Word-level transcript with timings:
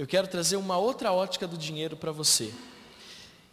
eu 0.00 0.06
quero 0.06 0.26
trazer 0.26 0.56
uma 0.56 0.78
outra 0.78 1.12
ótica 1.12 1.46
do 1.46 1.58
dinheiro 1.58 1.94
para 1.94 2.10
você. 2.10 2.54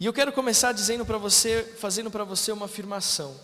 E 0.00 0.06
eu 0.06 0.14
quero 0.14 0.32
começar 0.32 0.72
dizendo 0.72 1.04
para 1.04 1.18
você, 1.18 1.62
fazendo 1.78 2.10
para 2.10 2.24
você 2.24 2.50
uma 2.50 2.64
afirmação. 2.64 3.38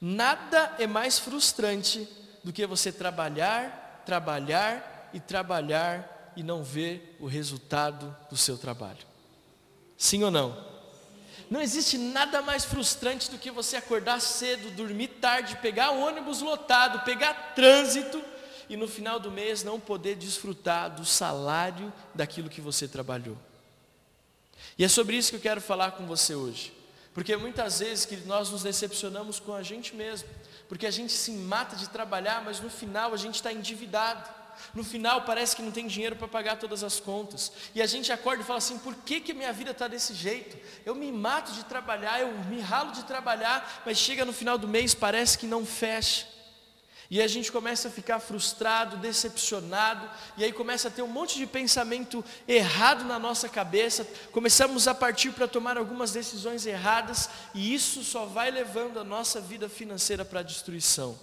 Nada 0.00 0.76
é 0.78 0.86
mais 0.86 1.18
frustrante 1.18 2.08
do 2.42 2.54
que 2.54 2.66
você 2.66 2.90
trabalhar, 2.90 4.02
trabalhar 4.06 5.10
e 5.12 5.20
trabalhar 5.20 6.32
e 6.34 6.42
não 6.42 6.64
ver 6.64 7.18
o 7.20 7.26
resultado 7.26 8.16
do 8.30 8.36
seu 8.36 8.56
trabalho. 8.56 9.06
Sim 9.98 10.24
ou 10.24 10.30
não? 10.30 10.56
Não 11.50 11.60
existe 11.60 11.98
nada 11.98 12.40
mais 12.40 12.64
frustrante 12.64 13.30
do 13.30 13.36
que 13.36 13.50
você 13.50 13.76
acordar 13.76 14.22
cedo, 14.22 14.70
dormir 14.70 15.08
tarde, 15.20 15.56
pegar 15.56 15.90
ônibus 15.90 16.40
lotado, 16.40 17.04
pegar 17.04 17.52
trânsito 17.54 18.24
e 18.68 18.76
no 18.76 18.88
final 18.88 19.18
do 19.18 19.30
mês 19.30 19.62
não 19.62 19.78
poder 19.78 20.16
desfrutar 20.16 20.94
do 20.94 21.04
salário 21.04 21.92
daquilo 22.14 22.48
que 22.48 22.60
você 22.60 22.88
trabalhou. 22.88 23.36
E 24.78 24.84
é 24.84 24.88
sobre 24.88 25.16
isso 25.16 25.30
que 25.30 25.36
eu 25.36 25.40
quero 25.40 25.60
falar 25.60 25.92
com 25.92 26.06
você 26.06 26.34
hoje. 26.34 26.72
Porque 27.14 27.34
muitas 27.36 27.78
vezes 27.78 28.04
que 28.04 28.16
nós 28.26 28.50
nos 28.50 28.62
decepcionamos 28.62 29.40
com 29.40 29.54
a 29.54 29.62
gente 29.62 29.96
mesmo, 29.96 30.28
porque 30.68 30.86
a 30.86 30.90
gente 30.90 31.12
se 31.12 31.30
mata 31.30 31.74
de 31.74 31.88
trabalhar, 31.88 32.42
mas 32.44 32.60
no 32.60 32.68
final 32.68 33.14
a 33.14 33.16
gente 33.16 33.36
está 33.36 33.52
endividado. 33.52 34.28
No 34.74 34.84
final 34.84 35.22
parece 35.22 35.54
que 35.54 35.62
não 35.62 35.70
tem 35.70 35.86
dinheiro 35.86 36.16
para 36.16 36.28
pagar 36.28 36.58
todas 36.58 36.82
as 36.82 37.00
contas. 37.00 37.52
E 37.74 37.80
a 37.80 37.86
gente 37.86 38.12
acorda 38.12 38.42
e 38.42 38.46
fala 38.46 38.58
assim: 38.58 38.78
por 38.78 38.94
que, 38.94 39.20
que 39.20 39.32
minha 39.32 39.52
vida 39.52 39.70
está 39.70 39.88
desse 39.88 40.14
jeito? 40.14 40.56
Eu 40.84 40.94
me 40.94 41.10
mato 41.10 41.52
de 41.52 41.64
trabalhar, 41.64 42.20
eu 42.20 42.32
me 42.44 42.60
ralo 42.60 42.92
de 42.92 43.04
trabalhar, 43.04 43.82
mas 43.86 43.98
chega 43.98 44.24
no 44.24 44.32
final 44.32 44.58
do 44.58 44.68
mês, 44.68 44.94
parece 44.94 45.38
que 45.38 45.46
não 45.46 45.64
fecha. 45.64 46.35
E 47.08 47.22
a 47.22 47.28
gente 47.28 47.52
começa 47.52 47.86
a 47.88 47.90
ficar 47.90 48.18
frustrado, 48.18 48.96
decepcionado, 48.96 50.10
e 50.36 50.42
aí 50.44 50.52
começa 50.52 50.88
a 50.88 50.90
ter 50.90 51.02
um 51.02 51.06
monte 51.06 51.38
de 51.38 51.46
pensamento 51.46 52.24
errado 52.48 53.04
na 53.04 53.16
nossa 53.18 53.46
cabeça, 53.48 54.04
começamos 54.32 54.88
a 54.88 54.94
partir 54.94 55.30
para 55.30 55.46
tomar 55.46 55.78
algumas 55.78 56.10
decisões 56.10 56.66
erradas, 56.66 57.30
e 57.54 57.72
isso 57.72 58.02
só 58.02 58.26
vai 58.26 58.50
levando 58.50 58.98
a 58.98 59.04
nossa 59.04 59.40
vida 59.40 59.68
financeira 59.68 60.24
para 60.24 60.40
a 60.40 60.42
destruição. 60.42 61.16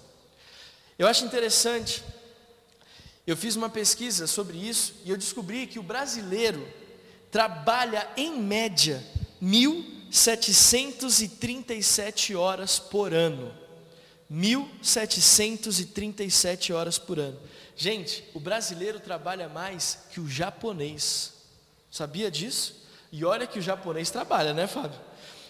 Eu 0.97 1.05
acho 1.08 1.25
interessante, 1.25 2.02
eu 3.27 3.36
fiz 3.36 3.58
uma 3.58 3.69
pesquisa 3.69 4.25
sobre 4.25 4.58
isso, 4.58 4.93
e 5.03 5.09
eu 5.09 5.17
descobri 5.17 5.67
que 5.67 5.80
o 5.80 5.83
brasileiro 5.83 6.65
trabalha 7.30 8.09
em 8.15 8.39
média 8.39 9.03
1.737 9.41 12.38
horas 12.38 12.80
por 12.80 13.13
ano. 13.13 13.62
1.737 14.31 16.73
horas 16.73 16.97
por 16.97 17.19
ano. 17.19 17.38
Gente, 17.75 18.23
o 18.33 18.39
brasileiro 18.39 18.99
trabalha 18.99 19.47
mais 19.49 19.99
que 20.11 20.19
o 20.19 20.27
japonês. 20.27 21.33
Sabia 21.91 22.31
disso? 22.31 22.81
E 23.11 23.23
olha 23.25 23.45
que 23.45 23.59
o 23.59 23.61
japonês 23.61 24.09
trabalha, 24.09 24.52
né, 24.53 24.65
Fábio? 24.67 24.99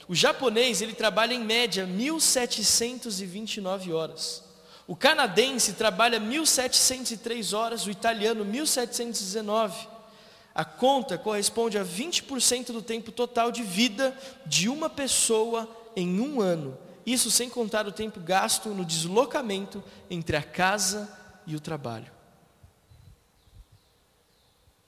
O 0.07 0.15
japonês, 0.15 0.81
ele 0.81 0.93
trabalha 0.93 1.33
em 1.33 1.43
média 1.43 1.88
1.729 1.88 3.93
horas. 3.93 4.43
O 4.85 4.95
canadense 4.95 5.73
trabalha 5.73 6.19
1.703 6.19 7.58
horas, 7.58 7.85
o 7.85 7.91
italiano 7.91 8.45
1.719. 8.45 9.87
A 10.53 10.65
conta 10.65 11.17
corresponde 11.17 11.77
a 11.77 11.85
20% 11.85 12.67
do 12.67 12.81
tempo 12.81 13.11
total 13.11 13.52
de 13.52 13.63
vida 13.63 14.15
de 14.45 14.69
uma 14.69 14.89
pessoa 14.89 15.69
em 15.95 16.19
um 16.19 16.41
ano. 16.41 16.77
Isso 17.05 17.29
sem 17.29 17.49
contar 17.49 17.87
o 17.87 17.91
tempo 17.91 18.19
gasto 18.19 18.69
no 18.69 18.85
deslocamento 18.85 19.83
entre 20.09 20.37
a 20.37 20.43
casa 20.43 21.11
e 21.45 21.55
o 21.55 21.59
trabalho. 21.59 22.11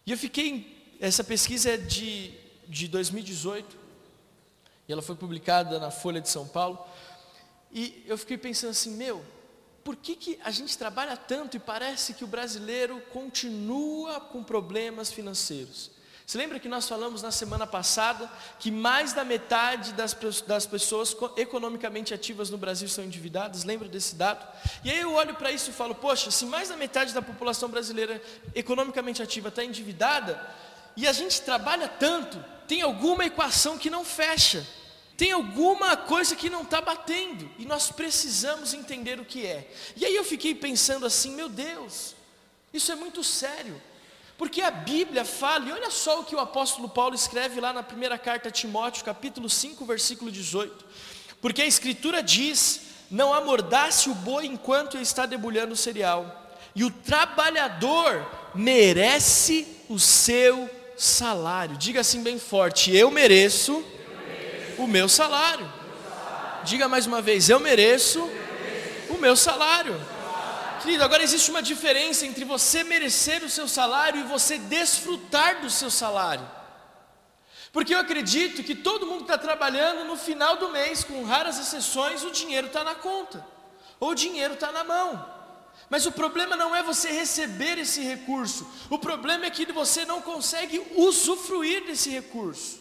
E 0.05 0.11
eu 0.11 0.17
fiquei, 0.17 0.95
essa 0.99 1.23
pesquisa 1.23 1.71
é 1.71 1.77
de, 1.77 2.31
de 2.67 2.87
2018, 2.87 3.77
e 4.87 4.93
ela 4.93 5.01
foi 5.01 5.15
publicada 5.15 5.79
na 5.79 5.89
Folha 5.89 6.21
de 6.21 6.29
São 6.29 6.47
Paulo, 6.47 6.79
e 7.71 8.03
eu 8.07 8.17
fiquei 8.17 8.37
pensando 8.37 8.69
assim, 8.69 8.91
meu, 8.91 9.25
por 9.83 9.95
que, 9.95 10.15
que 10.15 10.39
a 10.43 10.51
gente 10.51 10.77
trabalha 10.77 11.17
tanto 11.17 11.57
e 11.57 11.59
parece 11.59 12.13
que 12.13 12.23
o 12.23 12.27
brasileiro 12.27 13.01
continua 13.11 14.19
com 14.19 14.43
problemas 14.43 15.11
financeiros? 15.11 15.91
Você 16.25 16.39
lembra 16.39 16.59
que 16.59 16.67
nós 16.67 16.89
falamos 16.89 17.21
na 17.21 17.29
semana 17.29 17.67
passada 17.67 18.27
que 18.57 18.71
mais 18.71 19.13
da 19.13 19.23
metade 19.23 19.93
das, 19.93 20.15
das 20.41 20.65
pessoas 20.65 21.15
economicamente 21.37 22.15
ativas 22.15 22.49
no 22.49 22.57
Brasil 22.57 22.89
são 22.89 23.03
endividadas? 23.03 23.63
Lembra 23.63 23.87
desse 23.87 24.15
dado? 24.15 24.43
E 24.83 24.89
aí 24.89 24.99
eu 24.99 25.13
olho 25.13 25.35
para 25.35 25.51
isso 25.51 25.69
e 25.69 25.73
falo, 25.73 25.93
poxa, 25.93 26.31
se 26.31 26.45
mais 26.47 26.69
da 26.69 26.75
metade 26.75 27.13
da 27.13 27.21
população 27.21 27.69
brasileira 27.69 28.19
economicamente 28.55 29.21
ativa 29.21 29.49
está 29.49 29.63
endividada, 29.63 30.41
e 30.97 31.07
a 31.07 31.13
gente 31.13 31.41
trabalha 31.41 31.87
tanto, 31.87 32.43
tem 32.67 32.81
alguma 32.81 33.25
equação 33.25 33.77
que 33.77 33.91
não 33.91 34.03
fecha, 34.03 34.65
tem 35.15 35.31
alguma 35.31 35.95
coisa 35.95 36.35
que 36.35 36.49
não 36.49 36.63
está 36.63 36.81
batendo, 36.81 37.51
e 37.59 37.65
nós 37.65 37.91
precisamos 37.91 38.73
entender 38.73 39.19
o 39.19 39.25
que 39.25 39.45
é. 39.45 39.71
E 39.95 40.03
aí 40.03 40.15
eu 40.15 40.23
fiquei 40.23 40.55
pensando 40.55 41.05
assim, 41.05 41.35
meu 41.35 41.49
Deus, 41.49 42.15
isso 42.73 42.91
é 42.91 42.95
muito 42.95 43.23
sério. 43.23 43.79
Porque 44.37 44.61
a 44.61 44.69
Bíblia 44.69 45.23
fala, 45.23 45.65
e 45.65 45.71
olha 45.71 45.89
só 45.89 46.19
o 46.19 46.23
que 46.25 46.35
o 46.35 46.39
apóstolo 46.39 46.89
Paulo 46.89 47.15
escreve 47.15 47.61
lá 47.61 47.71
na 47.71 47.81
primeira 47.81 48.17
carta 48.17 48.49
a 48.49 48.51
Timóteo, 48.51 49.05
capítulo 49.05 49.49
5, 49.49 49.85
versículo 49.85 50.29
18. 50.29 50.85
Porque 51.41 51.61
a 51.61 51.65
Escritura 51.65 52.21
diz: 52.21 52.81
Não 53.09 53.33
amordace 53.33 54.09
o 54.09 54.15
boi 54.15 54.45
enquanto 54.45 54.97
está 54.97 55.25
debulhando 55.25 55.73
o 55.73 55.77
cereal, 55.77 56.51
e 56.75 56.83
o 56.83 56.91
trabalhador 56.91 58.29
merece 58.53 59.65
o 59.87 59.97
seu 59.97 60.69
salário. 60.97 61.77
Diga 61.77 62.01
assim 62.01 62.21
bem 62.21 62.37
forte: 62.37 62.93
Eu 62.93 63.09
mereço, 63.09 63.71
eu 63.71 64.17
mereço. 64.27 64.81
o 64.81 64.87
meu 64.87 65.07
salário. 65.07 65.71
Diga 66.65 66.89
mais 66.89 67.07
uma 67.07 67.21
vez: 67.21 67.47
Eu 67.47 67.59
mereço, 67.59 68.19
eu 68.19 68.25
mereço. 68.27 69.13
o 69.13 69.17
meu 69.17 69.35
salário. 69.37 69.95
Querido, 70.85 71.03
agora 71.03 71.23
existe 71.23 71.49
uma 71.49 71.63
diferença 71.63 72.27
entre 72.27 72.45
você 72.45 72.83
merecer 72.83 73.43
o 73.43 73.49
seu 73.49 73.67
salário 73.67 74.19
e 74.19 74.23
você 74.23 74.59
desfrutar 74.59 75.59
do 75.59 75.67
seu 75.67 75.89
salário. 75.89 76.47
Porque 77.73 77.95
eu 77.95 77.97
acredito 77.97 78.63
que 78.63 78.75
todo 78.75 79.07
mundo 79.07 79.21
está 79.21 79.35
trabalhando 79.35 80.05
no 80.05 80.15
final 80.15 80.57
do 80.57 80.69
mês, 80.69 81.03
com 81.03 81.23
raras 81.23 81.57
exceções, 81.57 82.23
o 82.23 82.29
dinheiro 82.29 82.67
está 82.67 82.83
na 82.83 82.93
conta, 82.93 83.43
ou 83.99 84.11
o 84.11 84.15
dinheiro 84.15 84.53
está 84.53 84.71
na 84.71 84.83
mão. 84.83 85.27
Mas 85.89 86.05
o 86.05 86.11
problema 86.11 86.55
não 86.55 86.75
é 86.75 86.83
você 86.83 87.11
receber 87.11 87.79
esse 87.79 88.01
recurso, 88.01 88.71
o 88.87 88.99
problema 88.99 89.47
é 89.47 89.49
que 89.49 89.65
você 89.71 90.05
não 90.05 90.21
consegue 90.21 90.85
usufruir 90.95 91.83
desse 91.87 92.11
recurso. 92.11 92.79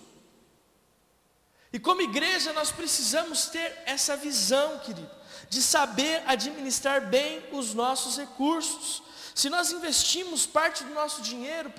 E 1.73 1.79
como 1.79 2.03
igreja 2.03 2.53
nós 2.53 2.71
precisamos 2.71 3.47
ter 3.47 3.83
essa 3.87 4.15
visão, 4.15 4.79
querido 4.81 5.24
de 5.49 5.63
saber 5.63 6.23
administrar 6.27 7.01
bem 7.07 7.43
os 7.53 7.75
nossos 7.75 8.17
recursos. 8.17 9.03
Se 9.35 9.49
nós 9.51 9.73
investimos 9.73 10.47
parte 10.47 10.85
do 10.85 10.95
nosso 10.95 11.23
dinheiro, 11.23 11.73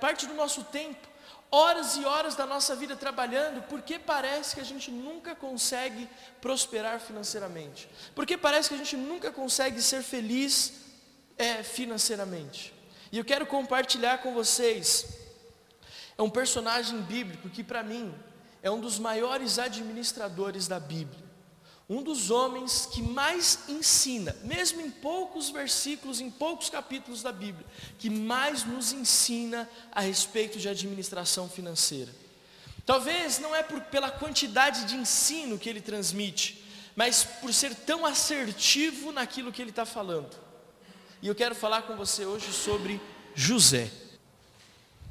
parte 0.00 0.26
do 0.26 0.34
nosso 0.34 0.64
tempo, 0.64 1.08
horas 1.50 1.96
e 1.96 2.04
horas 2.04 2.34
da 2.34 2.46
nossa 2.46 2.76
vida 2.76 2.94
trabalhando, 2.94 3.62
porque 3.68 3.98
parece 3.98 4.54
que 4.54 4.60
a 4.60 4.64
gente 4.64 4.90
nunca 4.90 5.34
consegue 5.34 6.08
prosperar 6.40 7.00
financeiramente? 7.00 7.88
Porque 8.14 8.36
parece 8.36 8.68
que 8.68 8.74
a 8.74 8.78
gente 8.78 8.96
nunca 8.96 9.32
consegue 9.32 9.82
ser 9.82 10.02
feliz 10.02 10.72
é, 11.36 11.62
financeiramente? 11.62 12.72
E 13.10 13.18
eu 13.18 13.24
quero 13.24 13.46
compartilhar 13.46 14.18
com 14.18 14.32
vocês, 14.32 15.06
é 16.16 16.22
um 16.22 16.30
personagem 16.30 17.00
bíblico 17.00 17.48
que 17.48 17.64
para 17.64 17.82
mim 17.82 18.14
é 18.62 18.70
um 18.70 18.80
dos 18.80 18.98
maiores 18.98 19.58
administradores 19.58 20.68
da 20.68 20.78
Bíblia 20.78 21.29
um 21.90 22.04
dos 22.04 22.30
homens 22.30 22.86
que 22.86 23.02
mais 23.02 23.68
ensina, 23.68 24.36
mesmo 24.44 24.80
em 24.80 24.88
poucos 24.88 25.50
versículos, 25.50 26.20
em 26.20 26.30
poucos 26.30 26.70
capítulos 26.70 27.20
da 27.20 27.32
Bíblia, 27.32 27.66
que 27.98 28.08
mais 28.08 28.62
nos 28.62 28.92
ensina 28.92 29.68
a 29.90 30.00
respeito 30.00 30.56
de 30.56 30.68
administração 30.68 31.48
financeira. 31.48 32.14
Talvez 32.86 33.40
não 33.40 33.56
é 33.56 33.64
por, 33.64 33.80
pela 33.80 34.08
quantidade 34.08 34.84
de 34.84 34.94
ensino 34.94 35.58
que 35.58 35.68
ele 35.68 35.80
transmite, 35.80 36.64
mas 36.94 37.24
por 37.24 37.52
ser 37.52 37.74
tão 37.74 38.06
assertivo 38.06 39.10
naquilo 39.10 39.50
que 39.50 39.60
ele 39.60 39.70
está 39.70 39.84
falando. 39.84 40.30
E 41.20 41.26
eu 41.26 41.34
quero 41.34 41.56
falar 41.56 41.82
com 41.82 41.96
você 41.96 42.24
hoje 42.24 42.52
sobre 42.52 43.00
José. 43.34 43.90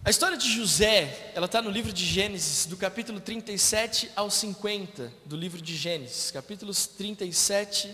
A 0.04 0.10
história 0.10 0.38
de 0.38 0.50
José, 0.50 1.34
ela 1.36 1.46
está 1.46 1.62
no 1.62 1.69
livro 1.69 1.92
de 1.92 2.06
Gênesis, 2.06 2.66
do 2.66 2.78
capítulo 2.78 3.19
37 3.19 4.10
ao 4.16 4.31
50 4.31 5.12
do 5.25 5.36
livro 5.36 5.62
de 5.62 5.75
Gênesis, 5.75 6.31
capítulos 6.31 6.88
37, 6.88 7.94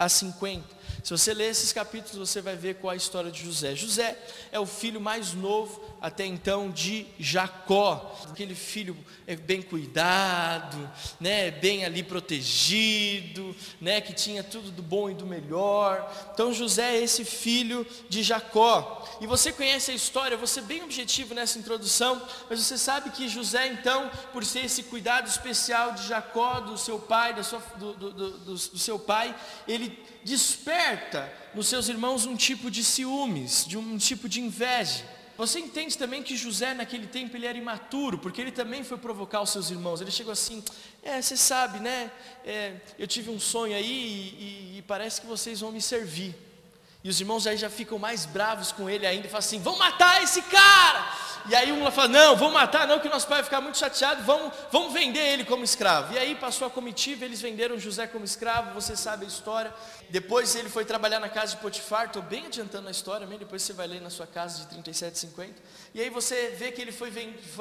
a 0.00 0.08
50. 0.08 0.80
Se 1.04 1.10
você 1.10 1.32
ler 1.32 1.50
esses 1.50 1.72
capítulos, 1.72 2.28
você 2.28 2.40
vai 2.40 2.56
ver 2.56 2.76
qual 2.76 2.92
é 2.92 2.94
a 2.94 2.96
história 2.96 3.30
de 3.30 3.42
José. 3.44 3.74
José 3.74 4.18
é 4.50 4.58
o 4.58 4.66
filho 4.66 5.00
mais 5.00 5.32
novo 5.32 5.80
até 6.00 6.24
então 6.24 6.70
de 6.70 7.06
Jacó, 7.18 8.18
aquele 8.30 8.54
filho 8.54 8.96
é 9.26 9.36
bem 9.36 9.60
cuidado, 9.60 10.90
né, 11.20 11.50
bem 11.50 11.84
ali 11.84 12.02
protegido, 12.02 13.54
né, 13.80 14.00
que 14.00 14.14
tinha 14.14 14.42
tudo 14.42 14.70
do 14.70 14.82
bom 14.82 15.10
e 15.10 15.14
do 15.14 15.26
melhor. 15.26 16.10
Então 16.32 16.52
José 16.52 16.96
é 16.96 17.02
esse 17.02 17.24
filho 17.24 17.86
de 18.08 18.22
Jacó. 18.22 19.06
E 19.20 19.26
você 19.26 19.52
conhece 19.52 19.90
a 19.90 19.94
história, 19.94 20.36
você 20.36 20.62
bem 20.62 20.82
objetivo 20.82 21.34
nessa 21.34 21.58
introdução, 21.58 22.20
mas 22.48 22.60
você 22.60 22.78
sabe 22.78 23.10
que 23.10 23.28
José 23.28 23.66
então, 23.68 24.10
por 24.32 24.44
ser 24.44 24.64
esse 24.64 24.84
cuidado 24.84 25.28
especial 25.28 25.92
de 25.92 26.06
Jacó, 26.08 26.60
do 26.60 26.78
seu 26.78 26.98
pai, 26.98 27.34
da 27.34 27.42
sua, 27.42 27.60
do, 27.76 27.92
do, 27.92 28.12
do, 28.12 28.54
do 28.54 28.78
seu 28.78 28.98
pai, 28.98 29.34
ele 29.68 29.89
desperta 30.22 31.32
nos 31.54 31.68
seus 31.68 31.88
irmãos 31.88 32.26
um 32.26 32.36
tipo 32.36 32.70
de 32.70 32.84
ciúmes, 32.84 33.64
de 33.66 33.76
um 33.76 33.96
tipo 33.98 34.28
de 34.28 34.40
inveja. 34.40 35.04
Você 35.36 35.58
entende 35.58 35.96
também 35.96 36.22
que 36.22 36.36
José 36.36 36.74
naquele 36.74 37.06
tempo 37.06 37.34
ele 37.34 37.46
era 37.46 37.56
imaturo, 37.56 38.18
porque 38.18 38.40
ele 38.40 38.52
também 38.52 38.84
foi 38.84 38.98
provocar 38.98 39.40
os 39.40 39.50
seus 39.50 39.70
irmãos. 39.70 40.00
Ele 40.00 40.10
chegou 40.10 40.32
assim, 40.32 40.62
é, 41.02 41.22
você 41.22 41.34
sabe, 41.34 41.80
né? 41.80 42.10
É, 42.44 42.74
eu 42.98 43.06
tive 43.06 43.30
um 43.30 43.40
sonho 43.40 43.74
aí 43.74 43.86
e, 43.86 44.74
e, 44.74 44.78
e 44.78 44.82
parece 44.82 45.20
que 45.20 45.26
vocês 45.26 45.60
vão 45.60 45.72
me 45.72 45.80
servir. 45.80 46.34
E 47.02 47.08
os 47.08 47.18
irmãos 47.18 47.46
aí 47.46 47.56
já 47.56 47.70
ficam 47.70 47.98
mais 47.98 48.26
bravos 48.26 48.72
com 48.72 48.88
ele 48.88 49.06
ainda 49.06 49.26
e 49.26 49.30
falam 49.30 49.38
assim: 49.38 49.58
vão 49.60 49.76
matar 49.78 50.22
esse 50.22 50.42
cara! 50.42 51.30
E 51.48 51.54
aí 51.54 51.72
um 51.72 51.90
fala: 51.90 52.08
não, 52.08 52.36
vão 52.36 52.50
matar, 52.50 52.86
não, 52.86 52.98
que 52.98 53.08
nosso 53.08 53.26
pai 53.26 53.36
vai 53.36 53.44
ficar 53.44 53.60
muito 53.60 53.78
chateado, 53.78 54.22
vamos, 54.22 54.52
vamos 54.70 54.92
vender 54.92 55.20
ele 55.20 55.44
como 55.44 55.64
escravo. 55.64 56.12
E 56.12 56.18
aí 56.18 56.34
passou 56.34 56.66
a 56.66 56.70
comitiva, 56.70 57.24
eles 57.24 57.40
venderam 57.40 57.78
José 57.78 58.06
como 58.06 58.24
escravo, 58.24 58.74
você 58.74 58.94
sabe 58.94 59.24
a 59.24 59.28
história. 59.28 59.72
Depois 60.10 60.56
ele 60.56 60.68
foi 60.68 60.84
trabalhar 60.84 61.20
na 61.20 61.28
casa 61.28 61.52
de 61.54 61.62
Potifar, 61.62 62.06
estou 62.06 62.20
bem 62.20 62.46
adiantando 62.46 62.88
a 62.88 62.90
história, 62.90 63.26
mesmo, 63.26 63.38
depois 63.40 63.62
você 63.62 63.72
vai 63.72 63.86
ler 63.86 64.00
na 64.00 64.10
sua 64.10 64.26
casa 64.26 64.60
de 64.60 64.66
37, 64.66 65.18
50. 65.18 65.54
E 65.94 66.00
aí 66.00 66.10
você 66.10 66.50
vê 66.50 66.72
que 66.72 66.82
ele 66.82 66.90
foi 66.90 67.10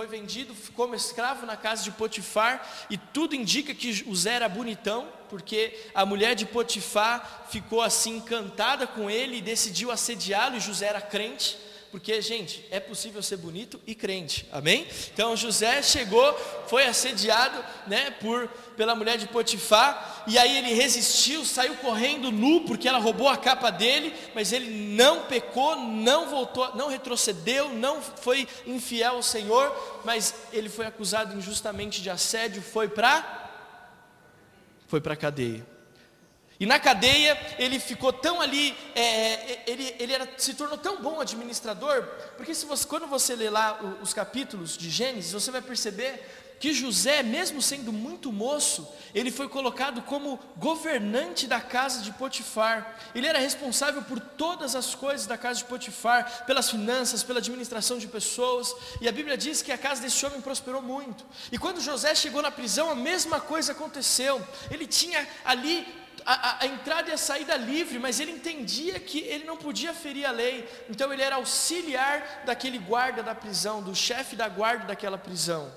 vendido 0.08 0.56
como 0.76 0.96
escravo 0.96 1.46
na 1.46 1.56
casa 1.56 1.84
de 1.84 1.92
Potifar, 1.92 2.68
e 2.90 2.98
tudo 2.98 3.36
indica 3.36 3.74
que 3.74 3.94
José 3.94 4.34
era 4.34 4.50
bonitão, 4.50 5.08
porque 5.30 5.78
a 5.94 6.06
mulher 6.06 6.34
de 6.34 6.46
Potifar 6.46 7.48
ficou 7.50 7.82
assim 7.84 8.18
encantada 8.18 8.88
com 8.88 9.10
ele 9.10 9.38
e 9.38 9.42
decidiu 9.42 9.92
assediá-lo, 9.92 10.58
e 10.58 10.60
José 10.60 10.88
era 10.88 11.02
crente. 11.02 11.69
Porque, 11.92 12.22
gente, 12.22 12.64
é 12.70 12.80
possível 12.80 13.22
ser 13.24 13.38
bonito 13.38 13.82
e 13.88 13.96
crente, 13.96 14.48
amém? 14.52 14.88
Então 15.12 15.36
José 15.36 15.82
chegou, 15.82 16.34
foi 16.68 16.86
assediado 16.86 17.64
né, 17.88 18.12
por, 18.12 18.48
pela 18.78 18.94
mulher 18.94 19.18
de 19.18 19.28
Potifar, 19.28 20.24
e 20.28 20.38
aí 20.38 20.58
ele 20.58 20.74
resistiu, 20.74 21.44
saiu 21.44 21.76
correndo 21.78 22.32
nu, 22.32 22.62
porque 22.62 22.88
ela 22.88 23.00
roubou 23.00 23.28
a 23.28 23.38
capa 23.38 23.72
dele, 23.72 24.14
mas 24.36 24.54
ele 24.54 24.70
não 24.96 25.24
pecou, 25.24 25.76
não 25.78 26.30
voltou, 26.30 26.76
não 26.76 26.90
retrocedeu, 26.90 27.70
não 27.70 28.02
foi 28.02 28.48
infiel 28.68 29.16
ao 29.16 29.24
Senhor, 29.24 30.02
mas 30.06 30.36
ele 30.54 30.70
foi 30.70 30.86
acusado 30.86 31.36
injustamente 31.36 32.04
de 32.04 32.10
assédio, 32.10 32.62
foi 32.62 32.88
para 32.88 33.48
foi 34.88 35.00
para 35.00 35.14
a 35.14 35.18
cadeia. 35.18 35.79
E 36.60 36.66
na 36.66 36.78
cadeia 36.78 37.40
ele 37.58 37.80
ficou 37.80 38.12
tão 38.12 38.42
ali, 38.42 38.76
é, 38.94 39.02
é, 39.02 39.64
ele, 39.66 39.96
ele 39.98 40.14
era, 40.14 40.30
se 40.38 40.54
tornou 40.54 40.78
tão 40.78 41.02
bom 41.02 41.22
administrador, 41.22 42.04
porque 42.36 42.54
se 42.54 42.66
você, 42.66 42.86
quando 42.86 43.08
você 43.08 43.34
lê 43.34 43.50
lá 43.50 43.80
os 44.02 44.14
capítulos 44.14 44.78
de 44.78 44.90
Gênesis, 44.90 45.32
você 45.32 45.52
vai 45.52 45.62
perceber 45.62 46.22
que 46.60 46.74
José, 46.74 47.24
mesmo 47.24 47.62
sendo 47.62 47.94
muito 47.94 48.34
moço, 48.34 48.88
ele 49.16 49.32
foi 49.32 49.48
colocado 49.48 50.02
como 50.02 50.38
governante 50.58 51.48
da 51.48 51.62
casa 51.62 52.02
de 52.02 52.12
Potifar. 52.12 53.00
Ele 53.16 53.26
era 53.26 53.40
responsável 53.40 54.02
por 54.02 54.20
todas 54.20 54.76
as 54.76 54.94
coisas 54.94 55.26
da 55.26 55.38
casa 55.38 55.60
de 55.60 55.66
Potifar, 55.66 56.46
pelas 56.46 56.70
finanças, 56.70 57.24
pela 57.24 57.40
administração 57.40 57.98
de 57.98 58.08
pessoas. 58.08 58.76
E 59.00 59.08
a 59.08 59.12
Bíblia 59.12 59.38
diz 59.38 59.62
que 59.62 59.72
a 59.72 59.78
casa 59.78 60.02
desse 60.02 60.26
homem 60.26 60.42
prosperou 60.42 60.82
muito. 60.82 61.26
E 61.50 61.58
quando 61.58 61.80
José 61.80 62.14
chegou 62.14 62.42
na 62.42 62.52
prisão, 62.52 62.90
a 62.90 62.96
mesma 62.96 63.40
coisa 63.40 63.72
aconteceu. 63.72 64.46
Ele 64.70 64.86
tinha 64.86 65.26
ali 65.46 65.88
a, 66.26 66.64
a, 66.64 66.68
entrada 66.68 67.10
e 67.10 67.14
a 67.14 67.18
saída 67.18 67.56
livre, 67.56 68.00
mas 68.00 68.20
ele 68.20 68.32
entendia 68.32 69.00
que 69.00 69.20
ele 69.20 69.44
não 69.44 69.58
podia 69.58 69.94
ferir 69.94 70.26
a 70.26 70.32
lei, 70.32 70.68
então 70.90 71.12
ele 71.12 71.22
era 71.22 71.36
auxiliar 71.36 72.44
daquele 72.46 72.78
guarda 72.78 73.22
da 73.22 73.36
prisão, 73.36 73.82
do 73.82 73.96
chefe 73.96 74.36
da 74.36 74.48
guarda 74.48 74.86
daquela 74.86 75.18
prisão. 75.18 75.72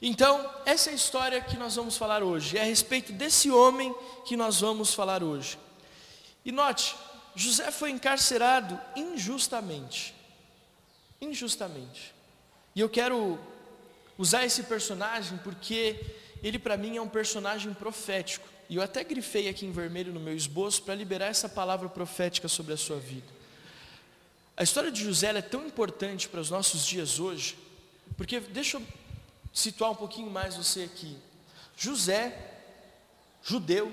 Então, 0.00 0.50
essa 0.66 0.90
é 0.90 0.92
a 0.92 0.96
história 0.96 1.40
que 1.40 1.56
nós 1.56 1.76
vamos 1.76 1.96
falar 1.96 2.22
hoje, 2.22 2.58
é 2.58 2.60
a 2.60 2.64
respeito 2.64 3.12
desse 3.12 3.50
homem 3.50 3.94
que 4.26 4.36
nós 4.36 4.60
vamos 4.60 4.92
falar 4.92 5.22
hoje. 5.22 5.58
E 6.44 6.52
note, 6.52 6.94
José 7.34 7.70
foi 7.70 7.90
encarcerado 7.90 8.78
injustamente. 8.94 10.14
Injustamente. 11.20 12.14
E 12.74 12.80
eu 12.80 12.88
quero 12.88 13.38
usar 14.18 14.44
esse 14.44 14.64
personagem 14.64 15.38
porque 15.38 15.98
ele 16.42 16.58
para 16.58 16.76
mim 16.76 16.96
é 16.96 17.02
um 17.02 17.08
personagem 17.08 17.72
profético. 17.72 18.53
E 18.68 18.76
eu 18.76 18.82
até 18.82 19.04
grifei 19.04 19.48
aqui 19.48 19.66
em 19.66 19.72
vermelho 19.72 20.12
no 20.12 20.20
meu 20.20 20.34
esboço 20.34 20.82
para 20.82 20.94
liberar 20.94 21.26
essa 21.26 21.48
palavra 21.48 21.88
profética 21.88 22.48
sobre 22.48 22.72
a 22.72 22.76
sua 22.76 22.98
vida. 22.98 23.26
A 24.56 24.62
história 24.62 24.90
de 24.90 25.02
José 25.02 25.36
é 25.36 25.42
tão 25.42 25.66
importante 25.66 26.28
para 26.28 26.40
os 26.40 26.50
nossos 26.50 26.86
dias 26.86 27.18
hoje, 27.18 27.58
porque 28.16 28.40
deixa 28.40 28.76
eu 28.76 28.82
situar 29.52 29.90
um 29.90 29.96
pouquinho 29.96 30.30
mais 30.30 30.56
você 30.56 30.82
aqui. 30.82 31.16
José, 31.76 32.52
judeu, 33.42 33.92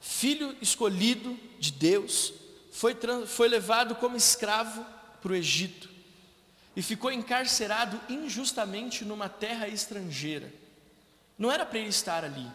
filho 0.00 0.56
escolhido 0.60 1.38
de 1.58 1.72
Deus, 1.72 2.32
foi, 2.70 2.96
foi 3.26 3.48
levado 3.48 3.96
como 3.96 4.16
escravo 4.16 4.84
para 5.20 5.32
o 5.32 5.34
Egito 5.34 5.88
e 6.76 6.82
ficou 6.82 7.10
encarcerado 7.10 8.00
injustamente 8.08 9.04
numa 9.04 9.28
terra 9.28 9.66
estrangeira. 9.66 10.52
Não 11.36 11.50
era 11.50 11.66
para 11.66 11.80
ele 11.80 11.88
estar 11.88 12.24
ali. 12.24 12.48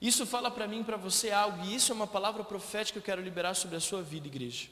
Isso 0.00 0.26
fala 0.26 0.50
para 0.50 0.68
mim, 0.68 0.82
para 0.82 0.96
você 0.96 1.30
algo, 1.30 1.64
e 1.64 1.74
isso 1.74 1.92
é 1.92 1.94
uma 1.94 2.06
palavra 2.06 2.44
profética 2.44 2.92
que 2.92 2.98
eu 2.98 3.14
quero 3.14 3.22
liberar 3.22 3.54
sobre 3.54 3.76
a 3.76 3.80
sua 3.80 4.02
vida, 4.02 4.26
igreja. 4.26 4.68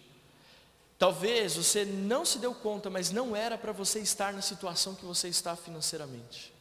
Talvez 0.98 1.56
você 1.56 1.84
não 1.84 2.24
se 2.24 2.38
deu 2.38 2.54
conta, 2.54 2.88
mas 2.88 3.10
não 3.10 3.34
era 3.34 3.58
para 3.58 3.72
você 3.72 4.00
estar 4.00 4.32
na 4.32 4.42
situação 4.42 4.94
que 4.94 5.04
você 5.04 5.28
está 5.28 5.56
financeiramente. 5.56 6.52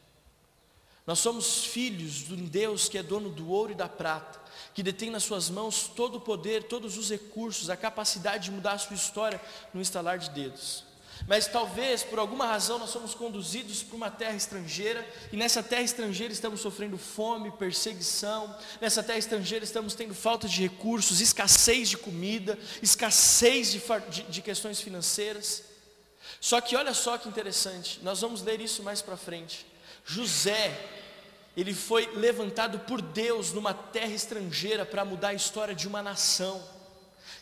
Nós 1.06 1.18
somos 1.18 1.66
filhos 1.66 2.12
de 2.12 2.34
um 2.34 2.46
Deus 2.46 2.88
que 2.88 2.96
é 2.96 3.02
dono 3.02 3.28
do 3.28 3.50
ouro 3.50 3.72
e 3.72 3.74
da 3.74 3.88
prata, 3.88 4.40
que 4.72 4.82
detém 4.82 5.10
nas 5.10 5.22
suas 5.22 5.50
mãos 5.50 5.86
todo 5.88 6.16
o 6.16 6.20
poder, 6.20 6.64
todos 6.64 6.96
os 6.96 7.10
recursos, 7.10 7.68
a 7.68 7.76
capacidade 7.76 8.44
de 8.44 8.50
mudar 8.50 8.72
a 8.72 8.78
sua 8.78 8.96
história 8.96 9.40
no 9.72 9.80
instalar 9.80 10.18
de 10.18 10.30
dedos. 10.30 10.84
Mas 11.26 11.46
talvez 11.46 12.02
por 12.02 12.18
alguma 12.18 12.46
razão 12.46 12.78
nós 12.78 12.90
somos 12.90 13.14
conduzidos 13.14 13.82
para 13.82 13.96
uma 13.96 14.10
terra 14.10 14.34
estrangeira 14.34 15.06
e 15.32 15.36
nessa 15.36 15.62
terra 15.62 15.82
estrangeira 15.82 16.32
estamos 16.32 16.60
sofrendo 16.60 16.98
fome, 16.98 17.50
perseguição, 17.52 18.54
nessa 18.80 19.02
terra 19.02 19.18
estrangeira 19.18 19.64
estamos 19.64 19.94
tendo 19.94 20.14
falta 20.14 20.46
de 20.46 20.60
recursos, 20.62 21.20
escassez 21.20 21.88
de 21.88 21.96
comida, 21.96 22.58
escassez 22.82 23.72
de, 23.72 23.82
de, 24.10 24.22
de 24.24 24.42
questões 24.42 24.80
financeiras. 24.80 25.62
Só 26.40 26.60
que 26.60 26.76
olha 26.76 26.92
só 26.92 27.16
que 27.16 27.28
interessante, 27.28 28.00
nós 28.02 28.20
vamos 28.20 28.42
ler 28.42 28.60
isso 28.60 28.82
mais 28.82 29.00
para 29.00 29.16
frente. 29.16 29.66
José, 30.04 30.78
ele 31.56 31.72
foi 31.72 32.06
levantado 32.14 32.80
por 32.80 33.00
Deus 33.00 33.52
numa 33.52 33.72
terra 33.72 34.12
estrangeira 34.12 34.84
para 34.84 35.04
mudar 35.04 35.28
a 35.28 35.34
história 35.34 35.74
de 35.74 35.88
uma 35.88 36.02
nação, 36.02 36.62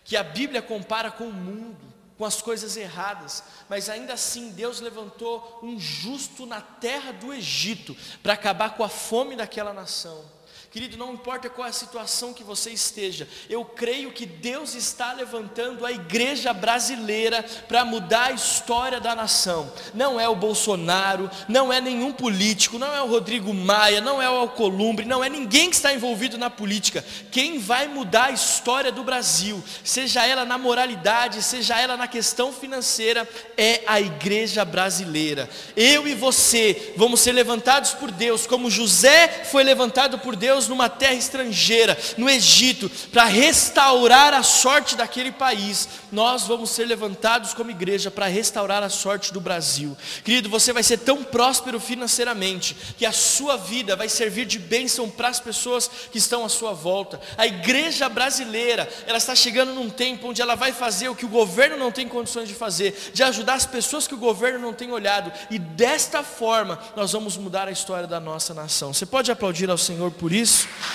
que 0.05 0.17
a 0.17 0.23
Bíblia 0.23 0.63
compara 0.63 1.11
com 1.11 1.25
o 1.25 1.33
mundo 1.33 1.92
com 2.19 2.25
as 2.25 2.41
coisas 2.41 2.77
erradas, 2.77 3.43
mas 3.69 3.89
ainda 3.89 4.15
assim 4.15 4.51
Deus 4.51 4.81
levantou 4.81 5.61
um 5.63 5.79
justo 5.79 6.47
na 6.47 6.61
terra 6.61 7.13
do 7.13 7.33
Egito 7.33 7.97
para 8.23 8.35
acabar 8.35 8.77
com 8.77 8.85
a 8.85 8.89
fome 8.89 9.37
daquela 9.37 9.73
nação. 9.73 10.25
Querido, 10.73 10.97
não 10.97 11.13
importa 11.13 11.51
qual 11.51 11.67
é 11.67 11.69
a 11.69 11.73
situação 11.75 12.33
que 12.33 12.43
você 12.43 12.71
esteja, 12.71 13.29
eu 13.51 13.63
creio 13.63 14.11
que 14.11 14.25
Deus 14.25 14.75
está 14.75 15.13
levantando 15.13 15.85
a 15.85 15.93
igreja 15.93 16.51
brasileira 16.55 17.45
para 17.69 17.85
mudar 17.85 18.29
a 18.29 18.33
história 18.33 18.99
da 18.99 19.15
nação. 19.15 19.71
Não 19.93 20.19
é 20.19 20.27
o 20.27 20.35
Bolsonaro, 20.35 21.31
não 21.47 21.71
é 21.71 21.79
nenhum 21.79 22.11
político, 22.11 22.79
não 22.79 22.91
é 22.97 23.03
o 23.03 23.07
Rodrigo 23.07 23.53
Maia, 23.53 24.01
não 24.01 24.23
é 24.23 24.31
o 24.31 24.37
Alcolumbre, 24.37 25.05
não 25.05 25.23
é 25.23 25.29
ninguém 25.29 25.69
que 25.69 25.77
está 25.77 25.93
envolvido 25.93 26.39
na 26.39 26.49
política. 26.49 27.05
Quem 27.31 27.59
vai 27.59 27.87
mudar 27.87 28.29
a 28.29 28.33
história 28.33 28.91
do 28.91 29.05
Brasil, 29.05 29.63
seja 29.85 30.25
ela 30.25 30.47
na 30.47 30.57
moralidade, 30.57 31.43
seja 31.43 31.79
ela 31.79 31.99
na 31.99 32.09
questão 32.09 32.51
financeira, 32.51 33.29
é 33.59 33.83
a 33.87 34.01
igreja 34.01 34.65
brasileira. 34.65 35.51
Eu 35.77 36.09
e 36.09 36.15
você 36.15 36.95
vamos 36.97 37.21
ser 37.21 37.33
levantados 37.33 37.91
por 37.91 38.11
Deus, 38.11 38.47
como 38.47 38.71
José 38.71 39.45
foi 39.45 39.63
levantado 39.63 40.19
por 40.19 40.35
Deus 40.35 40.62
Deus 40.63 40.69
numa 40.69 40.89
terra 40.89 41.15
estrangeira, 41.15 41.99
no 42.17 42.29
Egito, 42.29 42.91
para 43.11 43.25
restaurar 43.25 44.33
a 44.33 44.43
sorte 44.43 44.97
daquele 44.97 45.33
país, 45.33 45.89
nós 46.11 46.45
vamos 46.45 46.71
ser 46.71 46.85
levantados 46.85 47.55
como 47.55 47.71
igreja 47.71 48.11
para 48.11 48.27
restaurar 48.27 48.83
a 48.83 48.89
sorte 48.89 49.33
do 49.33 49.41
Brasil. 49.41 49.97
Querido, 50.25 50.49
você 50.49 50.73
vai 50.73 50.83
ser 50.83 50.99
tão 50.99 51.25
próspero 51.25 51.81
financeiramente 51.81 52.77
que 52.97 53.07
a 53.07 53.13
sua 53.13 53.57
vida 53.57 53.97
vai 53.97 54.09
servir 54.09 54.45
de 54.45 54.59
bênção 54.59 55.09
para 55.09 55.29
as 55.29 55.41
pessoas 55.41 55.91
que 56.11 56.19
estão 56.19 56.45
à 56.45 56.49
sua 56.49 56.73
volta. 56.73 57.21
A 57.37 57.47
igreja 57.47 58.09
brasileira, 58.09 58.89
ela 59.07 59.19
está 59.19 59.35
chegando 59.35 59.73
num 59.73 59.91
tempo 59.91 60.29
onde 60.29 60.43
ela 60.43 60.55
vai 60.55 60.73
fazer 60.73 61.09
o 61.09 61.15
que 61.15 61.25
o 61.25 61.29
governo 61.29 61.77
não 61.77 61.91
tem 61.91 62.07
condições 62.07 62.49
de 62.49 62.55
fazer, 62.55 63.11
de 63.13 63.23
ajudar 63.23 63.55
as 63.55 63.67
pessoas 63.67 64.07
que 64.07 64.15
o 64.15 64.19
governo 64.19 64.59
não 64.59 64.73
tem 64.73 64.93
olhado, 64.93 65.33
e 65.51 65.59
desta 65.59 66.23
forma 66.23 66.79
nós 66.95 67.13
vamos 67.13 67.37
mudar 67.37 67.69
a 67.69 67.73
história 67.73 68.07
da 68.07 68.21
nossa 68.21 68.55
nação. 68.55 68.93
Você 68.93 69.07
pode 69.07 69.31
aplaudir 69.31 69.71
ao 69.71 69.79
Senhor 69.79 70.11
por 70.11 70.33
isso, 70.33 70.52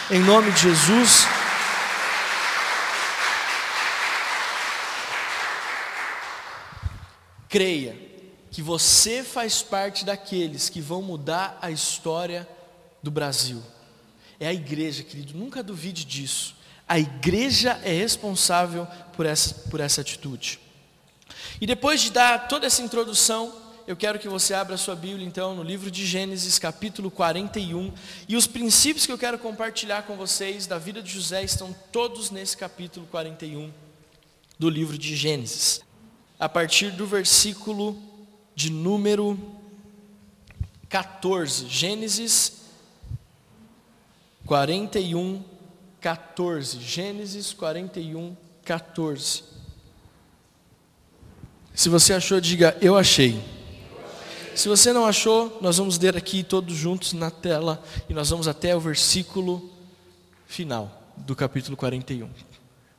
em 0.09 0.19
nome 0.19 0.51
de 0.51 0.61
Jesus. 0.61 1.25
Creia 7.49 7.97
que 8.51 8.61
você 8.61 9.23
faz 9.23 9.61
parte 9.61 10.03
daqueles 10.03 10.69
que 10.69 10.81
vão 10.81 11.01
mudar 11.01 11.57
a 11.61 11.71
história 11.71 12.47
do 13.01 13.11
Brasil. 13.11 13.61
É 14.39 14.47
a 14.47 14.53
igreja, 14.53 15.03
querido, 15.03 15.37
nunca 15.37 15.63
duvide 15.63 16.05
disso. 16.05 16.55
A 16.87 16.99
igreja 16.99 17.79
é 17.83 17.91
responsável 17.91 18.87
por 19.13 19.25
essa, 19.25 19.53
por 19.69 19.79
essa 19.79 20.01
atitude. 20.01 20.59
E 21.59 21.65
depois 21.65 22.01
de 22.01 22.11
dar 22.11 22.47
toda 22.47 22.65
essa 22.65 22.81
introdução, 22.81 23.53
eu 23.87 23.95
quero 23.95 24.19
que 24.19 24.27
você 24.27 24.53
abra 24.53 24.75
sua 24.75 24.97
Bíblia 24.97 25.25
então 25.25 25.55
no 25.55 25.63
livro 25.63 25.89
de 25.89 26.05
Gênesis, 26.05 26.59
capítulo 26.59 27.09
41. 27.09 27.93
E 28.27 28.35
os 28.35 28.45
princípios 28.45 29.05
que 29.05 29.11
eu 29.13 29.17
quero 29.17 29.39
compartilhar 29.39 30.03
com 30.03 30.17
vocês 30.17 30.67
da 30.67 30.77
vida 30.77 31.01
de 31.01 31.09
José 31.09 31.41
estão 31.41 31.73
todos 31.89 32.29
nesse 32.29 32.57
capítulo 32.57 33.07
41 33.07 33.71
do 34.59 34.69
livro 34.69 34.97
de 34.97 35.15
Gênesis. 35.15 35.79
A 36.37 36.49
partir 36.49 36.91
do 36.91 37.07
versículo 37.07 37.97
de 38.53 38.69
número 38.69 39.39
14. 40.89 41.69
Gênesis 41.69 42.57
41, 44.45 45.41
14. 46.01 46.81
Gênesis 46.81 47.53
41, 47.53 48.35
14. 48.65 49.43
Se 51.73 51.87
você 51.87 52.11
achou, 52.11 52.41
diga 52.41 52.75
eu 52.81 52.97
achei. 52.97 53.56
Se 54.57 54.67
você 54.67 54.91
não 54.91 55.05
achou, 55.05 55.59
nós 55.61 55.77
vamos 55.77 55.99
ler 55.99 56.17
aqui 56.17 56.41
todos 56.41 56.75
juntos 56.75 57.13
na 57.13 57.29
tela 57.29 57.79
e 58.09 58.13
nós 58.15 58.31
vamos 58.31 58.47
até 58.47 58.75
o 58.75 58.79
versículo 58.79 59.69
final 60.47 61.13
do 61.15 61.35
capítulo 61.35 61.77
41. 61.77 62.27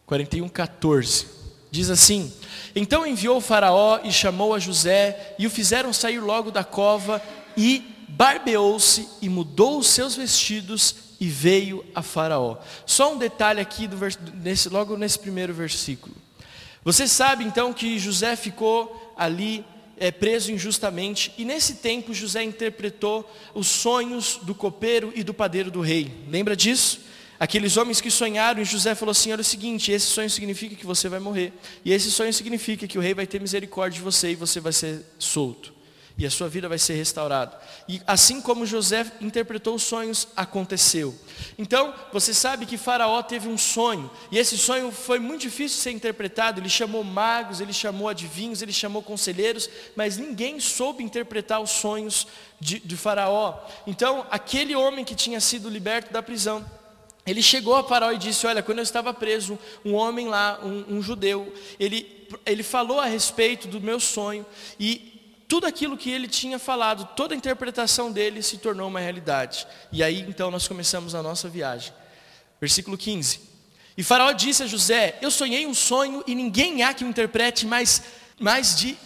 41, 0.06 0.48
14. 0.48 1.26
Diz 1.68 1.90
assim: 1.90 2.32
Então 2.76 3.04
enviou 3.04 3.40
Faraó 3.40 3.98
e 4.04 4.12
chamou 4.12 4.54
a 4.54 4.60
José 4.60 5.34
e 5.36 5.48
o 5.48 5.50
fizeram 5.50 5.92
sair 5.92 6.20
logo 6.20 6.52
da 6.52 6.62
cova 6.62 7.20
e 7.56 7.84
barbeou-se 8.06 9.08
e 9.20 9.28
mudou 9.28 9.80
os 9.80 9.88
seus 9.88 10.14
vestidos 10.14 10.94
e 11.18 11.26
veio 11.26 11.84
a 11.92 12.02
Faraó. 12.02 12.58
Só 12.86 13.12
um 13.12 13.18
detalhe 13.18 13.60
aqui, 13.60 13.88
do, 13.88 13.98
nesse, 14.34 14.68
logo 14.68 14.96
nesse 14.96 15.18
primeiro 15.18 15.52
versículo. 15.52 16.14
Você 16.84 17.08
sabe 17.08 17.42
então 17.42 17.72
que 17.72 17.98
José 17.98 18.36
ficou 18.36 19.12
ali 19.18 19.64
é, 20.00 20.10
preso 20.10 20.52
injustamente, 20.52 21.32
e 21.38 21.44
nesse 21.44 21.76
tempo 21.76 22.14
José 22.14 22.42
interpretou 22.42 23.28
os 23.54 23.66
sonhos 23.66 24.38
do 24.42 24.54
copeiro 24.54 25.12
e 25.14 25.22
do 25.22 25.34
padeiro 25.34 25.70
do 25.70 25.80
rei. 25.80 26.12
Lembra 26.28 26.56
disso? 26.56 27.00
Aqueles 27.40 27.76
homens 27.76 28.00
que 28.00 28.10
sonharam, 28.10 28.60
e 28.60 28.64
José 28.64 28.94
falou 28.94 29.12
assim: 29.12 29.32
olha 29.32 29.40
o 29.40 29.44
seguinte, 29.44 29.92
esse 29.92 30.06
sonho 30.06 30.28
significa 30.28 30.74
que 30.74 30.84
você 30.84 31.08
vai 31.08 31.20
morrer, 31.20 31.52
e 31.84 31.92
esse 31.92 32.10
sonho 32.10 32.32
significa 32.32 32.86
que 32.86 32.98
o 32.98 33.00
rei 33.00 33.14
vai 33.14 33.26
ter 33.26 33.40
misericórdia 33.40 33.98
de 33.98 34.04
você 34.04 34.32
e 34.32 34.34
você 34.34 34.60
vai 34.60 34.72
ser 34.72 35.04
solto 35.18 35.77
e 36.18 36.26
a 36.26 36.30
sua 36.30 36.48
vida 36.48 36.68
vai 36.68 36.78
ser 36.78 36.94
restaurada. 36.94 37.56
E 37.88 38.02
assim 38.04 38.40
como 38.40 38.66
José 38.66 39.06
interpretou 39.20 39.76
os 39.76 39.84
sonhos, 39.84 40.26
aconteceu. 40.34 41.14
Então, 41.56 41.94
você 42.12 42.34
sabe 42.34 42.66
que 42.66 42.76
Faraó 42.76 43.22
teve 43.22 43.48
um 43.48 43.56
sonho, 43.56 44.10
e 44.32 44.36
esse 44.36 44.58
sonho 44.58 44.90
foi 44.90 45.20
muito 45.20 45.42
difícil 45.42 45.76
de 45.76 45.82
ser 45.84 45.90
interpretado. 45.92 46.60
Ele 46.60 46.68
chamou 46.68 47.04
magos, 47.04 47.60
ele 47.60 47.72
chamou 47.72 48.08
adivinhos, 48.08 48.60
ele 48.60 48.72
chamou 48.72 49.00
conselheiros, 49.00 49.70
mas 49.94 50.16
ninguém 50.16 50.58
soube 50.58 51.04
interpretar 51.04 51.60
os 51.60 51.70
sonhos 51.70 52.26
de, 52.58 52.80
de 52.80 52.96
Faraó. 52.96 53.56
Então, 53.86 54.26
aquele 54.28 54.74
homem 54.74 55.04
que 55.04 55.14
tinha 55.14 55.40
sido 55.40 55.70
liberto 55.70 56.12
da 56.12 56.20
prisão, 56.20 56.68
ele 57.24 57.40
chegou 57.40 57.76
a 57.76 57.84
Faraó 57.84 58.10
e 58.10 58.18
disse: 58.18 58.44
Olha, 58.44 58.62
quando 58.62 58.78
eu 58.78 58.82
estava 58.82 59.14
preso, 59.14 59.56
um 59.84 59.94
homem 59.94 60.26
lá, 60.26 60.58
um, 60.64 60.96
um 60.96 61.02
judeu, 61.02 61.54
ele, 61.78 62.26
ele 62.44 62.64
falou 62.64 62.98
a 62.98 63.04
respeito 63.04 63.68
do 63.68 63.80
meu 63.80 64.00
sonho, 64.00 64.44
e 64.80 65.17
tudo 65.48 65.66
aquilo 65.66 65.96
que 65.96 66.10
ele 66.10 66.28
tinha 66.28 66.58
falado, 66.58 67.08
toda 67.16 67.34
a 67.34 67.36
interpretação 67.36 68.12
dele 68.12 68.42
se 68.42 68.58
tornou 68.58 68.86
uma 68.86 69.00
realidade. 69.00 69.66
E 69.90 70.02
aí 70.02 70.20
então 70.28 70.50
nós 70.50 70.68
começamos 70.68 71.14
a 71.14 71.22
nossa 71.22 71.48
viagem. 71.48 71.90
Versículo 72.60 72.98
15. 72.98 73.40
E 73.96 74.02
Faraó 74.04 74.30
disse 74.32 74.62
a 74.62 74.66
José: 74.66 75.18
Eu 75.22 75.30
sonhei 75.30 75.66
um 75.66 75.72
sonho 75.72 76.22
e 76.26 76.34
ninguém 76.34 76.82
há 76.82 76.92
que 76.92 77.02
o 77.02 77.08
interprete, 77.08 77.66
mas, 77.66 78.02
mas 78.38 78.76
de 78.76 78.96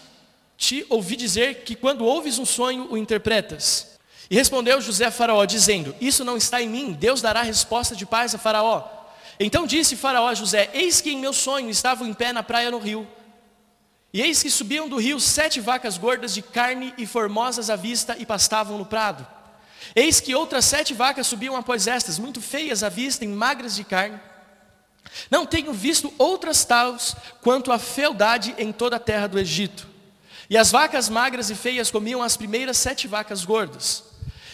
te 0.57 0.85
ouvi 0.89 1.15
dizer 1.15 1.63
que 1.63 1.77
quando 1.77 2.05
ouves 2.05 2.39
um 2.39 2.45
sonho, 2.45 2.89
o 2.91 2.99
interpretas. 2.99 3.93
E 4.29 4.35
respondeu 4.35 4.81
José 4.81 5.05
a 5.05 5.11
Faraó, 5.13 5.45
dizendo: 5.45 5.95
Isso 6.01 6.25
não 6.25 6.37
está 6.37 6.61
em 6.61 6.69
mim, 6.69 6.93
Deus 6.93 7.23
dará 7.23 7.43
resposta 7.43 7.95
de 7.95 8.05
paz 8.05 8.35
a 8.35 8.39
Faraó. 8.39 8.83
Então 9.39 9.67
disse 9.67 9.97
Faraó 9.97 10.27
a 10.27 10.35
José: 10.35 10.71
Eis 10.75 11.01
que 11.01 11.11
em 11.11 11.19
meu 11.19 11.33
sonho 11.33 11.71
estava 11.71 12.05
em 12.05 12.13
pé 12.13 12.33
na 12.33 12.43
praia 12.43 12.71
no 12.71 12.79
rio. 12.79 13.07
E 14.13 14.21
eis 14.21 14.43
que 14.43 14.51
subiam 14.51 14.89
do 14.89 14.97
rio 14.97 15.19
sete 15.19 15.59
vacas 15.59 15.97
gordas 15.97 16.35
de 16.35 16.43
carne 16.43 16.93
e 16.99 17.07
formosas 17.07 17.71
à 17.71 17.77
vista 17.77 18.15
e 18.19 18.27
pastavam 18.27 18.77
no 18.77 18.85
prado. 18.85 19.27
Eis 19.97 20.21
que 20.21 20.35
outras 20.35 20.67
sete 20.67 20.93
vacas 20.93 21.27
subiam 21.27 21.57
após 21.57 21.87
estas, 21.87 22.19
muito 22.19 22.41
feias 22.41 22.83
à 22.83 22.91
vista 22.91 23.25
e 23.25 23.29
magras 23.29 23.75
de 23.75 23.85
carne. 23.85 24.21
Não 25.31 25.47
tenho 25.47 25.73
visto 25.73 26.13
outras 26.19 26.65
tais 26.65 27.17
quanto 27.41 27.73
a 27.73 27.79
fealdade 27.79 28.55
em 28.59 28.71
toda 28.71 28.97
a 28.97 29.01
terra 29.01 29.27
do 29.27 29.39
Egito. 29.39 29.89
E 30.49 30.59
as 30.59 30.71
vacas 30.71 31.09
magras 31.09 31.49
e 31.49 31.55
feias 31.55 31.91
comiam 31.91 32.23
as 32.23 32.37
primeiras 32.37 32.77
sete 32.77 33.09
vacas 33.09 33.45
gordas. 33.45 34.05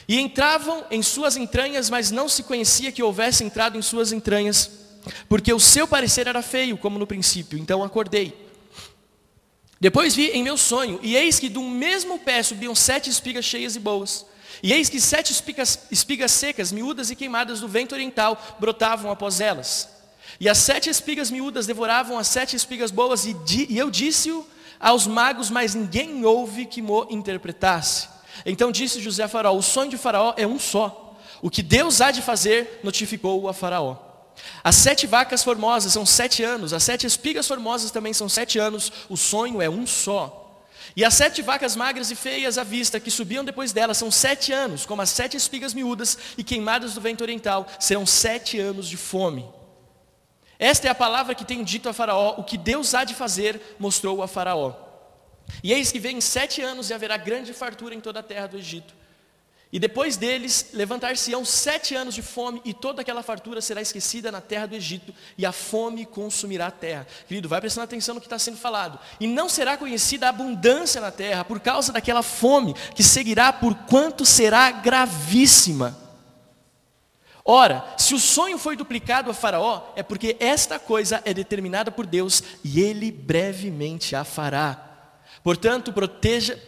E 0.07 0.21
entravam 0.21 0.85
em 0.91 1.03
suas 1.03 1.37
entranhas, 1.37 1.91
mas 1.91 2.11
não 2.12 2.29
se 2.29 2.45
conhecia 2.45 2.93
que 2.93 3.03
houvesse 3.03 3.43
entrado 3.43 3.77
em 3.77 3.83
suas 3.83 4.12
entranhas, 4.12 4.71
porque 5.29 5.53
o 5.53 5.61
seu 5.61 5.87
parecer 5.87 6.27
era 6.29 6.43
feio, 6.43 6.79
como 6.79 6.99
no 6.99 7.07
princípio. 7.07 7.59
Então 7.59 7.83
acordei 7.83 8.48
depois 9.81 10.15
vi 10.15 10.27
em 10.31 10.43
meu 10.43 10.57
sonho, 10.57 10.99
e 11.03 11.17
eis 11.17 11.39
que 11.39 11.49
do 11.49 11.63
mesmo 11.63 12.19
pé 12.19 12.43
subiam 12.43 12.75
sete 12.75 13.09
espigas 13.09 13.45
cheias 13.45 13.77
e 13.77 13.81
boas. 13.81 14.27
E 14.61 14.73
eis 14.73 14.89
que 14.89 15.01
sete 15.01 15.33
espigas, 15.33 15.87
espigas 15.91 16.33
secas, 16.33 16.73
miúdas 16.73 17.11
e 17.11 17.17
queimadas 17.17 17.61
do 17.61 17.69
vento 17.69 17.93
oriental 17.93 18.57
brotavam 18.59 19.11
após 19.11 19.41
elas. 19.41 19.89
E 20.41 20.49
as 20.49 20.59
sete 20.59 20.91
espigas 20.91 21.31
miúdas 21.31 21.67
devoravam 21.67 22.19
as 22.19 22.27
sete 22.27 22.57
espigas 22.57 22.91
boas, 22.91 23.25
e, 23.25 23.35
di, 23.35 23.67
e 23.71 23.79
eu 23.79 23.89
disse-o 23.89 24.45
aos 24.81 25.07
magos, 25.07 25.49
mas 25.49 25.75
ninguém 25.75 26.25
houve 26.25 26.67
que 26.67 26.83
mo 26.83 27.07
interpretasse. 27.09 28.09
Então 28.45 28.73
disse 28.73 29.01
José 29.01 29.23
a 29.23 29.29
Faraó: 29.29 29.57
O 29.57 29.63
sonho 29.63 29.91
de 29.91 29.97
Faraó 29.97 30.35
é 30.37 30.47
um 30.47 30.59
só. 30.59 31.17
O 31.41 31.51
que 31.51 31.63
Deus 31.63 32.01
há 32.01 32.11
de 32.11 32.21
fazer, 32.21 32.81
notificou-o 32.83 33.49
a 33.49 33.55
Faraó. 33.55 34.08
As 34.62 34.75
sete 34.75 35.07
vacas 35.07 35.42
formosas 35.42 35.92
são 35.92 36.04
sete 36.04 36.42
anos, 36.42 36.73
as 36.73 36.83
sete 36.83 37.07
espigas 37.07 37.47
formosas 37.47 37.90
também 37.90 38.12
são 38.12 38.28
sete 38.28 38.59
anos, 38.59 38.92
o 39.09 39.16
sonho 39.16 39.62
é 39.62 39.68
um 39.68 39.87
só. 39.87 40.45
E 40.97 41.04
as 41.04 41.14
sete 41.14 41.42
vacas 41.42 41.76
magras 41.76 42.11
e 42.11 42.16
feias 42.16 42.59
à 42.59 42.64
vista 42.64 42.99
que 42.99 43.11
subiam 43.11 43.45
depois 43.45 43.73
delas 43.73 43.99
são 43.99 44.11
sete 44.11 44.52
anos, 44.52 44.85
como 44.85 45.02
as 45.02 45.11
sete 45.11 45.37
espigas 45.37 45.75
miúdas 45.75 46.18
e 46.37 46.42
queimadas 46.42 46.95
do 46.95 47.00
vento 47.00 47.21
oriental, 47.21 47.66
serão 47.78 48.04
sete 48.04 48.59
anos 48.59 48.88
de 48.88 48.97
fome. 48.97 49.49
Esta 50.59 50.88
é 50.88 50.90
a 50.90 50.95
palavra 50.95 51.35
que 51.35 51.45
tem 51.45 51.62
dito 51.62 51.88
a 51.88 51.92
Faraó, 51.92 52.35
o 52.37 52.42
que 52.42 52.59
Deus 52.59 52.95
há 52.95 53.04
de 53.04 53.14
fazer, 53.14 53.76
mostrou 53.78 54.23
a 54.23 54.28
Faraó. 54.28 54.75
E 55.62 55.73
eis 55.73 55.92
que 55.92 56.00
vem 56.00 56.21
sete 56.21 56.61
anos 56.61 56.90
e 56.90 56.95
haverá 56.95 57.16
grande 57.16 57.52
fartura 57.52 57.95
em 57.95 58.00
toda 58.00 58.21
a 58.21 58.23
terra 58.23 58.49
do 58.49 58.59
Egito. 58.59 58.92
E 59.71 59.79
depois 59.79 60.17
deles 60.17 60.71
levantar-se-ão 60.73 61.45
sete 61.45 61.95
anos 61.95 62.15
de 62.15 62.23
fome, 62.23 62.63
e 62.65 62.73
toda 62.73 63.03
aquela 63.03 63.23
fartura 63.23 63.61
será 63.61 63.83
esquecida 63.83 64.33
na 64.33 64.41
terra 64.41 64.67
do 64.67 64.75
Egito, 64.75 65.15
e 65.37 65.45
a 65.45 65.53
fome 65.53 66.07
consumirá 66.07 66.69
a 66.69 66.71
terra. 66.71 67.07
Querido, 67.27 67.51
vai 67.51 67.61
prestando 67.61 67.85
atenção 67.85 68.15
no 68.15 68.21
que 68.21 68.27
está 68.27 68.39
sendo 68.39 68.57
falado. 68.57 68.99
E 69.21 69.27
não 69.27 69.47
será 69.47 69.77
conhecida 69.77 70.25
a 70.27 70.31
abundância 70.31 71.03
na 71.03 71.11
terra, 71.11 71.45
por 71.45 71.61
causa 71.61 71.93
daquela 71.93 72.23
fome, 72.23 72.75
que 72.95 73.03
seguirá 73.03 73.53
por 73.53 73.75
quanto 73.75 74.25
será 74.25 74.71
gravíssima. 74.71 75.99
Ora, 77.45 77.85
se 77.99 78.15
o 78.15 78.19
sonho 78.19 78.59
foi 78.59 78.75
duplicado 78.75 79.31
a 79.31 79.35
Faraó, 79.35 79.93
é 79.97 80.03
porque 80.03 80.37
esta 80.41 80.79
coisa 80.79 81.21
é 81.27 81.35
determinada 81.35 81.91
por 81.91 82.07
Deus, 82.07 82.43
e 82.65 82.81
ele 82.81 83.13
brevemente 83.13 84.17
a 84.17 84.25
fará. 84.25 84.88
Portanto, 85.49 85.95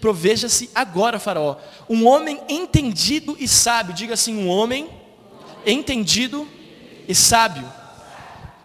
proveja-se 0.00 0.70
agora, 0.74 1.18
Faraó, 1.18 1.56
um 1.86 2.06
homem 2.08 2.40
entendido 2.48 3.36
e 3.38 3.46
sábio, 3.46 3.92
diga 3.92 4.14
assim, 4.14 4.34
um 4.42 4.48
homem 4.48 4.88
entendido 5.66 6.48
e 7.06 7.14
sábio. 7.14 7.70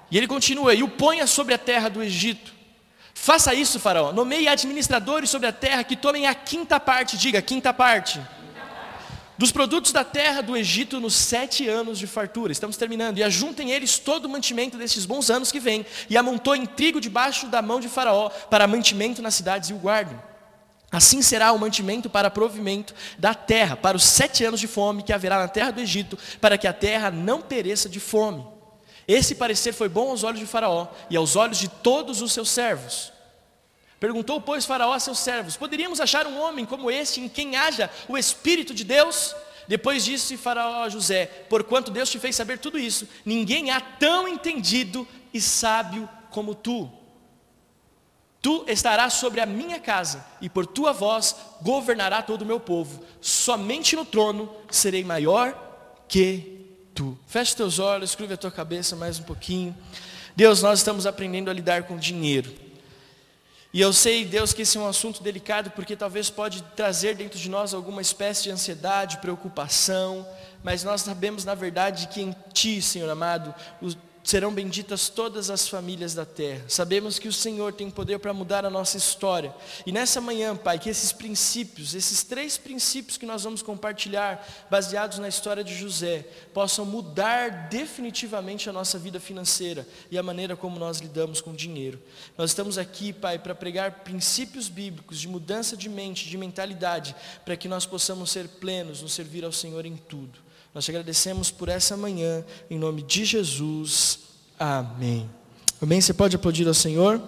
E 0.10 0.18
ele 0.18 0.26
continua: 0.26 0.74
e 0.74 0.82
o 0.84 0.88
ponha 0.88 1.28
sobre 1.28 1.54
a 1.54 1.58
terra 1.58 1.90
do 1.90 2.02
Egito. 2.02 2.54
Faça 3.14 3.54
isso, 3.54 3.78
Faraó. 3.78 4.14
Nomeie 4.14 4.48
administradores 4.48 5.30
sobre 5.30 5.50
a 5.50 5.52
terra 5.52 5.84
que 5.84 5.98
tomem 5.98 6.28
a 6.28 6.34
quinta 6.34 6.80
parte, 6.80 7.18
diga, 7.18 7.42
quinta 7.42 7.74
parte. 7.74 8.22
Dos 9.38 9.52
produtos 9.52 9.92
da 9.92 10.04
terra 10.04 10.42
do 10.42 10.56
Egito 10.56 11.00
nos 11.00 11.14
sete 11.14 11.68
anos 11.68 12.00
de 12.00 12.08
fartura. 12.08 12.54
Estamos 12.54 12.78
terminando. 12.78 13.18
E 13.18 13.24
ajuntem 13.24 13.72
eles 13.72 14.00
todo 14.00 14.26
o 14.26 14.30
mantimento 14.30 14.78
desses 14.78 15.06
bons 15.06 15.30
anos 15.30 15.52
que 15.52 15.60
vêm. 15.60 15.86
E 16.10 16.16
amontoem 16.16 16.66
trigo 16.66 17.02
debaixo 17.02 17.48
da 17.48 17.62
mão 17.62 17.80
de 17.82 17.90
Faraó 17.90 18.30
para 18.30 18.68
mantimento 18.68 19.22
nas 19.22 19.36
cidades 19.36 19.70
e 19.70 19.74
o 19.74 19.78
guardem. 19.78 20.18
Assim 20.90 21.22
será 21.22 21.52
o 21.52 21.60
mantimento 21.60 22.10
para 22.10 22.30
provimento 22.30 22.96
da 23.18 23.34
terra, 23.34 23.76
para 23.76 23.98
os 23.98 24.04
sete 24.04 24.46
anos 24.46 24.62
de 24.62 24.68
fome 24.68 25.04
que 25.04 25.12
haverá 25.12 25.38
na 25.40 25.48
terra 25.50 25.72
do 25.72 25.82
Egito, 25.82 26.18
para 26.40 26.58
que 26.58 26.68
a 26.68 26.72
terra 26.72 27.12
não 27.12 27.42
pereça 27.42 27.90
de 27.90 28.00
fome. 28.00 28.46
Esse 29.06 29.36
parecer 29.36 29.74
foi 29.74 29.90
bom 29.90 30.12
aos 30.12 30.24
olhos 30.24 30.40
de 30.40 30.46
Faraó 30.46 30.88
e 31.10 31.18
aos 31.18 31.36
olhos 31.36 31.58
de 31.58 31.68
todos 31.68 32.22
os 32.22 32.32
seus 32.32 32.50
servos. 32.50 33.12
Perguntou, 34.06 34.40
pois, 34.40 34.66
Faraó 34.66 34.94
a 34.94 35.00
seus 35.00 35.18
servos: 35.18 35.58
Poderíamos 35.58 36.00
achar 36.00 36.28
um 36.28 36.40
homem 36.40 36.64
como 36.64 36.92
este 36.92 37.20
em 37.20 37.28
quem 37.28 37.56
haja 37.56 37.90
o 38.08 38.16
Espírito 38.16 38.72
de 38.72 38.84
Deus? 38.84 39.36
Depois 39.68 40.06
disse 40.06 40.38
Faraó 40.38 40.84
a 40.84 40.90
José: 40.90 41.26
Porquanto 41.50 41.90
Deus 41.90 42.08
te 42.12 42.20
fez 42.20 42.36
saber 42.36 42.60
tudo 42.60 42.78
isso, 42.78 43.08
ninguém 43.26 43.72
há 43.72 43.82
tão 43.82 44.28
entendido 44.28 45.08
e 45.34 45.42
sábio 45.42 46.08
como 46.30 46.54
tu. 46.54 46.88
Tu 48.44 48.64
estarás 48.68 49.14
sobre 49.14 49.42
a 49.42 49.46
minha 49.48 49.80
casa, 49.80 50.24
e 50.40 50.48
por 50.48 50.68
tua 50.68 50.94
voz 50.94 51.36
governará 51.64 52.22
todo 52.22 52.44
o 52.44 52.46
meu 52.46 52.60
povo. 52.60 53.04
Somente 53.20 53.96
no 53.96 54.06
trono 54.06 54.56
serei 54.70 55.04
maior 55.04 55.60
que 56.08 56.64
tu. 56.94 57.18
Feche 57.26 57.56
teus 57.56 57.80
olhos, 57.80 58.12
escreve 58.12 58.36
a 58.36 58.38
tua 58.38 58.52
cabeça 58.52 58.96
mais 58.96 59.18
um 59.18 59.24
pouquinho. 59.24 59.76
Deus, 60.36 60.62
nós 60.62 60.78
estamos 60.78 61.08
aprendendo 61.08 61.50
a 61.50 61.54
lidar 61.54 61.86
com 61.86 61.98
dinheiro. 61.98 62.65
E 63.76 63.82
eu 63.82 63.92
sei, 63.92 64.24
Deus, 64.24 64.54
que 64.54 64.62
esse 64.62 64.78
é 64.78 64.80
um 64.80 64.88
assunto 64.88 65.22
delicado, 65.22 65.70
porque 65.72 65.98
talvez 65.98 66.30
pode 66.30 66.62
trazer 66.78 67.14
dentro 67.14 67.38
de 67.38 67.50
nós 67.50 67.74
alguma 67.74 68.02
espécie 68.02 68.44
de 68.44 68.50
ansiedade, 68.50 69.18
preocupação, 69.18 70.26
mas 70.64 70.86
nós 70.86 71.02
sabemos, 71.02 71.44
na 71.44 71.56
verdade, 71.56 72.08
que 72.08 72.22
em 72.22 72.34
Ti, 72.54 72.82
Senhor 72.82 73.10
amado, 73.10 73.54
serão 74.26 74.52
benditas 74.52 75.08
todas 75.08 75.52
as 75.52 75.68
famílias 75.68 76.16
da 76.16 76.26
terra. 76.26 76.66
Sabemos 76.68 77.20
que 77.20 77.28
o 77.28 77.34
Senhor 77.34 77.72
tem 77.72 77.92
poder 77.92 78.18
para 78.18 78.34
mudar 78.34 78.66
a 78.66 78.72
nossa 78.72 78.98
história. 78.98 79.54
E 79.86 79.92
nessa 79.92 80.20
manhã, 80.20 80.56
Pai, 80.56 80.80
que 80.80 80.90
esses 80.90 81.12
princípios, 81.12 81.94
esses 81.94 82.24
três 82.24 82.58
princípios 82.58 83.20
que 83.20 83.26
nós 83.26 83.44
vamos 83.44 83.62
compartilhar, 83.62 84.44
baseados 84.68 85.20
na 85.20 85.28
história 85.28 85.64
de 85.64 85.76
José, 85.76 86.26
possam 86.56 86.86
mudar 86.86 87.70
definitivamente 87.70 88.68
a 88.68 88.74
nossa 88.74 88.98
vida 88.98 89.20
financeira 89.20 89.88
e 90.10 90.18
a 90.18 90.24
maneira 90.24 90.56
como 90.56 90.80
nós 90.80 90.98
lidamos 90.98 91.40
com 91.40 91.52
o 91.52 91.56
dinheiro. 91.56 92.02
Nós 92.36 92.50
estamos 92.50 92.80
aqui, 92.80 93.14
Pai, 93.14 93.38
para 93.38 93.54
pregar 93.54 94.04
princípios 94.04 94.68
bíblicos 94.68 95.20
de 95.20 95.28
mudança 95.28 95.78
de 95.78 95.88
mente, 95.88 96.28
de 96.28 96.36
mentalidade, 96.36 97.16
para 97.46 97.56
que 97.56 97.68
nós 97.68 97.86
possamos 97.86 98.32
ser 98.32 98.48
plenos 98.48 99.04
no 99.04 99.08
servir 99.08 99.46
ao 99.46 99.52
Senhor 99.52 99.86
em 99.86 99.96
tudo. 99.96 100.45
Nós 100.76 100.84
te 100.84 100.92
agradecemos 100.92 101.52
por 101.52 101.70
essa 101.70 101.96
manhã, 101.96 102.44
em 102.70 102.78
nome 102.78 103.02
de 103.02 103.24
Jesus. 103.24 104.20
Amém. 104.60 105.30
Amém? 105.82 106.02
Você 106.02 106.14
pode 106.14 106.36
aplaudir 106.36 106.68
ao 106.68 106.74
Senhor? 106.74 107.22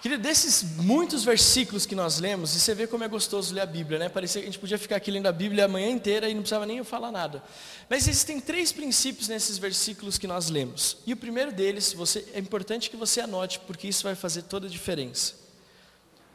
Querido, 0.00 0.22
desses 0.22 0.62
muitos 0.78 1.24
versículos 1.24 1.84
que 1.84 1.94
nós 1.94 2.18
lemos, 2.18 2.56
e 2.56 2.60
você 2.60 2.74
vê 2.74 2.86
como 2.86 3.04
é 3.04 3.08
gostoso 3.08 3.52
ler 3.52 3.60
a 3.60 3.66
Bíblia, 3.66 3.98
né? 3.98 4.08
Parecia 4.08 4.40
que 4.40 4.48
a 4.48 4.50
gente 4.50 4.58
podia 4.58 4.78
ficar 4.78 4.96
aqui 4.96 5.10
lendo 5.10 5.26
a 5.26 5.32
Bíblia 5.32 5.66
a 5.66 5.68
manhã 5.68 5.90
inteira 5.90 6.26
e 6.26 6.32
não 6.32 6.40
precisava 6.40 6.64
nem 6.64 6.78
eu 6.78 6.86
falar 6.86 7.12
nada. 7.12 7.42
Mas 7.86 8.08
existem 8.08 8.40
três 8.40 8.72
princípios 8.72 9.28
nesses 9.28 9.58
versículos 9.58 10.16
que 10.16 10.26
nós 10.26 10.48
lemos. 10.48 10.96
E 11.06 11.12
o 11.12 11.18
primeiro 11.18 11.52
deles, 11.52 11.92
você, 11.92 12.24
é 12.32 12.38
importante 12.38 12.88
que 12.88 12.96
você 12.96 13.20
anote, 13.20 13.60
porque 13.66 13.86
isso 13.86 14.02
vai 14.04 14.14
fazer 14.14 14.44
toda 14.44 14.66
a 14.66 14.70
diferença. 14.70 15.41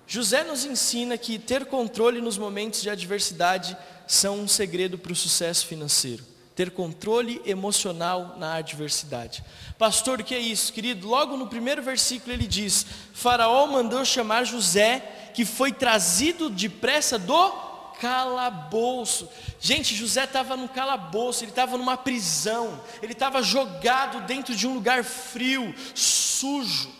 José 0.07 0.41
nos 0.45 0.63
ensina 0.63 1.17
que 1.17 1.37
ter 1.37 1.65
controle 1.65 2.21
nos 2.21 2.37
momentos 2.37 2.81
de 2.81 2.89
adversidade 2.89 3.75
são 4.07 4.39
um 4.39 4.47
segredo 4.47 4.97
para 4.97 5.11
o 5.11 5.15
sucesso 5.15 5.67
financeiro. 5.67 6.23
Ter 6.55 6.71
controle 6.71 7.41
emocional 7.45 8.35
na 8.39 8.55
adversidade. 8.55 9.43
Pastor, 9.77 10.21
o 10.21 10.23
que 10.23 10.33
é 10.33 10.39
isso, 10.39 10.71
querido? 10.71 11.07
Logo 11.07 11.35
no 11.35 11.47
primeiro 11.47 11.83
versículo 11.83 12.33
ele 12.33 12.47
diz: 12.47 12.85
Faraó 13.13 13.67
mandou 13.67 14.03
chamar 14.05 14.45
José, 14.45 15.31
que 15.35 15.43
foi 15.43 15.73
trazido 15.73 16.49
depressa 16.49 17.19
do 17.19 17.51
calabouço. 17.99 19.29
Gente, 19.59 19.93
José 19.93 20.23
estava 20.23 20.55
no 20.55 20.69
calabouço, 20.69 21.43
ele 21.43 21.51
estava 21.51 21.77
numa 21.77 21.97
prisão, 21.97 22.81
ele 23.03 23.13
estava 23.13 23.43
jogado 23.43 24.25
dentro 24.25 24.55
de 24.55 24.65
um 24.65 24.73
lugar 24.73 25.03
frio, 25.03 25.75
sujo. 25.93 26.96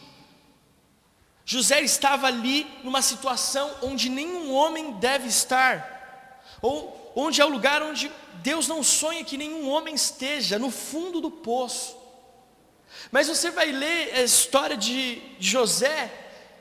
José 1.49 1.79
estava 1.81 2.27
ali 2.27 2.67
numa 2.83 3.01
situação 3.01 3.73
onde 3.81 4.09
nenhum 4.09 4.53
homem 4.53 4.91
deve 4.99 5.29
estar, 5.29 6.51
ou 6.61 7.13
onde 7.15 7.39
é 7.39 7.45
o 7.45 7.49
lugar 7.49 7.81
onde 7.81 8.11
Deus 8.43 8.67
não 8.67 8.83
sonha 8.83 9.23
que 9.23 9.37
nenhum 9.37 9.69
homem 9.69 9.95
esteja, 9.95 10.59
no 10.59 10.69
fundo 10.69 11.21
do 11.21 11.31
poço. 11.31 11.95
Mas 13.11 13.29
você 13.29 13.49
vai 13.49 13.71
ler 13.71 14.13
a 14.13 14.23
história 14.23 14.75
de 14.75 15.21
José 15.39 16.11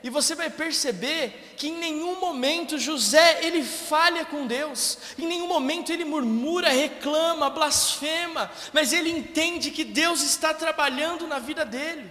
e 0.01 0.09
você 0.09 0.35
vai 0.35 0.49
perceber 0.49 1.55
que 1.57 1.67
em 1.67 1.77
nenhum 1.77 2.17
momento 2.17 2.79
José 2.79 3.39
ele 3.43 3.65
falha 3.65 4.23
com 4.23 4.47
Deus, 4.47 4.97
em 5.19 5.27
nenhum 5.27 5.47
momento 5.47 5.91
ele 5.91 6.05
murmura, 6.05 6.69
reclama, 6.69 7.49
blasfema, 7.49 8.49
mas 8.71 8.93
ele 8.93 9.09
entende 9.09 9.69
que 9.69 9.83
Deus 9.83 10.21
está 10.21 10.53
trabalhando 10.53 11.27
na 11.27 11.39
vida 11.39 11.65
dele. 11.65 12.09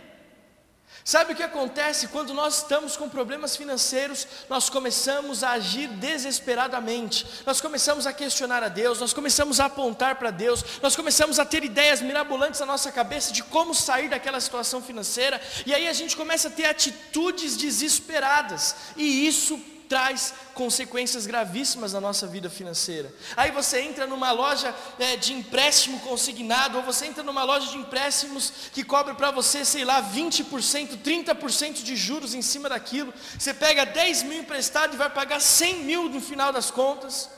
Sabe 1.06 1.32
o 1.34 1.36
que 1.36 1.42
acontece 1.44 2.08
quando 2.08 2.34
nós 2.34 2.56
estamos 2.56 2.96
com 2.96 3.08
problemas 3.08 3.56
financeiros? 3.56 4.26
Nós 4.48 4.68
começamos 4.68 5.44
a 5.44 5.52
agir 5.52 5.86
desesperadamente, 5.86 7.24
nós 7.46 7.60
começamos 7.60 8.08
a 8.08 8.12
questionar 8.12 8.60
a 8.64 8.68
Deus, 8.68 8.98
nós 8.98 9.12
começamos 9.12 9.60
a 9.60 9.66
apontar 9.66 10.16
para 10.16 10.32
Deus, 10.32 10.64
nós 10.82 10.96
começamos 10.96 11.38
a 11.38 11.44
ter 11.44 11.62
ideias 11.62 12.02
mirabolantes 12.02 12.58
na 12.58 12.66
nossa 12.66 12.90
cabeça 12.90 13.32
de 13.32 13.44
como 13.44 13.72
sair 13.72 14.08
daquela 14.08 14.40
situação 14.40 14.82
financeira, 14.82 15.40
e 15.64 15.72
aí 15.72 15.86
a 15.86 15.92
gente 15.92 16.16
começa 16.16 16.48
a 16.48 16.50
ter 16.50 16.64
atitudes 16.64 17.56
desesperadas, 17.56 18.74
e 18.96 19.28
isso 19.28 19.60
traz 19.88 20.34
consequências 20.54 21.26
gravíssimas 21.26 21.92
na 21.92 22.00
nossa 22.00 22.26
vida 22.26 22.50
financeira. 22.50 23.12
Aí 23.36 23.50
você 23.50 23.80
entra 23.80 24.06
numa 24.06 24.32
loja 24.32 24.74
é, 24.98 25.16
de 25.16 25.32
empréstimo 25.32 26.00
consignado, 26.00 26.78
ou 26.78 26.84
você 26.84 27.06
entra 27.06 27.22
numa 27.22 27.44
loja 27.44 27.70
de 27.70 27.78
empréstimos 27.78 28.52
que 28.72 28.84
cobra 28.84 29.14
para 29.14 29.30
você, 29.30 29.64
sei 29.64 29.84
lá, 29.84 30.02
20%, 30.02 30.98
30% 31.02 31.82
de 31.82 31.96
juros 31.96 32.34
em 32.34 32.42
cima 32.42 32.68
daquilo. 32.68 33.12
Você 33.38 33.54
pega 33.54 33.84
10 33.86 34.24
mil 34.24 34.40
emprestado 34.40 34.94
e 34.94 34.96
vai 34.96 35.10
pagar 35.10 35.40
100 35.40 35.84
mil 35.84 36.08
no 36.08 36.20
final 36.20 36.52
das 36.52 36.70
contas. 36.70 37.30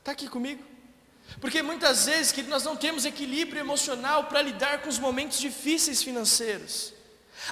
Está 0.00 0.12
aqui 0.12 0.28
comigo? 0.28 0.62
Porque 1.40 1.62
muitas 1.62 2.06
vezes 2.06 2.32
que 2.32 2.42
nós 2.44 2.64
não 2.64 2.76
temos 2.76 3.04
equilíbrio 3.04 3.60
emocional 3.60 4.24
para 4.24 4.40
lidar 4.40 4.82
com 4.82 4.88
os 4.88 4.98
momentos 4.98 5.38
difíceis 5.38 6.02
financeiros. 6.02 6.95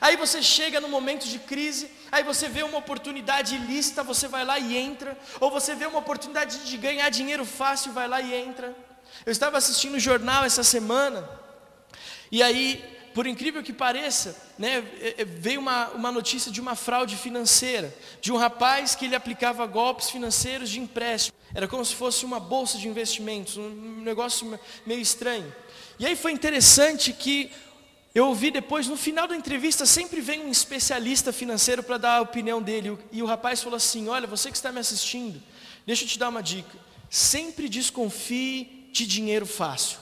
Aí 0.01 0.17
você 0.17 0.43
chega 0.43 0.81
no 0.81 0.89
momento 0.89 1.27
de 1.27 1.39
crise, 1.39 1.91
aí 2.11 2.23
você 2.23 2.49
vê 2.49 2.63
uma 2.63 2.79
oportunidade 2.79 3.55
ilícita, 3.55 4.03
você 4.03 4.29
vai 4.29 4.45
lá 4.45 4.59
e 4.59 4.77
entra, 4.77 5.17
ou 5.41 5.51
você 5.51 5.75
vê 5.75 5.87
uma 5.87 5.99
oportunidade 5.99 6.65
de 6.65 6.77
ganhar 6.77 7.09
dinheiro 7.11 7.45
fácil, 7.45 7.93
vai 7.93 8.09
lá 8.09 8.21
e 8.21 8.35
entra. 8.35 8.75
Eu 9.25 9.33
estava 9.33 9.57
assistindo 9.57 9.95
o 9.95 10.01
jornal 10.01 10.45
essa 10.45 10.65
semana, 10.65 11.29
e 12.31 12.43
aí, 12.43 12.85
por 13.15 13.27
incrível 13.27 13.63
que 13.63 13.73
pareça, 13.73 14.37
né, 14.59 14.85
é, 15.01 15.23
é, 15.23 15.25
veio 15.25 15.61
uma, 15.61 15.89
uma 15.91 16.11
notícia 16.11 16.51
de 16.51 16.61
uma 16.61 16.75
fraude 16.75 17.17
financeira, 17.17 17.95
de 18.21 18.33
um 18.33 18.37
rapaz 18.37 18.95
que 18.95 19.05
ele 19.05 19.15
aplicava 19.15 19.65
golpes 19.67 20.11
financeiros 20.11 20.69
de 20.69 20.81
empréstimo. 20.81 21.37
Era 21.55 21.69
como 21.69 21.85
se 21.85 21.95
fosse 21.95 22.25
uma 22.25 22.41
bolsa 22.41 22.77
de 22.77 22.89
investimentos, 22.89 23.57
um 23.57 24.01
negócio 24.03 24.59
meio 24.85 25.01
estranho. 25.01 25.55
E 25.97 26.05
aí 26.05 26.17
foi 26.17 26.33
interessante 26.33 27.13
que 27.13 27.53
eu 28.15 28.29
ouvi 28.29 28.53
depois, 28.53 28.87
no 28.87 28.97
final 28.97 29.27
da 29.27 29.35
entrevista, 29.35 29.85
sempre 29.85 30.21
vem 30.21 30.45
um 30.45 30.51
especialista 30.51 31.33
financeiro 31.33 31.83
para 31.83 31.99
dar 31.99 32.19
a 32.19 32.21
opinião 32.21 32.63
dele. 32.63 32.97
E 33.11 33.21
o 33.21 33.27
rapaz 33.27 33.61
falou 33.61 33.77
assim: 33.77 34.09
Olha, 34.09 34.27
você 34.27 34.51
que 34.51 34.57
está 34.57 34.71
me 34.71 34.79
assistindo, 34.79 35.43
deixa 35.85 36.05
eu 36.05 36.09
te 36.09 36.17
dar 36.17 36.29
uma 36.29 36.43
dica. 36.43 36.79
Sempre 37.11 37.69
desconfie 37.69 38.89
de 38.93 39.05
dinheiro 39.05 39.45
fácil. 39.45 39.99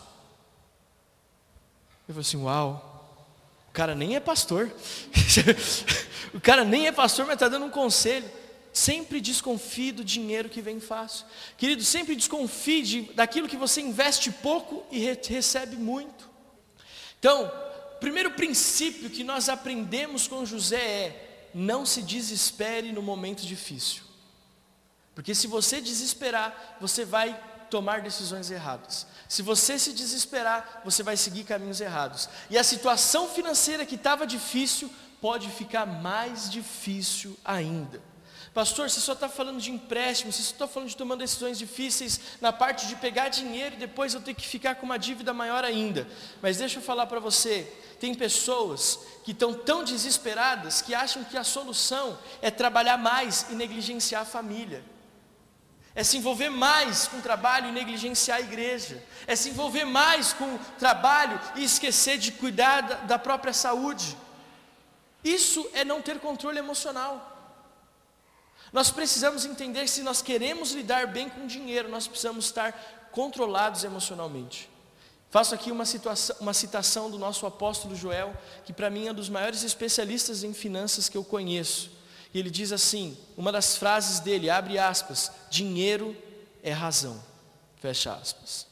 Eu 2.06 2.14
falei 2.14 2.20
assim: 2.20 2.36
Uau, 2.36 3.16
o 3.70 3.72
cara 3.72 3.94
nem 3.94 4.14
é 4.14 4.20
pastor. 4.20 4.70
o 6.34 6.40
cara 6.40 6.64
nem 6.64 6.88
é 6.88 6.92
pastor, 6.92 7.24
mas 7.24 7.36
está 7.36 7.48
dando 7.48 7.64
um 7.64 7.70
conselho. 7.70 8.30
Sempre 8.74 9.22
desconfie 9.22 9.90
do 9.90 10.04
dinheiro 10.04 10.50
que 10.50 10.60
vem 10.60 10.80
fácil. 10.80 11.24
Querido, 11.56 11.82
sempre 11.82 12.14
desconfie 12.14 12.82
de, 12.82 13.02
daquilo 13.14 13.48
que 13.48 13.56
você 13.56 13.80
investe 13.80 14.30
pouco 14.30 14.84
e 14.90 14.98
re, 14.98 15.18
recebe 15.28 15.76
muito. 15.76 16.30
Então, 17.18 17.50
primeiro 18.02 18.32
princípio 18.32 19.08
que 19.08 19.22
nós 19.22 19.48
aprendemos 19.48 20.26
com 20.26 20.44
José 20.44 20.82
é: 20.82 21.48
não 21.54 21.86
se 21.86 22.02
desespere 22.02 22.92
no 22.92 23.00
momento 23.00 23.46
difícil. 23.46 24.02
Porque 25.14 25.34
se 25.34 25.46
você 25.46 25.80
desesperar, 25.80 26.76
você 26.80 27.04
vai 27.04 27.40
tomar 27.70 28.02
decisões 28.02 28.50
erradas. 28.50 29.06
Se 29.28 29.40
você 29.40 29.78
se 29.78 29.92
desesperar, 29.92 30.82
você 30.84 31.02
vai 31.02 31.16
seguir 31.16 31.44
caminhos 31.44 31.80
errados. 31.80 32.28
E 32.50 32.58
a 32.58 32.64
situação 32.64 33.28
financeira 33.28 33.86
que 33.86 33.94
estava 33.94 34.26
difícil 34.26 34.90
pode 35.20 35.48
ficar 35.48 35.86
mais 35.86 36.50
difícil 36.50 37.38
ainda. 37.44 38.02
Pastor, 38.54 38.90
você 38.90 39.00
só 39.00 39.14
está 39.14 39.30
falando 39.30 39.60
de 39.60 39.70
empréstimo, 39.70 40.30
você 40.30 40.42
só 40.42 40.52
está 40.52 40.68
falando 40.68 40.90
de 40.90 40.96
tomando 40.96 41.20
decisões 41.20 41.58
difíceis 41.58 42.20
na 42.38 42.52
parte 42.52 42.86
de 42.86 42.96
pegar 42.96 43.28
dinheiro 43.30 43.76
e 43.76 43.78
depois 43.78 44.12
eu 44.12 44.20
ter 44.20 44.34
que 44.34 44.46
ficar 44.46 44.74
com 44.74 44.84
uma 44.84 44.98
dívida 44.98 45.32
maior 45.32 45.64
ainda. 45.64 46.06
Mas 46.42 46.58
deixa 46.58 46.78
eu 46.78 46.82
falar 46.82 47.06
para 47.06 47.18
você, 47.18 47.66
tem 47.98 48.14
pessoas 48.14 48.98
que 49.24 49.30
estão 49.30 49.54
tão 49.54 49.82
desesperadas 49.82 50.82
que 50.82 50.94
acham 50.94 51.24
que 51.24 51.38
a 51.38 51.44
solução 51.44 52.18
é 52.42 52.50
trabalhar 52.50 52.98
mais 52.98 53.46
e 53.48 53.54
negligenciar 53.54 54.22
a 54.22 54.26
família. 54.26 54.84
É 55.94 56.04
se 56.04 56.18
envolver 56.18 56.50
mais 56.50 57.06
com 57.06 57.18
o 57.18 57.22
trabalho 57.22 57.68
e 57.68 57.72
negligenciar 57.72 58.38
a 58.38 58.42
igreja. 58.42 59.02
É 59.26 59.34
se 59.34 59.48
envolver 59.48 59.84
mais 59.84 60.34
com 60.34 60.44
o 60.44 60.58
trabalho 60.78 61.40
e 61.56 61.64
esquecer 61.64 62.18
de 62.18 62.32
cuidar 62.32 62.82
da, 62.82 62.94
da 62.96 63.18
própria 63.18 63.52
saúde. 63.54 64.16
Isso 65.24 65.66
é 65.72 65.84
não 65.84 66.02
ter 66.02 66.18
controle 66.18 66.58
emocional. 66.58 67.31
Nós 68.72 68.90
precisamos 68.90 69.44
entender 69.44 69.86
se 69.88 70.02
nós 70.02 70.22
queremos 70.22 70.72
lidar 70.72 71.06
bem 71.08 71.28
com 71.28 71.46
dinheiro, 71.46 71.88
nós 71.88 72.06
precisamos 72.06 72.46
estar 72.46 73.10
controlados 73.12 73.84
emocionalmente. 73.84 74.70
Faço 75.30 75.54
aqui 75.54 75.70
uma, 75.70 75.84
situação, 75.84 76.36
uma 76.40 76.54
citação 76.54 77.10
do 77.10 77.18
nosso 77.18 77.46
apóstolo 77.46 77.94
Joel, 77.94 78.34
que 78.64 78.72
para 78.72 78.90
mim 78.90 79.06
é 79.06 79.12
um 79.12 79.14
dos 79.14 79.28
maiores 79.28 79.62
especialistas 79.62 80.42
em 80.42 80.52
finanças 80.52 81.08
que 81.08 81.16
eu 81.16 81.24
conheço. 81.24 81.90
E 82.32 82.38
ele 82.38 82.50
diz 82.50 82.72
assim: 82.72 83.16
uma 83.36 83.52
das 83.52 83.76
frases 83.76 84.20
dele, 84.20 84.48
abre 84.48 84.78
aspas, 84.78 85.30
dinheiro 85.50 86.16
é 86.62 86.72
razão, 86.72 87.22
fecha 87.80 88.14
aspas. 88.14 88.66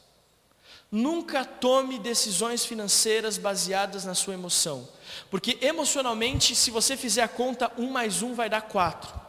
Nunca 0.91 1.45
tome 1.45 1.97
decisões 1.99 2.65
financeiras 2.65 3.37
baseadas 3.37 4.03
na 4.03 4.13
sua 4.13 4.33
emoção, 4.33 4.87
porque 5.29 5.57
emocionalmente, 5.61 6.55
se 6.55 6.69
você 6.69 6.97
fizer 6.97 7.21
a 7.21 7.27
conta, 7.27 7.71
um 7.77 7.89
mais 7.89 8.21
um 8.21 8.33
vai 8.33 8.49
dar 8.49 8.61
quatro. 8.61 9.20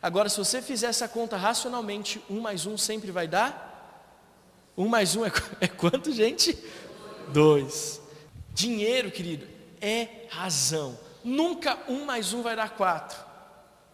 Agora, 0.00 0.28
se 0.28 0.38
você 0.38 0.62
fizer 0.62 0.86
essa 0.86 1.08
conta 1.08 1.36
racionalmente, 1.36 2.22
um 2.30 2.40
mais 2.40 2.66
um 2.66 2.78
sempre 2.78 3.10
vai 3.10 3.26
dar? 3.26 3.66
Um 4.76 4.86
mais 4.86 5.16
um 5.16 5.24
é, 5.24 5.32
é 5.60 5.66
quanto, 5.66 6.12
gente? 6.12 6.56
Dois. 7.32 8.00
Dinheiro, 8.54 9.10
querido, 9.10 9.46
é 9.80 10.26
razão. 10.30 10.98
Nunca 11.24 11.78
um 11.88 12.04
mais 12.04 12.32
um 12.32 12.42
vai 12.42 12.54
dar 12.54 12.70
quatro. 12.70 13.18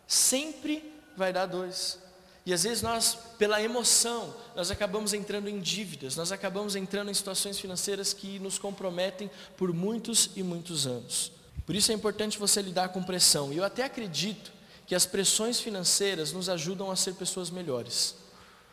Sempre 0.07 0.93
vai 1.17 1.33
dar 1.33 1.47
dois. 1.47 1.99
E 2.47 2.53
às 2.53 2.64
vezes 2.64 2.83
nós, 2.83 3.17
pela 3.38 3.62
emoção, 3.62 4.35
nós 4.55 4.71
acabamos 4.71 5.14
entrando 5.14 5.49
em 5.49 5.59
dívidas, 5.59 6.14
nós 6.14 6.31
acabamos 6.31 6.77
entrando 6.77 7.11
em 7.11 7.14
situações 7.14 7.59
financeiras 7.59 8.12
que 8.12 8.38
nos 8.38 8.59
comprometem 8.59 9.31
por 9.57 9.73
muitos 9.73 10.31
e 10.37 10.43
muitos 10.43 10.87
anos. 10.87 11.33
Por 11.64 11.75
isso 11.75 11.90
é 11.90 11.95
importante 11.95 12.38
você 12.38 12.61
lidar 12.61 12.90
com 12.90 13.03
pressão. 13.03 13.51
E 13.51 13.57
eu 13.57 13.64
até 13.64 13.85
acredito 13.85 14.53
que 14.87 14.94
as 14.94 15.07
pressões 15.07 15.61
financeiras 15.61 16.33
nos 16.33 16.49
ajudam 16.49 16.90
a 16.90 16.97
ser 16.97 17.14
pessoas 17.14 17.51
melhores. 17.51 18.14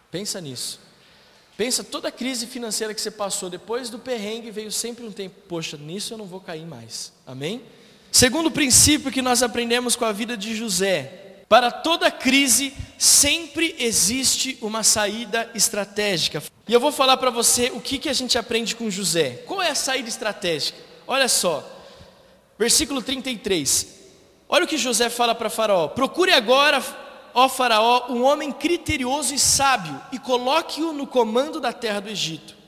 Pensa 0.10 0.42
nisso. 0.42 0.80
Pensa 1.58 1.84
toda 1.84 2.08
a 2.08 2.12
crise 2.12 2.48
financeira 2.48 2.94
que 2.94 3.02
você 3.02 3.12
passou, 3.12 3.50
depois 3.50 3.90
do 3.90 4.00
perrengue 4.00 4.52
veio 4.52 4.72
sempre 4.72 5.06
um 5.06 5.12
tempo, 5.12 5.36
poxa, 5.48 5.78
nisso 5.78 6.14
eu 6.14 6.18
não 6.18 6.26
vou 6.26 6.40
cair 6.40 6.66
mais. 6.66 7.14
Amém? 7.26 7.62
Segundo 8.12 8.52
princípio 8.52 9.12
que 9.12 9.22
nós 9.22 9.44
aprendemos 9.44 9.96
com 9.96 10.04
a 10.04 10.12
vida 10.12 10.36
de 10.36 10.56
José, 10.56 11.44
para 11.48 11.70
toda 11.70 12.10
crise 12.10 12.74
sempre 12.98 13.76
existe 13.78 14.58
uma 14.62 14.84
saída 14.84 15.50
estratégica. 15.54 16.42
E 16.68 16.74
eu 16.74 16.80
vou 16.80 16.92
falar 16.92 17.18
para 17.18 17.30
você 17.30 17.72
o 17.74 17.80
que, 17.80 17.98
que 17.98 18.10
a 18.10 18.14
gente 18.14 18.38
aprende 18.38 18.76
com 18.76 18.90
José. 18.90 19.44
Qual 19.46 19.62
é 19.62 19.70
a 19.70 19.76
saída 19.76 20.10
estratégica? 20.10 20.80
Olha 21.06 21.28
só, 21.28 21.64
versículo 22.58 23.02
33. 23.02 24.01
Olha 24.54 24.66
o 24.66 24.68
que 24.68 24.78
José 24.78 25.10
fala 25.10 25.34
para 25.34 25.50
Faraó: 25.50 25.88
procure 25.88 26.34
agora, 26.34 26.84
ó 27.34 27.48
Faraó, 27.48 28.08
um 28.10 28.24
homem 28.24 28.52
criterioso 28.52 29.34
e 29.34 29.40
sábio, 29.40 30.00
e 30.12 30.20
coloque-o 30.20 30.92
no 30.92 31.08
comando 31.08 31.62
da 31.62 31.72
terra 31.72 32.02
do 32.02 32.10
Egito. 32.10 32.60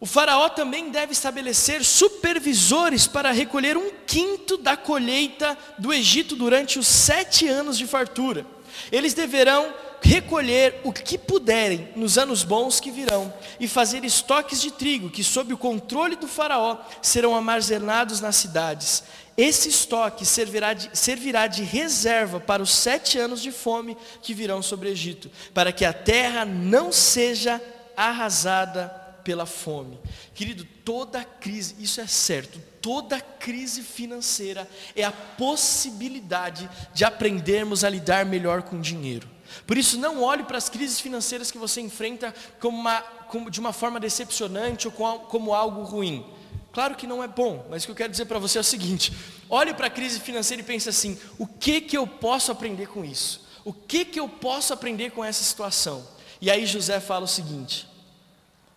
O 0.00 0.04
faraó 0.04 0.48
também 0.48 0.90
deve 0.90 1.12
estabelecer 1.12 1.84
supervisores 1.84 3.06
para 3.06 3.30
recolher 3.30 3.76
um 3.76 3.88
quinto 4.04 4.56
da 4.56 4.76
colheita 4.76 5.56
do 5.78 5.92
Egito 5.92 6.34
durante 6.34 6.76
os 6.76 6.88
sete 6.88 7.46
anos 7.46 7.78
de 7.78 7.86
fartura. 7.86 8.44
Eles 8.90 9.14
deverão 9.14 9.72
recolher 10.02 10.80
o 10.82 10.92
que 10.92 11.16
puderem 11.16 11.88
nos 11.94 12.18
anos 12.18 12.42
bons 12.42 12.80
que 12.80 12.90
virão 12.90 13.32
e 13.60 13.68
fazer 13.68 14.04
estoques 14.04 14.60
de 14.60 14.72
trigo 14.72 15.08
que, 15.08 15.22
sob 15.22 15.54
o 15.54 15.58
controle 15.58 16.16
do 16.16 16.26
Faraó, 16.26 16.78
serão 17.00 17.36
armazenados 17.36 18.20
nas 18.20 18.34
cidades. 18.34 19.04
Esse 19.36 19.68
estoque 19.68 20.26
servirá 20.26 20.74
de, 20.74 20.90
servirá 20.96 21.46
de 21.46 21.62
reserva 21.62 22.38
para 22.38 22.62
os 22.62 22.70
sete 22.70 23.18
anos 23.18 23.40
de 23.40 23.50
fome 23.50 23.96
que 24.20 24.34
virão 24.34 24.62
sobre 24.62 24.88
o 24.88 24.92
Egito, 24.92 25.30
para 25.54 25.72
que 25.72 25.84
a 25.84 25.92
terra 25.92 26.44
não 26.44 26.92
seja 26.92 27.60
arrasada 27.96 28.88
pela 29.24 29.46
fome. 29.46 29.98
Querido, 30.34 30.66
toda 30.84 31.24
crise, 31.24 31.76
isso 31.78 32.00
é 32.00 32.06
certo, 32.06 32.60
toda 32.80 33.20
crise 33.20 33.82
financeira 33.82 34.68
é 34.94 35.04
a 35.04 35.12
possibilidade 35.12 36.68
de 36.92 37.04
aprendermos 37.04 37.84
a 37.84 37.88
lidar 37.88 38.26
melhor 38.26 38.62
com 38.62 38.80
dinheiro. 38.80 39.28
Por 39.66 39.76
isso, 39.78 39.98
não 39.98 40.22
olhe 40.22 40.44
para 40.44 40.58
as 40.58 40.68
crises 40.68 41.00
financeiras 41.00 41.50
que 41.50 41.58
você 41.58 41.80
enfrenta 41.80 42.34
como 42.58 42.78
uma, 42.78 43.00
como, 43.00 43.50
de 43.50 43.60
uma 43.60 43.72
forma 43.72 44.00
decepcionante 44.00 44.88
ou 44.88 44.92
como, 44.92 45.20
como 45.20 45.54
algo 45.54 45.82
ruim. 45.82 46.24
Claro 46.72 46.94
que 46.94 47.06
não 47.06 47.22
é 47.22 47.28
bom, 47.28 47.66
mas 47.68 47.82
o 47.82 47.86
que 47.86 47.92
eu 47.92 47.96
quero 47.96 48.10
dizer 48.10 48.24
para 48.24 48.38
você 48.38 48.58
é 48.58 48.60
o 48.60 48.64
seguinte: 48.64 49.12
olhe 49.48 49.74
para 49.74 49.88
a 49.88 49.90
crise 49.90 50.20
financeira 50.20 50.62
e 50.62 50.66
pense 50.66 50.88
assim: 50.88 51.18
o 51.38 51.46
que 51.46 51.80
que 51.80 51.96
eu 51.96 52.06
posso 52.06 52.50
aprender 52.50 52.88
com 52.88 53.04
isso? 53.04 53.46
O 53.64 53.72
que 53.72 54.04
que 54.04 54.18
eu 54.18 54.28
posso 54.28 54.72
aprender 54.72 55.10
com 55.10 55.24
essa 55.24 55.44
situação? 55.44 56.06
E 56.40 56.50
aí 56.50 56.66
José 56.66 56.98
fala 56.98 57.26
o 57.26 57.28
seguinte: 57.28 57.86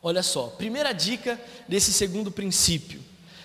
Olha 0.04 0.22
só, 0.22 0.48
primeira 0.50 0.94
dica 0.94 1.42
desse 1.68 1.92
segundo 1.92 2.30
princípio. 2.30 3.02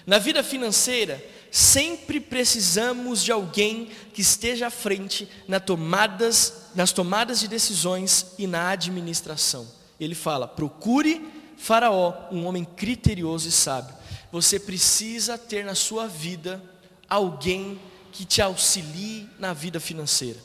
Na 0.06 0.18
vida 0.18 0.42
financeira, 0.42 1.24
sempre 1.50 2.20
precisamos 2.20 3.22
de 3.24 3.32
alguém 3.32 3.88
que 4.12 4.20
esteja 4.20 4.66
à 4.66 4.70
frente 4.70 5.26
nas 5.48 5.64
tomadas, 5.64 6.64
nas 6.74 6.92
tomadas 6.92 7.40
de 7.40 7.48
decisões 7.48 8.34
e 8.38 8.46
na 8.46 8.68
administração. 8.70 9.66
Ele 9.98 10.14
fala: 10.14 10.46
procure 10.46 11.26
Faraó, 11.56 12.28
um 12.30 12.44
homem 12.44 12.64
criterioso 12.64 13.48
e 13.48 13.52
sábio. 13.52 13.94
Você 14.32 14.60
precisa 14.60 15.36
ter 15.36 15.64
na 15.64 15.74
sua 15.74 16.06
vida 16.06 16.62
alguém 17.08 17.80
que 18.12 18.24
te 18.24 18.40
auxilie 18.40 19.28
na 19.38 19.52
vida 19.52 19.80
financeira. 19.80 20.38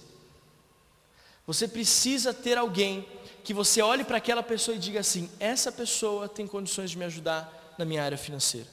Você 1.45 1.67
precisa 1.67 2.33
ter 2.33 2.57
alguém 2.57 3.07
que 3.43 3.53
você 3.53 3.81
olhe 3.81 4.03
para 4.03 4.17
aquela 4.17 4.41
pessoa 4.41 4.75
e 4.75 4.79
diga 4.79 4.99
assim: 4.99 5.29
essa 5.39 5.71
pessoa 5.71 6.27
tem 6.27 6.47
condições 6.47 6.89
de 6.89 6.97
me 6.97 7.05
ajudar 7.05 7.75
na 7.77 7.85
minha 7.85 8.03
área 8.03 8.17
financeira. 8.17 8.67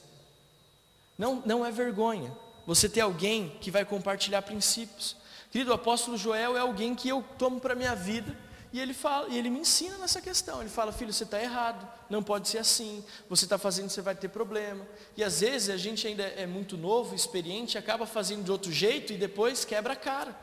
Não, 1.17 1.43
não 1.45 1.65
é 1.65 1.71
vergonha 1.71 2.35
você 2.65 2.89
ter 2.89 3.01
alguém 3.01 3.55
que 3.61 3.69
vai 3.69 3.85
compartilhar 3.85 4.41
princípios. 4.41 5.15
Querido, 5.51 5.69
o 5.69 5.75
apóstolo 5.75 6.17
Joel 6.17 6.57
é 6.57 6.61
alguém 6.61 6.95
que 6.95 7.07
eu 7.07 7.23
tomo 7.37 7.59
para 7.59 7.73
a 7.73 7.75
minha 7.75 7.95
vida 7.95 8.35
e 8.73 8.79
ele, 8.79 8.91
fala, 8.91 9.29
e 9.29 9.37
ele 9.37 9.51
me 9.51 9.59
ensina 9.59 9.99
nessa 9.99 10.19
questão. 10.19 10.59
Ele 10.59 10.69
fala, 10.69 10.91
filho, 10.91 11.13
você 11.13 11.25
está 11.25 11.39
errado, 11.39 11.87
não 12.09 12.23
pode 12.23 12.49
ser 12.49 12.57
assim, 12.57 13.05
você 13.29 13.45
está 13.45 13.55
fazendo, 13.55 13.89
você 13.89 14.01
vai 14.01 14.15
ter 14.15 14.29
problema. 14.29 14.83
E 15.15 15.23
às 15.23 15.41
vezes 15.41 15.69
a 15.69 15.77
gente 15.77 16.07
ainda 16.07 16.23
é 16.23 16.47
muito 16.47 16.75
novo, 16.75 17.13
experiente, 17.13 17.77
acaba 17.77 18.07
fazendo 18.07 18.43
de 18.43 18.51
outro 18.51 18.71
jeito 18.71 19.13
e 19.13 19.17
depois 19.17 19.63
quebra 19.63 19.93
a 19.93 19.95
cara. 19.95 20.35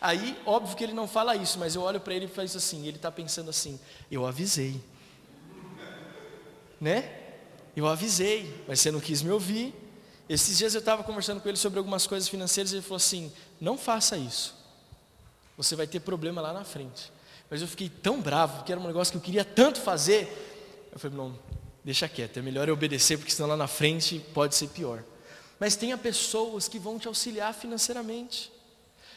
Aí, 0.00 0.40
óbvio 0.46 0.74
que 0.78 0.82
ele 0.82 0.94
não 0.94 1.06
fala 1.06 1.36
isso, 1.36 1.58
mas 1.58 1.74
eu 1.74 1.82
olho 1.82 2.00
para 2.00 2.14
ele 2.14 2.24
e 2.24 2.28
faz 2.28 2.56
assim, 2.56 2.86
ele 2.86 2.96
está 2.96 3.12
pensando 3.12 3.50
assim, 3.50 3.78
eu 4.10 4.24
avisei. 4.24 4.82
Né? 6.80 7.20
Eu 7.76 7.86
avisei, 7.86 8.64
mas 8.66 8.80
você 8.80 8.90
não 8.90 9.00
quis 9.00 9.20
me 9.20 9.30
ouvir. 9.30 9.74
Esses 10.26 10.56
dias 10.56 10.72
eu 10.72 10.78
estava 10.78 11.04
conversando 11.04 11.42
com 11.42 11.48
ele 11.50 11.58
sobre 11.58 11.78
algumas 11.78 12.06
coisas 12.06 12.30
financeiras 12.30 12.72
e 12.72 12.76
ele 12.76 12.82
falou 12.82 12.96
assim, 12.96 13.30
não 13.60 13.76
faça 13.76 14.16
isso. 14.16 14.56
Você 15.58 15.76
vai 15.76 15.86
ter 15.86 16.00
problema 16.00 16.40
lá 16.40 16.54
na 16.54 16.64
frente. 16.64 17.17
Mas 17.50 17.62
eu 17.62 17.68
fiquei 17.68 17.88
tão 17.88 18.20
bravo, 18.20 18.64
que 18.64 18.72
era 18.72 18.80
um 18.80 18.86
negócio 18.86 19.12
que 19.12 19.18
eu 19.18 19.22
queria 19.22 19.44
tanto 19.44 19.80
fazer. 19.80 20.88
Eu 20.92 20.98
falei, 20.98 21.16
não, 21.16 21.38
deixa 21.84 22.08
quieto, 22.08 22.38
é 22.38 22.42
melhor 22.42 22.68
eu 22.68 22.74
obedecer, 22.74 23.16
porque 23.16 23.32
senão 23.32 23.48
lá 23.48 23.56
na 23.56 23.66
frente 23.66 24.20
pode 24.34 24.54
ser 24.54 24.68
pior. 24.68 25.02
Mas 25.58 25.74
tenha 25.74 25.96
pessoas 25.96 26.68
que 26.68 26.78
vão 26.78 26.98
te 26.98 27.08
auxiliar 27.08 27.54
financeiramente. 27.54 28.52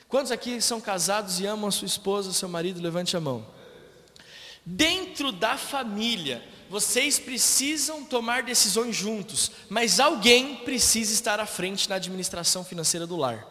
Quantos 0.07 0.31
aqui 0.31 0.61
são 0.61 0.81
casados 0.81 1.39
e 1.39 1.45
amam 1.45 1.67
a 1.67 1.71
sua 1.71 1.85
esposa, 1.85 2.33
seu 2.33 2.49
marido? 2.49 2.81
Levante 2.81 3.15
a 3.15 3.19
mão. 3.19 3.45
Dentro 4.65 5.31
da 5.31 5.57
família, 5.57 6.43
vocês 6.69 7.19
precisam 7.19 8.03
tomar 8.05 8.43
decisões 8.43 8.95
juntos, 8.95 9.51
mas 9.69 9.99
alguém 9.99 10.57
precisa 10.57 11.13
estar 11.13 11.39
à 11.39 11.45
frente 11.45 11.89
na 11.89 11.95
administração 11.95 12.63
financeira 12.63 13.05
do 13.07 13.17
lar. 13.17 13.45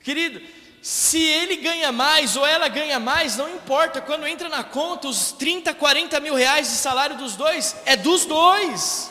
Querido, 0.00 0.40
se 0.86 1.20
ele 1.20 1.56
ganha 1.56 1.90
mais 1.90 2.36
ou 2.36 2.46
ela 2.46 2.68
ganha 2.68 3.00
mais, 3.00 3.36
não 3.36 3.52
importa, 3.52 4.00
quando 4.00 4.24
entra 4.24 4.48
na 4.48 4.62
conta 4.62 5.08
os 5.08 5.32
30, 5.32 5.74
40 5.74 6.20
mil 6.20 6.36
reais 6.36 6.68
de 6.68 6.74
salário 6.74 7.16
dos 7.16 7.34
dois, 7.34 7.74
é 7.84 7.96
dos 7.96 8.24
dois. 8.24 9.10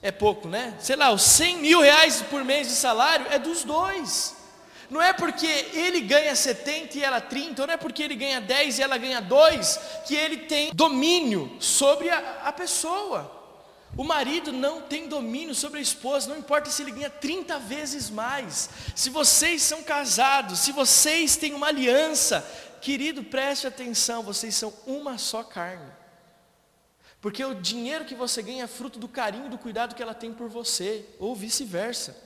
É 0.00 0.10
pouco, 0.10 0.48
né? 0.48 0.74
Sei 0.80 0.96
lá, 0.96 1.10
os 1.10 1.20
100 1.20 1.58
mil 1.58 1.82
reais 1.82 2.22
por 2.30 2.42
mês 2.42 2.66
de 2.66 2.72
salário 2.72 3.26
é 3.28 3.38
dos 3.38 3.62
dois. 3.62 4.34
Não 4.88 5.02
é 5.02 5.12
porque 5.12 5.46
ele 5.74 6.00
ganha 6.00 6.34
70 6.34 6.96
e 6.96 7.04
ela 7.04 7.20
30, 7.20 7.60
ou 7.60 7.66
não 7.66 7.74
é 7.74 7.76
porque 7.76 8.02
ele 8.02 8.14
ganha 8.14 8.40
10 8.40 8.78
e 8.78 8.82
ela 8.82 8.96
ganha 8.96 9.20
2, 9.20 9.80
que 10.06 10.14
ele 10.14 10.38
tem 10.38 10.72
domínio 10.72 11.58
sobre 11.60 12.08
a, 12.08 12.40
a 12.44 12.52
pessoa. 12.52 13.33
O 13.96 14.02
marido 14.02 14.50
não 14.52 14.82
tem 14.82 15.08
domínio 15.08 15.54
sobre 15.54 15.78
a 15.78 15.82
esposa, 15.82 16.28
não 16.28 16.38
importa 16.38 16.70
se 16.70 16.82
ele 16.82 16.90
ganha 16.90 17.10
30 17.10 17.58
vezes 17.60 18.10
mais. 18.10 18.68
Se 18.94 19.08
vocês 19.08 19.62
são 19.62 19.82
casados, 19.82 20.60
se 20.60 20.72
vocês 20.72 21.36
têm 21.36 21.54
uma 21.54 21.68
aliança, 21.68 22.40
querido, 22.80 23.22
preste 23.22 23.66
atenção, 23.66 24.22
vocês 24.22 24.54
são 24.54 24.72
uma 24.86 25.16
só 25.16 25.44
carne. 25.44 25.92
Porque 27.20 27.42
o 27.44 27.54
dinheiro 27.54 28.04
que 28.04 28.14
você 28.14 28.42
ganha 28.42 28.64
é 28.64 28.66
fruto 28.66 28.98
do 28.98 29.08
carinho 29.08 29.48
do 29.48 29.56
cuidado 29.56 29.94
que 29.94 30.02
ela 30.02 30.12
tem 30.12 30.32
por 30.32 30.48
você, 30.48 31.06
ou 31.18 31.34
vice-versa. 31.34 32.16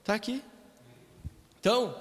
Está 0.00 0.14
aqui. 0.14 0.44
Então, 1.58 2.00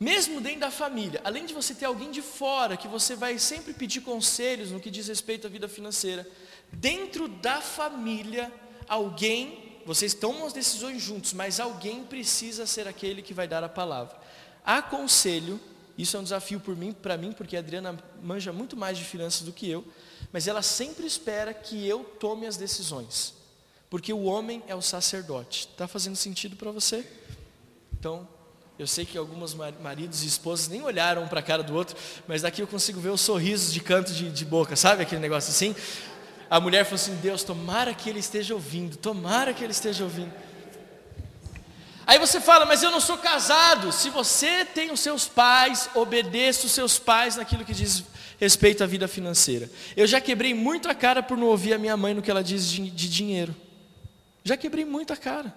mesmo 0.00 0.40
dentro 0.40 0.60
da 0.60 0.70
família, 0.70 1.20
além 1.22 1.46
de 1.46 1.54
você 1.54 1.74
ter 1.74 1.84
alguém 1.84 2.10
de 2.10 2.20
fora 2.20 2.76
que 2.76 2.88
você 2.88 3.14
vai 3.14 3.38
sempre 3.38 3.72
pedir 3.72 4.00
conselhos 4.00 4.70
no 4.70 4.80
que 4.80 4.90
diz 4.90 5.06
respeito 5.06 5.46
à 5.46 5.50
vida 5.50 5.68
financeira, 5.68 6.26
dentro 6.74 7.28
da 7.28 7.60
família, 7.60 8.52
alguém, 8.88 9.80
vocês 9.86 10.14
tomam 10.14 10.46
as 10.46 10.52
decisões 10.52 11.02
juntos, 11.02 11.32
mas 11.32 11.60
alguém 11.60 12.04
precisa 12.04 12.66
ser 12.66 12.88
aquele 12.88 13.22
que 13.22 13.34
vai 13.34 13.48
dar 13.48 13.62
a 13.64 13.68
palavra. 13.68 14.16
Aconselho, 14.64 15.60
isso 15.96 16.16
é 16.16 16.20
um 16.20 16.24
desafio 16.24 16.58
por 16.58 16.76
mim, 16.76 16.92
para 16.92 17.16
mim, 17.16 17.32
porque 17.32 17.56
a 17.56 17.60
Adriana 17.60 17.98
manja 18.22 18.52
muito 18.52 18.76
mais 18.76 18.98
de 18.98 19.04
finanças 19.04 19.42
do 19.42 19.52
que 19.52 19.70
eu, 19.70 19.84
mas 20.32 20.48
ela 20.48 20.62
sempre 20.62 21.06
espera 21.06 21.54
que 21.54 21.86
eu 21.86 22.04
tome 22.18 22.46
as 22.46 22.56
decisões, 22.56 23.34
porque 23.88 24.12
o 24.12 24.24
homem 24.24 24.62
é 24.66 24.74
o 24.74 24.82
sacerdote. 24.82 25.68
Está 25.70 25.86
fazendo 25.86 26.16
sentido 26.16 26.56
para 26.56 26.70
você? 26.70 27.06
Então, 27.92 28.26
eu 28.76 28.88
sei 28.88 29.06
que 29.06 29.16
alguns 29.16 29.54
maridos 29.54 30.24
e 30.24 30.26
esposas 30.26 30.66
nem 30.66 30.82
olharam 30.82 31.28
para 31.28 31.38
a 31.38 31.42
cara 31.42 31.62
do 31.62 31.74
outro, 31.74 31.96
mas 32.26 32.42
daqui 32.42 32.60
eu 32.60 32.66
consigo 32.66 32.98
ver 32.98 33.10
os 33.10 33.20
sorrisos 33.20 33.72
de 33.72 33.80
canto 33.80 34.12
de, 34.12 34.30
de 34.30 34.44
boca, 34.44 34.74
sabe 34.74 35.02
aquele 35.02 35.20
negócio 35.20 35.50
assim? 35.50 35.76
A 36.54 36.60
mulher 36.60 36.84
falou 36.84 36.94
assim: 36.94 37.16
Deus, 37.16 37.42
tomara 37.42 37.92
que 37.92 38.08
ele 38.08 38.20
esteja 38.20 38.54
ouvindo, 38.54 38.96
tomara 38.96 39.52
que 39.52 39.64
ele 39.64 39.72
esteja 39.72 40.04
ouvindo. 40.04 40.32
Aí 42.06 42.16
você 42.16 42.40
fala, 42.40 42.64
mas 42.64 42.80
eu 42.80 42.92
não 42.92 43.00
sou 43.00 43.18
casado. 43.18 43.90
Se 43.90 44.08
você 44.08 44.64
tem 44.64 44.92
os 44.92 45.00
seus 45.00 45.26
pais, 45.26 45.90
obedeça 45.96 46.64
os 46.64 46.70
seus 46.70 46.96
pais 46.96 47.34
naquilo 47.34 47.64
que 47.64 47.74
diz 47.74 48.04
respeito 48.38 48.84
à 48.84 48.86
vida 48.86 49.08
financeira. 49.08 49.68
Eu 49.96 50.06
já 50.06 50.20
quebrei 50.20 50.54
muito 50.54 50.88
a 50.88 50.94
cara 50.94 51.24
por 51.24 51.36
não 51.36 51.48
ouvir 51.48 51.74
a 51.74 51.78
minha 51.78 51.96
mãe 51.96 52.14
no 52.14 52.22
que 52.22 52.30
ela 52.30 52.44
diz 52.44 52.70
de, 52.70 52.88
de 52.88 53.08
dinheiro. 53.08 53.52
Já 54.44 54.56
quebrei 54.56 54.84
muito 54.84 55.12
a 55.12 55.16
cara. 55.16 55.52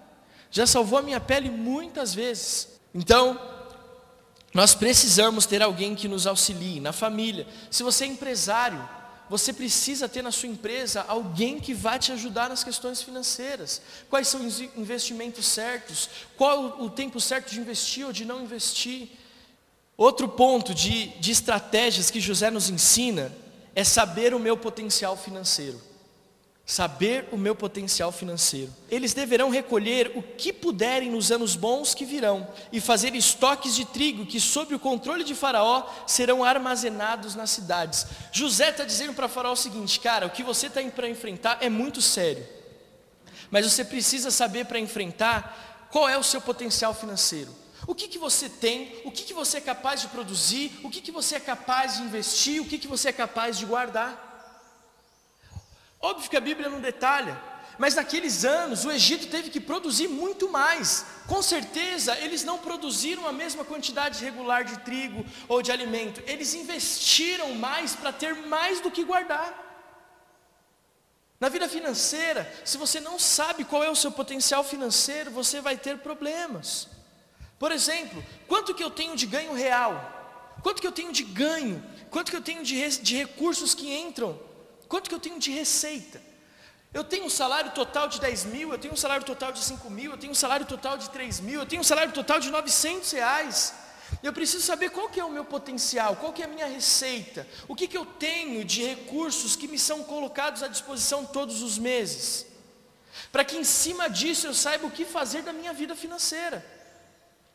Já 0.50 0.66
salvou 0.66 0.98
a 0.98 1.02
minha 1.02 1.20
pele 1.20 1.48
muitas 1.48 2.12
vezes. 2.12 2.80
Então, 2.92 3.40
nós 4.52 4.74
precisamos 4.74 5.46
ter 5.46 5.62
alguém 5.62 5.94
que 5.94 6.08
nos 6.08 6.26
auxilie 6.26 6.80
na 6.80 6.92
família. 6.92 7.46
Se 7.70 7.84
você 7.84 8.02
é 8.02 8.08
empresário, 8.08 8.97
você 9.28 9.52
precisa 9.52 10.08
ter 10.08 10.22
na 10.22 10.30
sua 10.30 10.48
empresa 10.48 11.04
alguém 11.08 11.60
que 11.60 11.74
vai 11.74 11.98
te 11.98 12.12
ajudar 12.12 12.48
nas 12.48 12.64
questões 12.64 13.02
financeiras. 13.02 13.82
Quais 14.08 14.28
são 14.28 14.46
os 14.46 14.60
investimentos 14.60 15.46
certos? 15.46 16.08
Qual 16.36 16.80
o 16.82 16.88
tempo 16.88 17.20
certo 17.20 17.50
de 17.50 17.60
investir 17.60 18.06
ou 18.06 18.12
de 18.12 18.24
não 18.24 18.42
investir? 18.42 19.08
Outro 19.96 20.28
ponto 20.28 20.74
de, 20.74 21.08
de 21.18 21.30
estratégias 21.30 22.10
que 22.10 22.20
José 22.20 22.50
nos 22.50 22.70
ensina 22.70 23.32
é 23.74 23.84
saber 23.84 24.32
o 24.32 24.38
meu 24.38 24.56
potencial 24.56 25.16
financeiro 25.16 25.87
saber 26.68 27.26
o 27.32 27.38
meu 27.38 27.54
potencial 27.54 28.12
financeiro. 28.12 28.70
Eles 28.90 29.14
deverão 29.14 29.48
recolher 29.48 30.12
o 30.14 30.22
que 30.22 30.52
puderem 30.52 31.10
nos 31.10 31.32
anos 31.32 31.56
bons 31.56 31.94
que 31.94 32.04
virão 32.04 32.46
e 32.70 32.78
fazer 32.78 33.14
estoques 33.14 33.74
de 33.74 33.86
trigo 33.86 34.26
que, 34.26 34.38
sob 34.38 34.74
o 34.74 34.78
controle 34.78 35.24
de 35.24 35.34
Faraó, 35.34 35.88
serão 36.06 36.44
armazenados 36.44 37.34
nas 37.34 37.48
cidades. 37.48 38.06
José 38.30 38.68
está 38.68 38.84
dizendo 38.84 39.14
para 39.14 39.28
Faraó 39.28 39.52
o 39.52 39.56
seguinte: 39.56 39.98
cara, 39.98 40.26
o 40.26 40.30
que 40.30 40.42
você 40.42 40.66
está 40.66 40.82
para 40.82 41.08
enfrentar 41.08 41.56
é 41.62 41.70
muito 41.70 42.02
sério, 42.02 42.46
mas 43.50 43.64
você 43.64 43.82
precisa 43.82 44.30
saber 44.30 44.66
para 44.66 44.78
enfrentar 44.78 45.88
qual 45.90 46.06
é 46.06 46.18
o 46.18 46.22
seu 46.22 46.42
potencial 46.42 46.92
financeiro. 46.92 47.50
O 47.86 47.94
que, 47.94 48.08
que 48.08 48.18
você 48.18 48.46
tem, 48.46 49.00
o 49.06 49.10
que, 49.10 49.22
que 49.22 49.32
você 49.32 49.56
é 49.56 49.62
capaz 49.62 50.02
de 50.02 50.08
produzir, 50.08 50.78
o 50.84 50.90
que, 50.90 51.00
que 51.00 51.10
você 51.10 51.36
é 51.36 51.40
capaz 51.40 51.96
de 51.96 52.02
investir, 52.02 52.60
o 52.60 52.66
que, 52.66 52.76
que 52.76 52.86
você 52.86 53.08
é 53.08 53.12
capaz 53.12 53.56
de 53.56 53.64
guardar. 53.64 54.27
Óbvio 56.00 56.30
que 56.30 56.36
a 56.36 56.40
Bíblia 56.40 56.68
não 56.68 56.80
detalha, 56.80 57.40
mas 57.76 57.94
naqueles 57.94 58.44
anos 58.44 58.84
o 58.84 58.90
Egito 58.90 59.28
teve 59.28 59.50
que 59.50 59.60
produzir 59.60 60.08
muito 60.08 60.48
mais. 60.48 61.06
Com 61.26 61.42
certeza 61.42 62.16
eles 62.18 62.44
não 62.44 62.58
produziram 62.58 63.26
a 63.26 63.32
mesma 63.32 63.64
quantidade 63.64 64.24
regular 64.24 64.64
de 64.64 64.78
trigo 64.80 65.24
ou 65.48 65.60
de 65.62 65.72
alimento, 65.72 66.22
eles 66.26 66.54
investiram 66.54 67.54
mais 67.54 67.94
para 67.94 68.12
ter 68.12 68.34
mais 68.34 68.80
do 68.80 68.90
que 68.90 69.04
guardar. 69.04 69.66
Na 71.40 71.48
vida 71.48 71.68
financeira, 71.68 72.52
se 72.64 72.76
você 72.76 72.98
não 72.98 73.16
sabe 73.16 73.64
qual 73.64 73.84
é 73.84 73.90
o 73.90 73.94
seu 73.94 74.10
potencial 74.10 74.64
financeiro, 74.64 75.30
você 75.30 75.60
vai 75.60 75.76
ter 75.76 75.98
problemas. 75.98 76.88
Por 77.60 77.70
exemplo, 77.70 78.24
quanto 78.48 78.74
que 78.74 78.82
eu 78.82 78.90
tenho 78.90 79.14
de 79.14 79.24
ganho 79.26 79.52
real? 79.52 80.14
Quanto 80.62 80.80
que 80.80 80.86
eu 80.86 80.92
tenho 80.92 81.12
de 81.12 81.22
ganho? 81.22 81.84
Quanto 82.10 82.30
que 82.30 82.36
eu 82.36 82.42
tenho 82.42 82.64
de, 82.64 82.88
de 82.98 83.16
recursos 83.16 83.72
que 83.72 83.96
entram 83.96 84.47
Quanto 84.88 85.08
que 85.08 85.14
eu 85.14 85.20
tenho 85.20 85.38
de 85.38 85.50
receita? 85.50 86.20
Eu 86.92 87.04
tenho 87.04 87.26
um 87.26 87.30
salário 87.30 87.70
total 87.72 88.08
de 88.08 88.18
10 88.18 88.46
mil, 88.46 88.72
eu 88.72 88.78
tenho 88.78 88.94
um 88.94 88.96
salário 88.96 89.24
total 89.24 89.52
de 89.52 89.62
5 89.62 89.90
mil, 89.90 90.12
eu 90.12 90.16
tenho 90.16 90.32
um 90.32 90.34
salário 90.34 90.64
total 90.64 90.96
de 90.96 91.10
3 91.10 91.40
mil, 91.40 91.60
eu 91.60 91.66
tenho 91.66 91.80
um 91.80 91.84
salário 91.84 92.12
total 92.12 92.40
de 92.40 92.50
900 92.50 93.12
reais. 93.12 93.74
Eu 94.22 94.32
preciso 94.32 94.64
saber 94.64 94.90
qual 94.90 95.10
que 95.10 95.20
é 95.20 95.24
o 95.24 95.30
meu 95.30 95.44
potencial, 95.44 96.16
qual 96.16 96.32
que 96.32 96.42
é 96.42 96.46
a 96.46 96.48
minha 96.48 96.66
receita, 96.66 97.46
o 97.68 97.74
que, 97.74 97.86
que 97.86 97.96
eu 97.96 98.06
tenho 98.06 98.64
de 98.64 98.82
recursos 98.82 99.54
que 99.54 99.68
me 99.68 99.78
são 99.78 100.02
colocados 100.02 100.62
à 100.62 100.68
disposição 100.68 101.26
todos 101.26 101.60
os 101.60 101.76
meses. 101.76 102.46
Para 103.30 103.44
que 103.44 103.58
em 103.58 103.64
cima 103.64 104.08
disso 104.08 104.46
eu 104.46 104.54
saiba 104.54 104.86
o 104.86 104.90
que 104.90 105.04
fazer 105.04 105.42
da 105.42 105.52
minha 105.52 105.74
vida 105.74 105.94
financeira. 105.94 106.64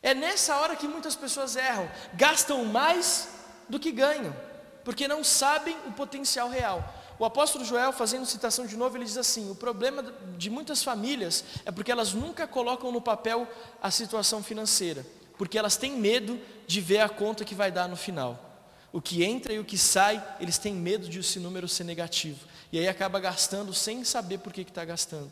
É 0.03 0.13
nessa 0.13 0.57
hora 0.57 0.75
que 0.75 0.87
muitas 0.87 1.15
pessoas 1.15 1.55
erram, 1.55 1.89
gastam 2.13 2.63
mais 2.65 3.29
do 3.67 3.79
que 3.79 3.91
ganham, 3.91 4.35
porque 4.83 5.07
não 5.07 5.23
sabem 5.23 5.75
o 5.87 5.91
potencial 5.93 6.49
real. 6.49 6.92
O 7.19 7.25
apóstolo 7.25 7.63
Joel, 7.63 7.93
fazendo 7.93 8.25
citação 8.25 8.65
de 8.65 8.75
novo, 8.75 8.97
ele 8.97 9.05
diz 9.05 9.17
assim: 9.17 9.49
o 9.49 9.55
problema 9.55 10.03
de 10.37 10.49
muitas 10.49 10.83
famílias 10.83 11.43
é 11.65 11.71
porque 11.71 11.91
elas 11.91 12.13
nunca 12.13 12.47
colocam 12.47 12.91
no 12.91 13.01
papel 13.01 13.47
a 13.81 13.91
situação 13.91 14.41
financeira, 14.41 15.05
porque 15.37 15.57
elas 15.57 15.77
têm 15.77 15.97
medo 15.97 16.39
de 16.65 16.81
ver 16.81 16.99
a 16.99 17.09
conta 17.09 17.45
que 17.45 17.55
vai 17.55 17.71
dar 17.71 17.87
no 17.87 17.95
final. 17.95 18.51
O 18.91 19.01
que 19.01 19.23
entra 19.23 19.53
e 19.53 19.59
o 19.59 19.65
que 19.65 19.77
sai, 19.77 20.23
eles 20.39 20.57
têm 20.57 20.73
medo 20.73 21.09
de 21.09 21.19
esse 21.19 21.39
número 21.39 21.67
ser 21.67 21.83
negativo. 21.83 22.39
E 22.71 22.79
aí 22.79 22.87
acaba 22.87 23.19
gastando 23.19 23.73
sem 23.73 24.03
saber 24.03 24.39
por 24.39 24.53
que 24.53 24.61
está 24.61 24.85
gastando. 24.85 25.31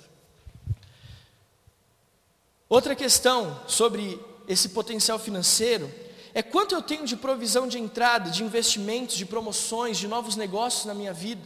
Outra 2.67 2.95
questão 2.95 3.59
sobre 3.67 4.19
esse 4.47 4.69
potencial 4.69 5.19
financeiro 5.19 5.91
é 6.33 6.41
quanto 6.41 6.73
eu 6.73 6.81
tenho 6.81 7.05
de 7.05 7.17
provisão 7.17 7.67
de 7.67 7.77
entrada, 7.77 8.29
de 8.29 8.43
investimentos, 8.43 9.15
de 9.15 9.25
promoções, 9.25 9.97
de 9.97 10.07
novos 10.07 10.35
negócios 10.35 10.85
na 10.85 10.93
minha 10.93 11.13
vida. 11.13 11.41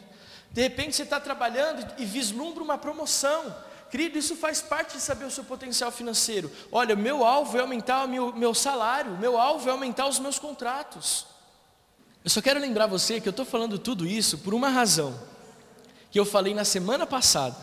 De 0.56 0.62
repente 0.62 0.96
você 0.96 1.04
está 1.04 1.20
trabalhando 1.20 1.86
e 1.98 2.06
vislumbra 2.06 2.63
uma 2.63 2.78
promoção. 2.78 3.54
Querido, 3.91 4.18
isso 4.18 4.38
faz 4.38 4.62
parte 4.62 4.96
de 4.96 5.02
saber 5.02 5.26
o 5.26 5.30
seu 5.30 5.44
potencial 5.44 5.91
financeiro. 5.91 6.50
Olha, 6.72 6.96
meu 6.96 7.26
alvo 7.26 7.58
é 7.58 7.60
aumentar 7.60 8.06
o 8.06 8.08
meu, 8.08 8.34
meu 8.34 8.54
salário, 8.54 9.18
meu 9.18 9.38
alvo 9.38 9.68
é 9.68 9.72
aumentar 9.74 10.08
os 10.08 10.18
meus 10.18 10.39
contratos. 10.39 11.26
Eu 12.24 12.30
só 12.30 12.41
quero 12.41 12.58
lembrar 12.58 12.88
você 12.88 13.20
que 13.20 13.28
eu 13.28 13.32
estou 13.32 13.46
falando 13.46 13.78
tudo 13.78 14.08
isso 14.08 14.38
por 14.38 14.54
uma 14.54 14.70
razão, 14.70 15.20
que 16.10 16.18
eu 16.18 16.24
falei 16.24 16.54
na 16.54 16.63
semana 16.63 17.06
passada. 17.06 17.58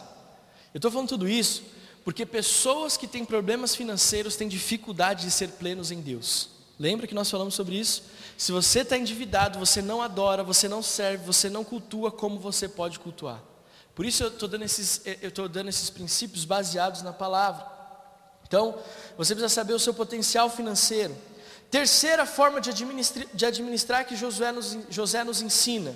Eu 0.74 0.76
estou 0.76 0.90
falando 0.90 1.08
tudo 1.08 1.26
isso 1.26 1.62
porque 2.04 2.26
pessoas 2.26 2.98
que 2.98 3.06
têm 3.06 3.24
problemas 3.24 3.74
financeiros 3.74 4.36
têm 4.36 4.48
dificuldade 4.48 5.24
de 5.24 5.30
ser 5.30 5.48
plenos 5.52 5.90
em 5.90 6.02
Deus. 6.02 6.50
Lembra 6.78 7.06
que 7.06 7.14
nós 7.14 7.30
falamos 7.30 7.54
sobre 7.54 7.76
isso? 7.78 8.02
Se 8.42 8.50
você 8.50 8.80
está 8.80 8.98
endividado, 8.98 9.56
você 9.56 9.80
não 9.80 10.02
adora, 10.02 10.42
você 10.42 10.68
não 10.68 10.82
serve, 10.82 11.24
você 11.24 11.48
não 11.48 11.62
cultua 11.62 12.10
como 12.10 12.40
você 12.40 12.68
pode 12.68 12.98
cultuar. 12.98 13.40
Por 13.94 14.04
isso 14.04 14.24
eu 14.24 14.30
estou 14.30 14.48
dando, 14.48 14.64
esses, 14.64 15.00
eu 15.22 15.48
dando 15.48 15.68
esses 15.68 15.88
princípios 15.88 16.44
baseados 16.44 17.02
na 17.02 17.12
palavra. 17.12 17.64
Então, 18.44 18.76
você 19.16 19.32
precisa 19.32 19.48
saber 19.48 19.74
o 19.74 19.78
seu 19.78 19.94
potencial 19.94 20.50
financeiro. 20.50 21.16
Terceira 21.70 22.26
forma 22.26 22.60
de 22.60 22.70
administrar, 22.70 23.28
de 23.32 23.46
administrar 23.46 24.04
que 24.06 24.16
Josué 24.16 24.50
nos, 24.50 24.76
José 24.90 25.22
nos 25.22 25.40
ensina. 25.40 25.94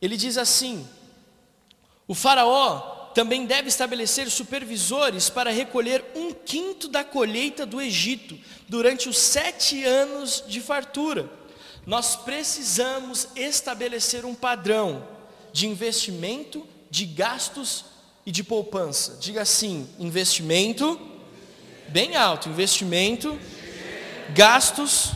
Ele 0.00 0.16
diz 0.16 0.38
assim: 0.38 0.88
o 2.06 2.14
faraó 2.14 2.95
também 3.16 3.46
deve 3.46 3.68
estabelecer 3.68 4.30
supervisores 4.30 5.30
para 5.30 5.50
recolher 5.50 6.04
um 6.14 6.34
quinto 6.34 6.86
da 6.86 7.02
colheita 7.02 7.64
do 7.64 7.80
Egito 7.80 8.38
durante 8.68 9.08
os 9.08 9.16
sete 9.16 9.82
anos 9.84 10.44
de 10.46 10.60
fartura. 10.60 11.26
Nós 11.86 12.14
precisamos 12.14 13.28
estabelecer 13.34 14.26
um 14.26 14.34
padrão 14.34 15.02
de 15.50 15.66
investimento, 15.66 16.66
de 16.90 17.06
gastos 17.06 17.86
e 18.26 18.30
de 18.30 18.44
poupança. 18.44 19.16
Diga 19.18 19.40
assim: 19.40 19.88
investimento, 19.98 21.00
bem 21.88 22.16
alto, 22.16 22.50
investimento, 22.50 23.40
gastos 24.34 25.12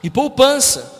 e 0.00 0.08
poupança. 0.08 0.94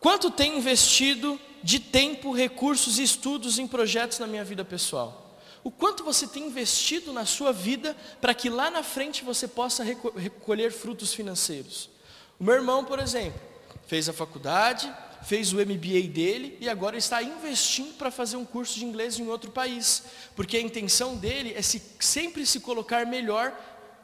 Quanto 0.00 0.30
tem 0.30 0.56
investido 0.56 1.38
de 1.62 1.80
tempo, 1.80 2.32
recursos 2.32 2.98
e 2.98 3.02
estudos 3.02 3.58
em 3.58 3.66
projetos 3.66 4.18
na 4.18 4.26
minha 4.26 4.44
vida 4.44 4.64
pessoal? 4.64 5.38
O 5.64 5.70
quanto 5.70 6.04
você 6.04 6.26
tem 6.26 6.46
investido 6.46 7.12
na 7.12 7.24
sua 7.24 7.52
vida 7.52 7.96
para 8.20 8.32
que 8.32 8.48
lá 8.48 8.70
na 8.70 8.82
frente 8.82 9.24
você 9.24 9.46
possa 9.46 9.82
recolher 9.82 10.70
frutos 10.70 11.12
financeiros? 11.12 11.90
O 12.38 12.44
meu 12.44 12.54
irmão, 12.54 12.84
por 12.84 12.98
exemplo, 12.98 13.40
fez 13.86 14.08
a 14.08 14.12
faculdade, 14.12 14.92
fez 15.24 15.52
o 15.52 15.56
MBA 15.56 16.08
dele 16.12 16.56
e 16.60 16.68
agora 16.68 16.96
está 16.96 17.22
investindo 17.22 17.96
para 17.98 18.10
fazer 18.10 18.36
um 18.36 18.44
curso 18.44 18.78
de 18.78 18.84
inglês 18.84 19.18
em 19.18 19.26
outro 19.28 19.50
país, 19.50 20.04
porque 20.36 20.56
a 20.56 20.60
intenção 20.60 21.16
dele 21.16 21.52
é 21.54 21.62
se, 21.62 21.82
sempre 21.98 22.46
se 22.46 22.60
colocar 22.60 23.04
melhor 23.04 23.52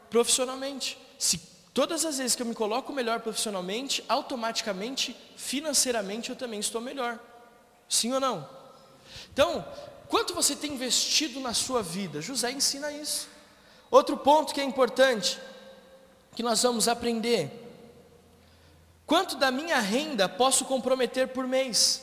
profissionalmente. 0.09 0.97
Se 1.17 1.55
Todas 1.75 2.05
as 2.05 2.19
vezes 2.19 2.37
que 2.37 2.41
eu 2.41 2.45
me 2.45 2.55
coloco 2.55 2.93
melhor 2.93 3.19
profissionalmente, 3.19 4.01
automaticamente, 4.07 5.13
financeiramente, 5.35 6.29
eu 6.29 6.35
também 6.37 6.61
estou 6.61 6.79
melhor. 6.79 7.19
Sim 7.87 8.13
ou 8.13 8.19
não? 8.19 8.47
Então, 9.31 9.65
quanto 10.07 10.33
você 10.33 10.55
tem 10.55 10.73
investido 10.73 11.39
na 11.39 11.53
sua 11.53 11.81
vida? 11.81 12.21
José 12.21 12.51
ensina 12.51 12.91
isso. 12.91 13.27
Outro 13.91 14.17
ponto 14.17 14.53
que 14.53 14.61
é 14.61 14.63
importante, 14.63 15.39
que 16.35 16.43
nós 16.43 16.61
vamos 16.63 16.87
aprender. 16.87 17.61
Quanto 19.05 19.35
da 19.37 19.51
minha 19.51 19.79
renda 19.79 20.27
posso 20.27 20.65
comprometer 20.65 21.29
por 21.29 21.47
mês? 21.47 22.01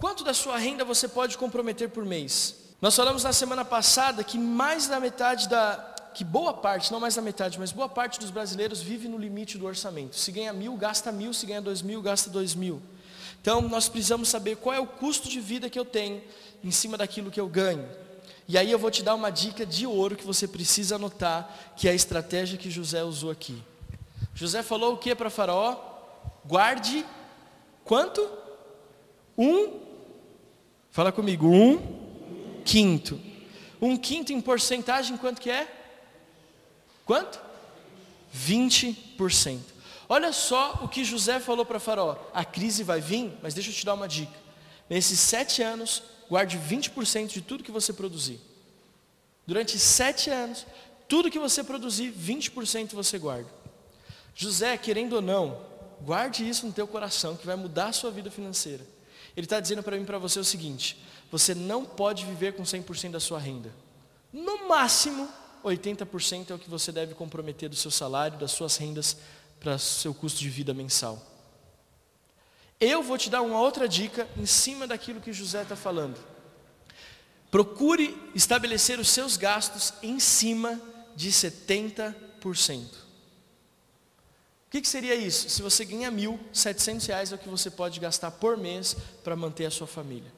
Quanto 0.00 0.24
da 0.24 0.34
sua 0.34 0.56
renda 0.56 0.84
você 0.84 1.06
pode 1.06 1.36
comprometer 1.38 1.90
por 1.90 2.04
mês? 2.04 2.56
Nós 2.80 2.96
falamos 2.96 3.22
na 3.22 3.32
semana 3.32 3.64
passada 3.64 4.24
que 4.24 4.38
mais 4.38 4.88
da 4.88 4.98
metade 4.98 5.48
da, 5.48 5.94
que 6.14 6.24
boa 6.24 6.54
parte, 6.54 6.92
não 6.92 7.00
mais 7.00 7.14
da 7.14 7.22
metade, 7.22 7.58
mas 7.58 7.72
boa 7.72 7.88
parte 7.88 8.18
dos 8.18 8.30
brasileiros 8.30 8.80
vive 8.80 9.08
no 9.08 9.18
limite 9.18 9.56
do 9.58 9.66
orçamento. 9.66 10.16
Se 10.16 10.32
ganha 10.32 10.52
mil, 10.52 10.76
gasta 10.76 11.12
mil, 11.12 11.32
se 11.32 11.46
ganha 11.46 11.60
dois 11.60 11.82
mil, 11.82 12.02
gasta 12.02 12.30
dois 12.30 12.54
mil. 12.54 12.82
Então 13.44 13.60
nós 13.60 13.90
precisamos 13.90 14.30
saber 14.30 14.56
qual 14.56 14.74
é 14.74 14.80
o 14.80 14.86
custo 14.86 15.28
de 15.28 15.38
vida 15.38 15.68
que 15.68 15.78
eu 15.78 15.84
tenho 15.84 16.22
em 16.64 16.70
cima 16.70 16.96
daquilo 16.96 17.30
que 17.30 17.38
eu 17.38 17.46
ganho. 17.46 17.86
E 18.48 18.56
aí 18.56 18.70
eu 18.70 18.78
vou 18.78 18.90
te 18.90 19.02
dar 19.02 19.14
uma 19.14 19.28
dica 19.28 19.66
de 19.66 19.86
ouro 19.86 20.16
que 20.16 20.24
você 20.24 20.48
precisa 20.48 20.96
anotar, 20.96 21.74
que 21.76 21.86
é 21.86 21.90
a 21.90 21.94
estratégia 21.94 22.56
que 22.56 22.70
José 22.70 23.04
usou 23.04 23.30
aqui. 23.30 23.62
José 24.34 24.62
falou 24.62 24.94
o 24.94 24.96
que 24.96 25.14
para 25.14 25.28
Faraó? 25.28 25.76
Guarde 26.42 27.04
quanto? 27.84 28.26
Um, 29.36 29.78
fala 30.90 31.12
comigo, 31.12 31.46
um 31.46 32.62
quinto. 32.64 33.20
Um 33.78 33.94
quinto 33.94 34.32
em 34.32 34.40
porcentagem, 34.40 35.18
quanto 35.18 35.42
que 35.42 35.50
é? 35.50 35.70
Quanto? 37.04 37.38
20%. 38.34 39.73
Olha 40.08 40.32
só 40.32 40.80
o 40.82 40.88
que 40.88 41.04
José 41.04 41.40
falou 41.40 41.64
para 41.64 41.80
Faraó: 41.80 42.16
a 42.32 42.44
crise 42.44 42.82
vai 42.82 43.00
vir, 43.00 43.32
mas 43.42 43.54
deixa 43.54 43.70
eu 43.70 43.74
te 43.74 43.84
dar 43.84 43.94
uma 43.94 44.08
dica. 44.08 44.44
Nesses 44.88 45.18
sete 45.18 45.62
anos, 45.62 46.02
guarde 46.28 46.58
20% 46.58 47.28
de 47.28 47.40
tudo 47.40 47.64
que 47.64 47.70
você 47.70 47.92
produzir. 47.92 48.40
Durante 49.46 49.78
sete 49.78 50.30
anos, 50.30 50.66
tudo 51.08 51.30
que 51.30 51.38
você 51.38 51.62
produzir, 51.62 52.12
20% 52.12 52.92
você 52.92 53.18
guarda. 53.18 53.48
José, 54.34 54.76
querendo 54.76 55.14
ou 55.14 55.22
não, 55.22 55.60
guarde 56.02 56.48
isso 56.48 56.66
no 56.66 56.72
teu 56.72 56.86
coração, 56.86 57.36
que 57.36 57.46
vai 57.46 57.56
mudar 57.56 57.88
a 57.88 57.92
sua 57.92 58.10
vida 58.10 58.30
financeira. 58.30 58.84
Ele 59.36 59.46
está 59.46 59.60
dizendo 59.60 59.82
para 59.82 59.96
mim 59.96 60.04
para 60.04 60.18
você 60.18 60.38
o 60.38 60.44
seguinte: 60.44 60.98
você 61.30 61.54
não 61.54 61.84
pode 61.84 62.24
viver 62.24 62.54
com 62.54 62.62
100% 62.62 63.10
da 63.10 63.20
sua 63.20 63.38
renda. 63.38 63.72
No 64.32 64.68
máximo, 64.68 65.28
80% 65.64 66.50
é 66.50 66.54
o 66.54 66.58
que 66.58 66.68
você 66.68 66.92
deve 66.92 67.14
comprometer 67.14 67.68
do 67.68 67.76
seu 67.76 67.90
salário, 67.90 68.38
das 68.38 68.52
suas 68.52 68.76
rendas, 68.76 69.16
para 69.64 69.78
seu 69.78 70.12
custo 70.12 70.38
de 70.38 70.50
vida 70.50 70.74
mensal. 70.74 71.20
Eu 72.78 73.02
vou 73.02 73.16
te 73.16 73.30
dar 73.30 73.40
uma 73.40 73.58
outra 73.58 73.88
dica 73.88 74.28
em 74.36 74.44
cima 74.44 74.86
daquilo 74.86 75.22
que 75.22 75.32
José 75.32 75.62
está 75.62 75.74
falando. 75.74 76.22
Procure 77.50 78.14
estabelecer 78.34 78.98
os 78.98 79.08
seus 79.08 79.38
gastos 79.38 79.94
em 80.02 80.20
cima 80.20 80.78
de 81.16 81.30
70%. 81.30 82.14
O 84.66 84.70
que, 84.70 84.82
que 84.82 84.88
seria 84.88 85.14
isso? 85.14 85.48
Se 85.48 85.62
você 85.62 85.82
ganha 85.82 86.10
mil, 86.10 86.38
setecentos 86.52 87.06
reais 87.06 87.32
é 87.32 87.36
o 87.36 87.38
que 87.38 87.48
você 87.48 87.70
pode 87.70 87.98
gastar 87.98 88.32
por 88.32 88.58
mês 88.58 88.94
para 89.22 89.34
manter 89.34 89.64
a 89.64 89.70
sua 89.70 89.86
família. 89.86 90.30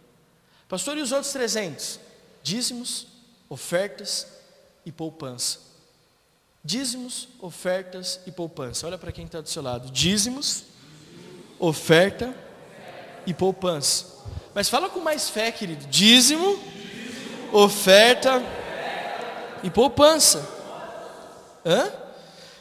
Pastor, 0.68 0.96
e 0.96 1.02
os 1.02 1.10
outros 1.10 1.32
300? 1.32 1.98
Dízimos, 2.44 3.08
ofertas, 3.48 4.28
e 4.86 4.92
poupança. 4.92 5.65
Dízimos, 6.66 7.28
ofertas 7.40 8.18
e 8.26 8.32
poupança. 8.32 8.88
Olha 8.88 8.98
para 8.98 9.12
quem 9.12 9.24
está 9.24 9.40
do 9.40 9.48
seu 9.48 9.62
lado. 9.62 9.88
Dízimos, 9.88 10.64
oferta 11.60 12.34
e 13.24 13.32
poupança. 13.32 14.16
Mas 14.52 14.68
fala 14.68 14.88
com 14.88 14.98
mais 14.98 15.30
fé, 15.30 15.52
querido. 15.52 15.86
Dízimo, 15.86 16.58
oferta 17.52 18.42
e 19.62 19.70
poupança. 19.70 20.44
Hã? 21.64 21.88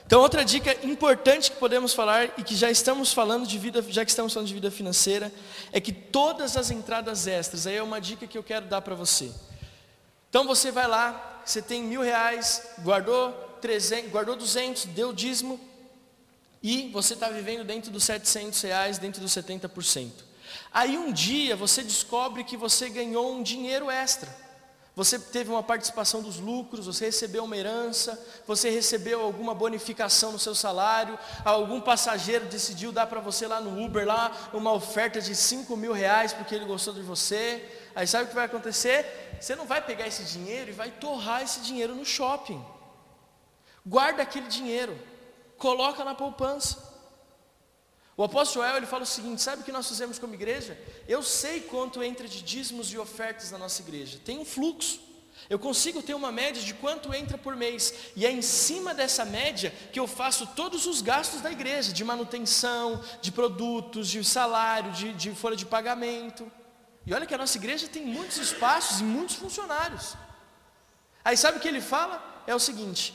Então, 0.06 0.22
outra 0.22 0.46
dica 0.46 0.78
importante 0.86 1.50
que 1.50 1.58
podemos 1.58 1.91
falar 1.91 2.26
e 2.38 2.44
que 2.44 2.56
já 2.56 2.70
estamos 2.70 3.12
falando 3.12 3.48
de 3.48 3.58
vida, 3.58 3.82
já 3.89 4.06
que 4.06 4.12
estamos 4.12 4.32
falando 4.32 4.48
de 4.48 4.54
vida 4.54 4.70
financeira, 4.70 5.32
é 5.72 5.82
que 5.82 5.91
todas 5.91 6.56
as 6.56 6.70
entradas 6.70 7.26
extras, 7.26 7.65
aí 7.65 7.78
é 7.78 7.82
uma 7.82 8.00
dica 8.00 8.28
que 8.28 8.38
eu 8.38 8.44
quero 8.44 8.68
dar 8.68 8.82
para 8.82 8.94
você. 8.94 9.32
Então 10.30 10.46
você 10.46 10.72
vai 10.72 10.88
lá, 10.88 11.41
você 11.44 11.60
tem 11.60 11.82
mil 11.82 12.04
reais, 12.04 12.62
guardou 12.84 13.45
300, 13.65 14.12
guardou 14.12 14.36
200, 14.36 14.86
deu 14.86 15.12
dízimo, 15.12 15.60
e 16.62 16.88
você 16.89 17.15
está 17.15 17.30
vivendo 17.30 17.63
dentro 17.63 17.89
dos 17.89 18.04
700 18.04 18.62
reais, 18.62 18.99
dentro 18.99 19.19
dos 19.19 19.32
70%. 19.32 20.12
Aí 20.71 20.99
um 20.99 21.12
dia 21.12 21.56
você 21.56 21.82
descobre 21.82 22.43
que 22.43 22.56
você 22.56 22.89
ganhou 22.89 23.34
um 23.34 23.41
dinheiro 23.41 23.89
extra. 23.89 24.30
Você 24.95 25.17
teve 25.17 25.49
uma 25.49 25.63
participação 25.63 26.21
dos 26.21 26.39
lucros, 26.39 26.86
você 26.86 27.06
recebeu 27.06 27.43
uma 27.43 27.58
herança, 27.58 28.23
você 28.45 28.69
recebeu 28.69 29.19
alguma 29.19 29.56
bonificação 29.56 30.32
no 30.32 30.38
seu 30.38 30.54
salário, 30.54 31.17
algum 31.43 31.82
passageiro 31.82 32.45
decidiu 32.45 32.91
dar 32.91 33.08
para 33.08 33.19
você 33.19 33.47
lá 33.47 33.60
no 33.60 33.84
Uber 33.84 34.06
lá 34.06 34.32
uma 34.54 34.71
oferta 34.71 35.19
de 35.19 35.36
5 35.36 35.75
mil 35.75 35.91
reais 35.91 36.34
porque 36.34 36.54
ele 36.54 36.65
gostou 36.65 36.93
de 36.93 37.01
você. 37.01 37.67
Aí 37.95 38.06
sabe 38.06 38.25
o 38.25 38.28
que 38.28 38.36
vai 38.36 38.45
acontecer? 38.45 39.38
Você 39.41 39.56
não 39.56 39.65
vai 39.65 39.82
pegar 39.82 40.06
esse 40.06 40.23
dinheiro 40.23 40.69
e 40.69 40.73
vai 40.73 40.91
torrar 40.91 41.41
esse 41.41 41.62
dinheiro 41.62 41.95
no 41.95 42.06
shopping. 42.06 42.63
Guarda 43.86 44.24
aquele 44.24 44.48
dinheiro, 44.48 45.00
coloca 45.58 46.04
na 46.04 46.15
poupança. 46.15 46.95
O 48.17 48.24
apóstolo 48.24 48.63
Joel 48.65 48.78
ele 48.78 48.86
fala 48.86 49.04
o 49.04 49.06
seguinte: 49.06 49.41
sabe 49.41 49.62
o 49.62 49.65
que 49.65 49.71
nós 49.71 49.88
fizemos 49.88 50.17
como 50.17 50.34
igreja? 50.34 50.78
Eu 51.08 51.21
sei 51.21 51.62
quanto 51.62 52.02
entra 52.02 52.28
de 52.28 52.41
dízimos 52.41 52.91
e 52.91 52.98
ofertas 52.98 53.52
na 53.52 53.58
nossa 53.58 53.82
igreja. 53.82 54.19
Tem 54.24 54.39
um 54.39 54.45
fluxo. 54.45 55.04
Eu 55.50 55.60
consigo 55.60 56.02
ter 56.02 56.13
uma 56.13 56.32
média 56.32 56.63
de 56.63 56.74
quanto 56.74 57.13
entra 57.13 57.38
por 57.38 57.56
mês. 57.56 57.93
E 58.15 58.26
é 58.26 58.32
em 58.32 58.41
cima 58.41 58.93
dessa 58.93 59.26
média 59.26 59.71
que 59.91 60.00
eu 60.00 60.08
faço 60.08 60.48
todos 60.56 60.88
os 60.88 61.02
gastos 61.02 61.41
da 61.41 61.52
igreja, 61.52 61.91
de 61.91 62.04
manutenção, 62.06 63.04
de 63.21 63.32
produtos, 63.32 64.08
de 64.08 64.24
salário, 64.24 64.91
de, 64.93 65.13
de 65.13 65.32
folha 65.36 65.56
de 65.56 65.65
pagamento. 65.65 66.50
E 67.06 67.13
olha 67.13 67.26
que 67.26 67.36
a 67.36 67.38
nossa 67.38 67.58
igreja 67.58 67.88
tem 67.88 68.06
muitos 68.06 68.38
espaços 68.38 69.02
e 69.02 69.04
muitos 69.04 69.36
funcionários. 69.36 70.15
Aí 71.24 71.36
sabe 71.36 71.58
o 71.58 71.62
que 71.62 71.67
ele 71.67 71.82
fala? 71.82 72.43
É 72.48 72.56
o 72.56 72.60
seguinte: 72.60 73.13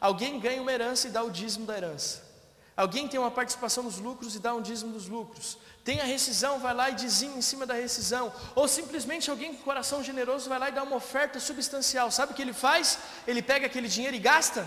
alguém 0.00 0.40
ganha 0.40 0.62
uma 0.62 0.72
herança 0.72 1.08
e 1.08 1.10
dá 1.10 1.22
o 1.22 1.30
dízimo 1.30 1.66
da 1.66 1.76
herança. 1.76 2.30
Alguém 2.76 3.06
tem 3.06 3.20
uma 3.20 3.30
participação 3.30 3.84
nos 3.84 3.98
lucros 3.98 4.34
e 4.34 4.38
dá 4.38 4.54
um 4.54 4.62
dízimo 4.62 4.92
dos 4.92 5.06
lucros. 5.06 5.58
Tem 5.84 6.00
a 6.00 6.04
rescisão, 6.04 6.58
vai 6.58 6.72
lá 6.72 6.88
e 6.88 6.94
dizima 6.94 7.36
em 7.36 7.42
cima 7.42 7.66
da 7.66 7.74
rescisão. 7.74 8.32
Ou 8.54 8.66
simplesmente 8.66 9.30
alguém 9.30 9.54
com 9.54 9.62
coração 9.62 10.02
generoso 10.02 10.48
vai 10.48 10.58
lá 10.58 10.68
e 10.70 10.72
dá 10.72 10.82
uma 10.82 10.96
oferta 10.96 11.38
substancial. 11.38 12.10
Sabe 12.10 12.32
o 12.32 12.34
que 12.34 12.40
ele 12.40 12.54
faz? 12.54 12.98
Ele 13.26 13.42
pega 13.42 13.66
aquele 13.66 13.86
dinheiro 13.86 14.16
e 14.16 14.18
gasta? 14.18 14.66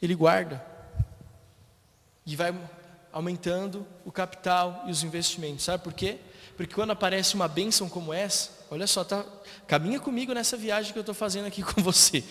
Ele 0.00 0.14
guarda. 0.14 0.64
E 2.24 2.36
vai 2.36 2.54
aumentando 3.12 3.84
o 4.04 4.12
capital 4.12 4.84
e 4.86 4.90
os 4.90 5.02
investimentos. 5.02 5.64
Sabe 5.64 5.82
por 5.82 5.92
quê? 5.92 6.18
Porque 6.56 6.74
quando 6.74 6.90
aparece 6.90 7.34
uma 7.34 7.48
bênção 7.48 7.88
como 7.88 8.12
essa, 8.12 8.50
olha 8.70 8.86
só, 8.86 9.02
tá, 9.04 9.24
caminha 9.66 9.98
comigo 9.98 10.32
nessa 10.32 10.56
viagem 10.56 10.92
que 10.92 10.98
eu 10.98 11.02
estou 11.02 11.14
fazendo 11.14 11.46
aqui 11.46 11.62
com 11.64 11.82
você. 11.82 12.22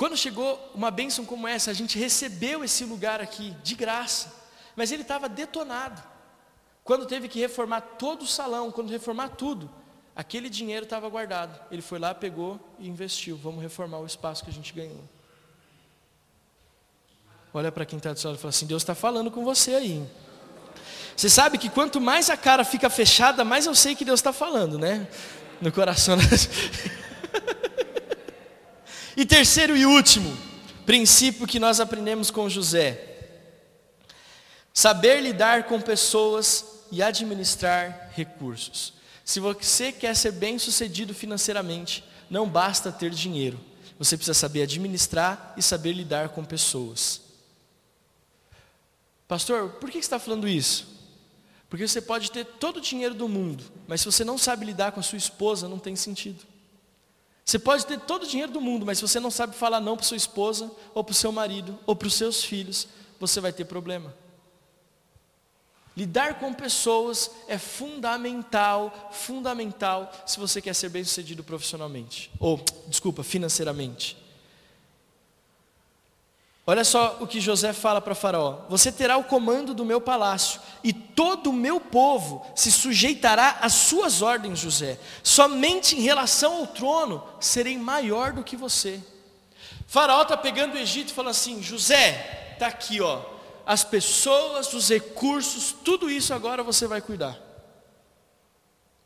Quando 0.00 0.16
chegou 0.16 0.72
uma 0.74 0.90
bênção 0.90 1.26
como 1.26 1.46
essa, 1.46 1.70
a 1.70 1.74
gente 1.74 1.98
recebeu 1.98 2.64
esse 2.64 2.86
lugar 2.86 3.20
aqui 3.20 3.54
de 3.62 3.74
graça, 3.74 4.32
mas 4.74 4.90
ele 4.90 5.02
estava 5.02 5.28
detonado. 5.28 6.02
Quando 6.82 7.04
teve 7.04 7.28
que 7.28 7.38
reformar 7.38 7.82
todo 7.82 8.22
o 8.22 8.26
salão, 8.26 8.72
quando 8.72 8.88
reformar 8.88 9.28
tudo, 9.28 9.70
Aquele 10.20 10.50
dinheiro 10.50 10.84
estava 10.84 11.08
guardado. 11.08 11.58
Ele 11.70 11.80
foi 11.80 11.98
lá, 11.98 12.14
pegou 12.14 12.60
e 12.78 12.86
investiu. 12.86 13.38
Vamos 13.38 13.62
reformar 13.62 14.00
o 14.00 14.06
espaço 14.06 14.44
que 14.44 14.50
a 14.50 14.52
gente 14.52 14.72
ganhou. 14.72 15.02
Olha 17.54 17.72
para 17.72 17.86
quem 17.86 17.96
está 17.96 18.12
do 18.12 18.20
seu 18.20 18.28
lado 18.28 18.38
e 18.38 18.42
fala 18.42 18.50
assim: 18.50 18.66
Deus 18.66 18.82
está 18.82 18.94
falando 18.94 19.30
com 19.30 19.42
você 19.44 19.74
aí. 19.74 20.06
Você 21.16 21.30
sabe 21.30 21.56
que 21.56 21.70
quanto 21.70 22.00
mais 22.00 22.28
a 22.28 22.36
cara 22.36 22.64
fica 22.64 22.90
fechada, 22.90 23.44
mais 23.44 23.64
eu 23.64 23.74
sei 23.74 23.94
que 23.94 24.04
Deus 24.04 24.20
está 24.20 24.32
falando, 24.32 24.78
né? 24.78 25.08
No 25.60 25.72
coração. 25.72 26.18
e 29.16 29.26
terceiro 29.26 29.76
e 29.76 29.84
último 29.84 30.36
princípio 30.86 31.46
que 31.46 31.60
nós 31.60 31.80
aprendemos 31.80 32.30
com 32.30 32.48
José: 32.48 33.18
saber 34.72 35.20
lidar 35.20 35.64
com 35.64 35.80
pessoas 35.80 36.64
e 36.90 37.02
administrar 37.02 38.10
recursos. 38.14 38.94
Se 39.24 39.38
você 39.38 39.92
quer 39.92 40.16
ser 40.16 40.32
bem 40.32 40.58
sucedido 40.58 41.14
financeiramente, 41.14 42.04
não 42.28 42.48
basta 42.48 42.90
ter 42.90 43.10
dinheiro, 43.10 43.60
você 43.98 44.16
precisa 44.16 44.34
saber 44.34 44.62
administrar 44.62 45.54
e 45.56 45.62
saber 45.62 45.92
lidar 45.92 46.30
com 46.30 46.44
pessoas. 46.44 47.20
Pastor, 49.28 49.70
por 49.74 49.88
que 49.90 49.98
você 49.98 50.00
está 50.00 50.18
falando 50.18 50.48
isso? 50.48 50.88
Porque 51.68 51.86
você 51.86 52.00
pode 52.00 52.32
ter 52.32 52.44
todo 52.44 52.78
o 52.78 52.80
dinheiro 52.80 53.14
do 53.14 53.28
mundo, 53.28 53.62
mas 53.86 54.00
se 54.00 54.06
você 54.06 54.24
não 54.24 54.36
sabe 54.36 54.66
lidar 54.66 54.90
com 54.90 54.98
a 54.98 55.04
sua 55.04 55.18
esposa, 55.18 55.68
não 55.68 55.78
tem 55.78 55.94
sentido. 55.94 56.44
Você 57.50 57.58
pode 57.58 57.84
ter 57.84 57.98
todo 57.98 58.22
o 58.22 58.26
dinheiro 58.28 58.52
do 58.52 58.60
mundo, 58.60 58.86
mas 58.86 58.98
se 58.98 59.02
você 59.02 59.18
não 59.18 59.28
sabe 59.28 59.56
falar 59.56 59.80
não 59.80 59.96
para 59.96 60.06
sua 60.06 60.16
esposa, 60.16 60.70
ou 60.94 61.02
para 61.02 61.10
o 61.10 61.16
seu 61.16 61.32
marido, 61.32 61.76
ou 61.84 61.96
para 61.96 62.06
os 62.06 62.14
seus 62.14 62.44
filhos, 62.44 62.86
você 63.18 63.40
vai 63.40 63.52
ter 63.52 63.64
problema. 63.64 64.14
Lidar 65.96 66.38
com 66.38 66.54
pessoas 66.54 67.28
é 67.48 67.58
fundamental, 67.58 69.10
fundamental, 69.10 70.12
se 70.24 70.38
você 70.38 70.62
quer 70.62 70.74
ser 70.74 70.90
bem 70.90 71.02
sucedido 71.02 71.42
profissionalmente, 71.42 72.30
ou, 72.38 72.60
desculpa, 72.86 73.24
financeiramente. 73.24 74.16
Olha 76.64 76.84
só 76.84 77.16
o 77.18 77.26
que 77.26 77.40
José 77.40 77.72
fala 77.72 78.00
para 78.00 78.14
Faraó: 78.14 78.60
Você 78.68 78.92
terá 78.92 79.16
o 79.16 79.24
comando 79.24 79.74
do 79.74 79.84
meu 79.84 80.00
palácio, 80.00 80.60
e 80.84 80.92
todo 81.14 81.50
o 81.50 81.52
meu 81.52 81.80
povo 81.80 82.44
se 82.54 82.70
sujeitará 82.70 83.58
às 83.60 83.72
suas 83.72 84.22
ordens, 84.22 84.58
José. 84.58 84.98
Somente 85.22 85.96
em 85.96 86.00
relação 86.00 86.58
ao 86.58 86.66
trono 86.66 87.22
serei 87.40 87.76
maior 87.76 88.32
do 88.32 88.44
que 88.44 88.56
você. 88.56 89.02
Faraó 89.86 90.22
está 90.22 90.36
pegando 90.36 90.74
o 90.74 90.78
Egito 90.78 91.10
e 91.10 91.14
fala 91.14 91.30
assim: 91.30 91.62
José, 91.62 92.52
está 92.52 92.66
aqui, 92.68 93.00
ó, 93.00 93.22
as 93.66 93.84
pessoas, 93.84 94.72
os 94.72 94.88
recursos, 94.88 95.72
tudo 95.84 96.10
isso 96.10 96.32
agora 96.32 96.62
você 96.62 96.86
vai 96.86 97.00
cuidar. 97.00 97.38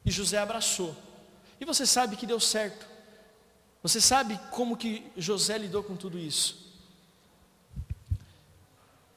E 0.04 0.10
José 0.10 0.38
abraçou. 0.38 0.94
E 1.60 1.64
você 1.64 1.86
sabe 1.86 2.16
que 2.16 2.26
deu 2.26 2.38
certo. 2.38 2.86
Você 3.82 4.00
sabe 4.00 4.38
como 4.50 4.76
que 4.76 5.10
José 5.16 5.58
lidou 5.58 5.82
com 5.82 5.96
tudo 5.96 6.18
isso. 6.18 6.72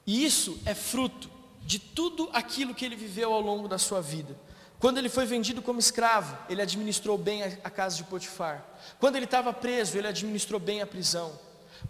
E 0.06 0.24
isso 0.24 0.58
é 0.64 0.74
fruto 0.74 1.37
de 1.68 1.78
tudo 1.78 2.30
aquilo 2.32 2.74
que 2.74 2.82
ele 2.82 2.96
viveu 2.96 3.30
ao 3.30 3.42
longo 3.42 3.68
da 3.68 3.76
sua 3.76 4.00
vida. 4.00 4.34
Quando 4.80 4.96
ele 4.96 5.10
foi 5.10 5.26
vendido 5.26 5.60
como 5.60 5.78
escravo, 5.78 6.34
ele 6.48 6.62
administrou 6.62 7.18
bem 7.18 7.42
a 7.42 7.68
casa 7.68 7.94
de 7.94 8.04
Potifar. 8.04 8.64
Quando 8.98 9.16
ele 9.16 9.26
estava 9.26 9.52
preso, 9.52 9.98
ele 9.98 10.08
administrou 10.08 10.58
bem 10.58 10.80
a 10.80 10.86
prisão. 10.86 11.38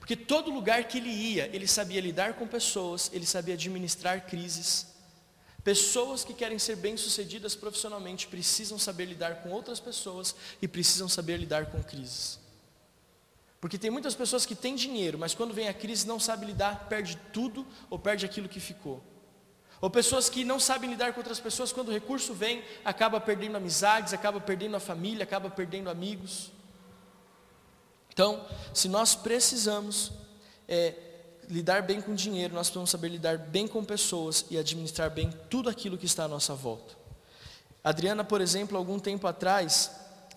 Porque 0.01 0.17
todo 0.17 0.51
lugar 0.51 0.83
que 0.89 0.99
ele 0.99 1.11
ia, 1.11 1.49
ele 1.55 1.69
sabia 1.69 2.01
lidar 2.01 2.35
com 2.35 2.45
pessoas, 2.45 3.09
ele 3.13 3.25
sabia 3.25 3.55
administrar 3.55 4.27
crises. 4.27 4.89
Pessoas 5.63 6.25
que 6.25 6.35
querem 6.35 6.59
ser 6.59 6.75
bem-sucedidas 6.75 7.55
profissionalmente 7.55 8.27
precisam 8.27 8.81
saber 8.81 9.05
lidar 9.05 9.45
com 9.45 9.51
outras 9.51 9.79
pessoas 9.79 10.35
e 10.61 10.67
precisam 10.67 11.09
saber 11.09 11.37
lidar 11.37 11.67
com 11.67 11.81
crises. 11.85 12.41
Porque 13.61 13.79
tem 13.79 13.93
muitas 13.93 14.17
pessoas 14.17 14.45
que 14.45 14.57
têm 14.57 14.75
dinheiro, 14.75 15.17
mas 15.17 15.35
quando 15.35 15.55
vem 15.55 15.69
a 15.69 15.75
crise 15.75 16.05
não 16.05 16.19
sabe 16.19 16.47
lidar, 16.47 16.89
perde 16.89 17.17
tudo 17.33 17.65
ou 17.89 17.97
perde 17.97 18.27
aquilo 18.27 18.49
que 18.49 18.59
ficou. 18.59 19.01
Ou 19.81 19.89
pessoas 19.89 20.29
que 20.29 20.45
não 20.45 20.59
sabem 20.59 20.91
lidar 20.91 21.13
com 21.13 21.21
outras 21.21 21.39
pessoas, 21.39 21.73
quando 21.73 21.89
o 21.89 21.93
recurso 21.93 22.35
vem, 22.35 22.65
acaba 22.85 23.21
perdendo 23.21 23.57
amizades, 23.57 24.13
acaba 24.13 24.41
perdendo 24.41 24.77
a 24.77 24.81
família, 24.81 25.23
acaba 25.23 25.49
perdendo 25.49 25.89
amigos. 25.89 26.51
Então, 28.13 28.45
se 28.75 28.89
nós 28.89 29.15
precisamos 29.15 30.11
é, 30.67 30.95
lidar 31.49 31.83
bem 31.83 32.01
com 32.01 32.15
dinheiro, 32.15 32.55
nós 32.55 32.67
precisamos 32.67 32.91
saber 32.91 33.09
lidar 33.09 33.39
bem 33.39 33.69
com 33.69 33.85
pessoas 33.85 34.45
e 34.51 34.59
administrar 34.59 35.11
bem 35.11 35.33
tudo 35.49 35.71
aquilo 35.71 35.97
que 35.97 36.07
está 36.07 36.25
à 36.25 36.29
nossa 36.29 36.55
volta. 36.55 36.97
Adriana, 37.85 38.25
por 38.25 38.41
exemplo, 38.41 38.77
algum 38.77 38.99
tempo 38.99 39.27
atrás, 39.29 39.93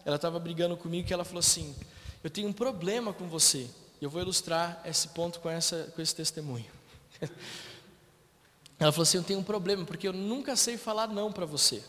ela 0.06 0.18
estava 0.18 0.40
brigando 0.40 0.78
comigo 0.78 1.08
que 1.08 1.14
ela 1.14 1.26
falou 1.26 1.40
assim: 1.40 1.76
eu 2.24 2.30
tenho 2.30 2.48
um 2.48 2.54
problema 2.54 3.12
com 3.12 3.28
você. 3.28 3.68
Eu 4.00 4.10
vou 4.10 4.22
ilustrar 4.22 4.82
esse 4.86 5.08
ponto 5.10 5.40
com, 5.40 5.50
essa, 5.50 5.92
com 5.96 6.02
esse 6.02 6.16
testemunho. 6.16 6.66
Ela 8.82 8.92
falou 8.92 9.04
assim: 9.04 9.18
Eu 9.18 9.24
tenho 9.24 9.40
um 9.40 9.44
problema, 9.44 9.86
porque 9.86 10.08
eu 10.08 10.14
nunca 10.14 10.56
sei 10.56 10.76
falar 10.76 11.08
não 11.08 11.32
para 11.32 11.46
você. 11.46 11.84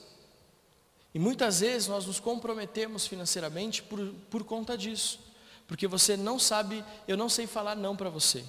E 1.15 1.19
muitas 1.19 1.61
vezes 1.61 1.89
nós 1.89 2.07
nos 2.07 2.21
comprometemos 2.21 3.07
financeiramente 3.07 3.83
por, 3.83 4.13
por 4.31 4.45
conta 4.45 4.77
disso. 4.77 5.19
Porque 5.67 5.87
você 5.87 6.17
não 6.17 6.39
sabe, 6.39 6.85
eu 7.09 7.17
não 7.17 7.29
sei 7.29 7.47
falar 7.47 7.75
não 7.75 7.97
para 7.97 8.11
você. 8.11 8.45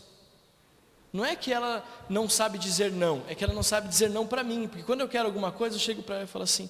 Não 1.12 1.24
é 1.24 1.36
que 1.36 1.54
ela 1.54 1.86
não 2.10 2.28
sabe 2.28 2.58
dizer 2.58 2.91
não, 2.91 3.24
é 3.28 3.36
que 3.36 3.44
ela 3.44 3.54
não 3.54 3.64
sabe 3.64 3.88
dizer 3.88 4.10
não 4.10 4.28
para 4.28 4.44
mim. 4.44 4.68
Porque 4.68 4.84
quando 4.84 5.02
eu 5.02 5.08
quero 5.08 5.28
alguma 5.28 5.52
coisa, 5.52 5.76
eu 5.76 5.80
chego 5.80 6.04
para 6.04 6.16
ela 6.16 6.24
e 6.26 6.28
falo 6.28 6.44
assim: 6.44 6.70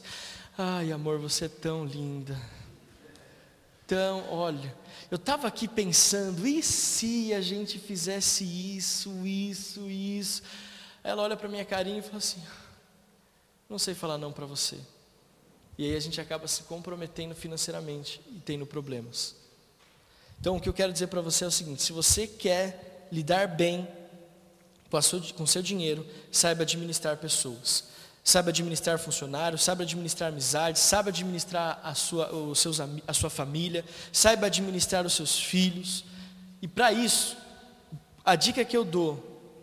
Ai, 0.55 0.91
amor, 0.91 1.17
você 1.17 1.45
é 1.45 1.49
tão 1.49 1.85
linda. 1.85 2.39
Tão, 3.87 4.31
olha, 4.31 4.75
eu 5.09 5.15
estava 5.15 5.47
aqui 5.47 5.67
pensando, 5.67 6.47
e 6.47 6.61
se 6.61 7.33
a 7.33 7.41
gente 7.41 7.77
fizesse 7.79 8.43
isso, 8.43 9.25
isso, 9.25 9.89
isso? 9.89 10.43
Ela 11.03 11.21
olha 11.21 11.35
para 11.35 11.49
minha 11.49 11.65
carinha 11.65 11.99
e 11.99 12.01
fala 12.01 12.17
assim: 12.17 12.41
não 13.69 13.77
sei 13.77 13.93
falar 13.93 14.17
não 14.17 14.31
para 14.31 14.45
você. 14.45 14.79
E 15.77 15.85
aí 15.85 15.95
a 15.95 15.99
gente 15.99 16.21
acaba 16.21 16.47
se 16.47 16.63
comprometendo 16.63 17.33
financeiramente 17.33 18.21
e 18.27 18.39
tendo 18.39 18.65
problemas. 18.65 19.35
Então 20.39 20.55
o 20.55 20.61
que 20.61 20.69
eu 20.69 20.73
quero 20.73 20.93
dizer 20.93 21.07
para 21.07 21.21
você 21.21 21.43
é 21.43 21.47
o 21.47 21.51
seguinte: 21.51 21.81
se 21.81 21.91
você 21.91 22.27
quer 22.27 23.07
lidar 23.11 23.47
bem 23.47 23.87
com 25.35 25.43
o 25.43 25.47
seu 25.47 25.61
dinheiro, 25.61 26.05
saiba 26.31 26.61
administrar 26.61 27.17
pessoas 27.17 27.91
sabe 28.23 28.49
administrar 28.49 28.97
funcionários, 28.97 29.61
sabe 29.63 29.83
administrar 29.83 30.29
amizades, 30.29 30.81
sabe 30.81 31.09
administrar 31.09 31.79
a 31.83 31.93
sua, 31.93 32.33
os 32.33 32.57
seus, 32.57 32.79
a 32.79 33.13
sua 33.13 33.29
família, 33.29 33.83
saiba 34.13 34.47
administrar 34.47 35.05
os 35.05 35.13
seus 35.13 35.37
filhos. 35.37 36.05
E 36.61 36.67
para 36.67 36.93
isso, 36.93 37.35
a 38.23 38.35
dica 38.35 38.63
que 38.63 38.77
eu 38.77 38.85
dou 38.85 39.21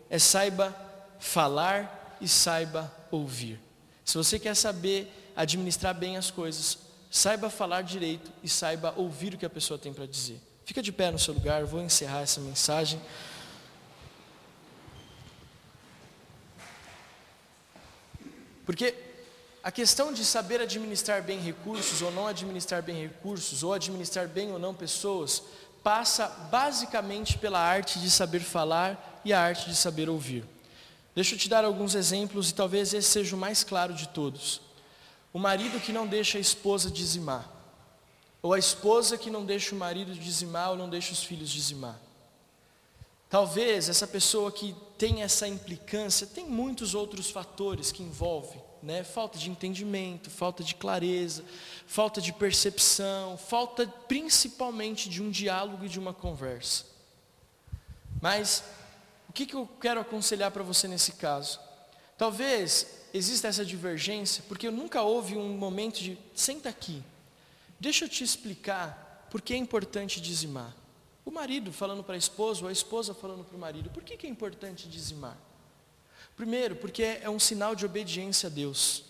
é 0.09 0.19
saiba 0.19 0.75
falar 1.21 2.17
e 2.19 2.27
saiba 2.27 2.91
ouvir. 3.11 3.59
Se 4.03 4.17
você 4.17 4.39
quer 4.39 4.55
saber 4.55 5.31
administrar 5.35 5.93
bem 5.93 6.17
as 6.17 6.31
coisas, 6.31 6.79
saiba 7.09 7.49
falar 7.49 7.83
direito 7.83 8.31
e 8.43 8.49
saiba 8.49 8.93
ouvir 8.97 9.35
o 9.35 9.37
que 9.37 9.45
a 9.45 9.49
pessoa 9.49 9.77
tem 9.77 9.93
para 9.93 10.07
dizer. 10.07 10.41
Fica 10.65 10.81
de 10.81 10.91
pé 10.91 11.11
no 11.11 11.19
seu 11.19 11.33
lugar, 11.33 11.63
vou 11.63 11.79
encerrar 11.79 12.21
essa 12.21 12.41
mensagem. 12.41 12.99
Porque 18.65 18.95
a 19.63 19.71
questão 19.71 20.11
de 20.11 20.25
saber 20.25 20.59
administrar 20.59 21.21
bem 21.21 21.39
recursos 21.39 22.01
ou 22.01 22.11
não 22.11 22.25
administrar 22.25 22.81
bem 22.81 22.99
recursos, 22.99 23.61
ou 23.61 23.73
administrar 23.73 24.27
bem 24.27 24.51
ou 24.51 24.57
não 24.57 24.73
pessoas, 24.73 25.43
passa 25.83 26.27
basicamente 26.27 27.37
pela 27.37 27.59
arte 27.59 27.99
de 27.99 28.09
saber 28.09 28.39
falar 28.39 29.21
e 29.23 29.31
a 29.31 29.39
arte 29.39 29.69
de 29.69 29.75
saber 29.75 30.09
ouvir. 30.09 30.43
Deixa 31.13 31.35
eu 31.35 31.39
te 31.39 31.49
dar 31.49 31.65
alguns 31.65 31.93
exemplos 31.93 32.49
e 32.49 32.53
talvez 32.53 32.93
esse 32.93 33.09
seja 33.09 33.35
o 33.35 33.39
mais 33.39 33.63
claro 33.63 33.93
de 33.93 34.07
todos. 34.09 34.61
O 35.33 35.39
marido 35.39 35.79
que 35.79 35.91
não 35.91 36.07
deixa 36.07 36.37
a 36.37 36.41
esposa 36.41 36.89
dizimar, 36.89 37.49
ou 38.41 38.53
a 38.53 38.59
esposa 38.59 39.17
que 39.17 39.29
não 39.29 39.45
deixa 39.45 39.75
o 39.75 39.77
marido 39.77 40.13
dizimar 40.13 40.71
ou 40.71 40.77
não 40.77 40.89
deixa 40.89 41.11
os 41.13 41.23
filhos 41.23 41.49
dizimar. 41.49 41.99
Talvez 43.29 43.87
essa 43.87 44.07
pessoa 44.07 44.51
que 44.51 44.75
tem 44.97 45.21
essa 45.21 45.47
implicância, 45.47 46.27
tem 46.27 46.45
muitos 46.45 46.93
outros 46.93 47.29
fatores 47.29 47.91
que 47.91 48.03
envolvem, 48.03 48.61
né? 48.83 49.03
Falta 49.03 49.39
de 49.39 49.49
entendimento, 49.49 50.29
falta 50.29 50.63
de 50.63 50.75
clareza, 50.75 51.43
falta 51.87 52.19
de 52.19 52.33
percepção, 52.33 53.37
falta 53.37 53.87
principalmente 54.07 55.07
de 55.07 55.21
um 55.21 55.29
diálogo 55.29 55.85
e 55.85 55.89
de 55.89 55.97
uma 55.97 56.13
conversa. 56.13 56.85
Mas 58.21 58.63
o 59.31 59.33
que, 59.33 59.45
que 59.45 59.55
eu 59.55 59.65
quero 59.79 60.01
aconselhar 60.01 60.51
para 60.51 60.61
você 60.61 60.89
nesse 60.89 61.13
caso? 61.13 61.57
Talvez 62.17 63.07
exista 63.13 63.47
essa 63.47 63.63
divergência, 63.63 64.43
porque 64.45 64.69
nunca 64.69 65.03
houve 65.03 65.37
um 65.37 65.57
momento 65.57 66.01
de 66.01 66.17
senta 66.35 66.67
aqui, 66.67 67.01
deixa 67.79 68.03
eu 68.03 68.09
te 68.09 68.25
explicar 68.25 69.25
por 69.31 69.41
que 69.41 69.53
é 69.53 69.55
importante 69.55 70.19
dizimar. 70.19 70.75
O 71.23 71.31
marido 71.31 71.71
falando 71.71 72.03
para 72.03 72.15
a 72.15 72.17
esposa, 72.17 72.63
ou 72.63 72.67
a 72.67 72.73
esposa 72.73 73.13
falando 73.13 73.45
para 73.45 73.55
o 73.55 73.59
marido. 73.59 73.89
Por 73.89 74.03
que, 74.03 74.17
que 74.17 74.27
é 74.27 74.29
importante 74.29 74.89
dizimar? 74.89 75.37
Primeiro, 76.35 76.75
porque 76.75 77.01
é 77.01 77.29
um 77.29 77.39
sinal 77.39 77.73
de 77.73 77.85
obediência 77.85 78.47
a 78.47 78.49
Deus. 78.49 79.05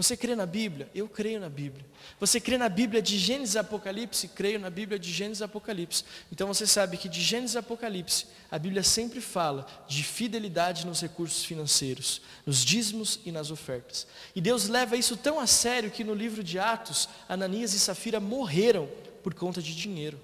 Você 0.00 0.16
crê 0.16 0.34
na 0.34 0.46
Bíblia? 0.46 0.88
Eu 0.94 1.06
creio 1.06 1.38
na 1.38 1.50
Bíblia. 1.50 1.84
Você 2.18 2.40
crê 2.40 2.56
na 2.56 2.70
Bíblia 2.70 3.02
de 3.02 3.18
Gênesis 3.18 3.54
e 3.54 3.58
Apocalipse? 3.58 4.28
Creio 4.28 4.58
na 4.58 4.70
Bíblia 4.70 4.98
de 4.98 5.12
Gênesis 5.12 5.42
e 5.42 5.44
Apocalipse. 5.44 6.04
Então 6.32 6.48
você 6.48 6.66
sabe 6.66 6.96
que 6.96 7.06
de 7.06 7.20
Gênesis 7.20 7.54
e 7.54 7.58
Apocalipse, 7.58 8.24
a 8.50 8.58
Bíblia 8.58 8.82
sempre 8.82 9.20
fala 9.20 9.66
de 9.86 10.02
fidelidade 10.02 10.86
nos 10.86 11.02
recursos 11.02 11.44
financeiros, 11.44 12.22
nos 12.46 12.64
dízimos 12.64 13.20
e 13.26 13.30
nas 13.30 13.50
ofertas. 13.50 14.06
E 14.34 14.40
Deus 14.40 14.68
leva 14.68 14.96
isso 14.96 15.18
tão 15.18 15.38
a 15.38 15.46
sério 15.46 15.90
que 15.90 16.02
no 16.02 16.14
livro 16.14 16.42
de 16.42 16.58
Atos, 16.58 17.06
Ananias 17.28 17.74
e 17.74 17.78
Safira 17.78 18.18
morreram 18.18 18.88
por 19.22 19.34
conta 19.34 19.60
de 19.60 19.76
dinheiro, 19.76 20.18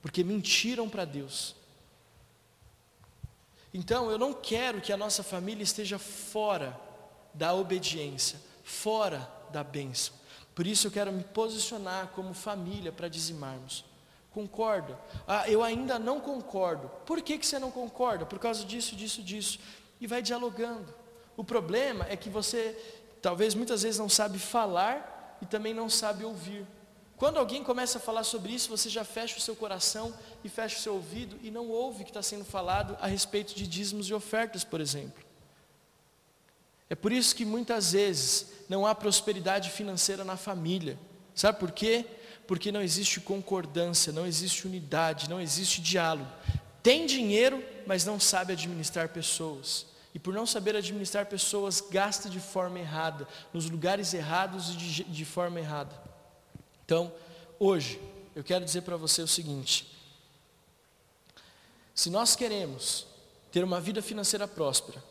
porque 0.00 0.24
mentiram 0.24 0.88
para 0.88 1.04
Deus. 1.04 1.54
Então 3.74 4.10
eu 4.10 4.16
não 4.16 4.32
quero 4.32 4.80
que 4.80 4.94
a 4.94 4.96
nossa 4.96 5.22
família 5.22 5.62
esteja 5.62 5.98
fora 5.98 6.74
da 7.34 7.52
obediência 7.52 8.53
fora 8.64 9.30
da 9.52 9.62
bênção. 9.62 10.14
Por 10.54 10.66
isso 10.66 10.86
eu 10.86 10.90
quero 10.90 11.12
me 11.12 11.22
posicionar 11.22 12.08
como 12.08 12.34
família 12.34 12.90
para 12.90 13.08
dizimarmos. 13.08 13.84
Concorda? 14.32 14.98
Ah, 15.28 15.48
eu 15.48 15.62
ainda 15.62 15.98
não 15.98 16.18
concordo. 16.18 16.88
Por 17.06 17.22
que, 17.22 17.38
que 17.38 17.46
você 17.46 17.58
não 17.58 17.70
concorda? 17.70 18.26
Por 18.26 18.38
causa 18.38 18.64
disso, 18.64 18.96
disso, 18.96 19.22
disso. 19.22 19.60
E 20.00 20.06
vai 20.06 20.22
dialogando. 20.22 20.92
O 21.36 21.44
problema 21.44 22.06
é 22.08 22.16
que 22.16 22.28
você, 22.28 22.76
talvez 23.22 23.54
muitas 23.54 23.82
vezes 23.82 23.98
não 23.98 24.08
sabe 24.08 24.38
falar 24.38 25.38
e 25.40 25.46
também 25.46 25.72
não 25.72 25.88
sabe 25.88 26.24
ouvir. 26.24 26.66
Quando 27.16 27.38
alguém 27.38 27.62
começa 27.62 27.98
a 27.98 28.00
falar 28.00 28.24
sobre 28.24 28.52
isso, 28.52 28.68
você 28.68 28.88
já 28.88 29.04
fecha 29.04 29.38
o 29.38 29.40
seu 29.40 29.54
coração 29.54 30.12
e 30.42 30.48
fecha 30.48 30.78
o 30.78 30.80
seu 30.80 30.94
ouvido 30.94 31.38
e 31.42 31.50
não 31.50 31.68
ouve 31.68 32.02
o 32.02 32.04
que 32.04 32.10
está 32.10 32.22
sendo 32.22 32.44
falado 32.44 32.96
a 33.00 33.06
respeito 33.06 33.54
de 33.54 33.66
dízimos 33.66 34.08
e 34.08 34.14
ofertas, 34.14 34.64
por 34.64 34.80
exemplo. 34.80 35.23
É 36.94 36.96
por 36.96 37.10
isso 37.10 37.34
que 37.34 37.44
muitas 37.44 37.90
vezes 37.90 38.46
não 38.68 38.86
há 38.86 38.94
prosperidade 38.94 39.68
financeira 39.68 40.24
na 40.24 40.36
família. 40.36 40.96
Sabe 41.34 41.58
por 41.58 41.72
quê? 41.72 42.06
Porque 42.46 42.70
não 42.70 42.80
existe 42.80 43.18
concordância, 43.18 44.12
não 44.12 44.24
existe 44.24 44.64
unidade, 44.64 45.28
não 45.28 45.40
existe 45.40 45.82
diálogo. 45.82 46.30
Tem 46.84 47.04
dinheiro, 47.04 47.60
mas 47.84 48.04
não 48.04 48.20
sabe 48.20 48.52
administrar 48.52 49.08
pessoas. 49.08 49.86
E 50.14 50.20
por 50.20 50.32
não 50.32 50.46
saber 50.46 50.76
administrar 50.76 51.26
pessoas, 51.26 51.80
gasta 51.80 52.30
de 52.30 52.38
forma 52.38 52.78
errada, 52.78 53.26
nos 53.52 53.68
lugares 53.68 54.14
errados 54.14 54.68
e 54.70 54.76
de, 54.76 55.02
de 55.02 55.24
forma 55.24 55.58
errada. 55.58 56.00
Então, 56.84 57.12
hoje, 57.58 58.00
eu 58.36 58.44
quero 58.44 58.64
dizer 58.64 58.82
para 58.82 58.96
você 58.96 59.20
o 59.20 59.26
seguinte: 59.26 59.98
se 61.92 62.08
nós 62.08 62.36
queremos 62.36 63.04
ter 63.50 63.64
uma 63.64 63.80
vida 63.80 64.00
financeira 64.00 64.46
próspera, 64.46 65.02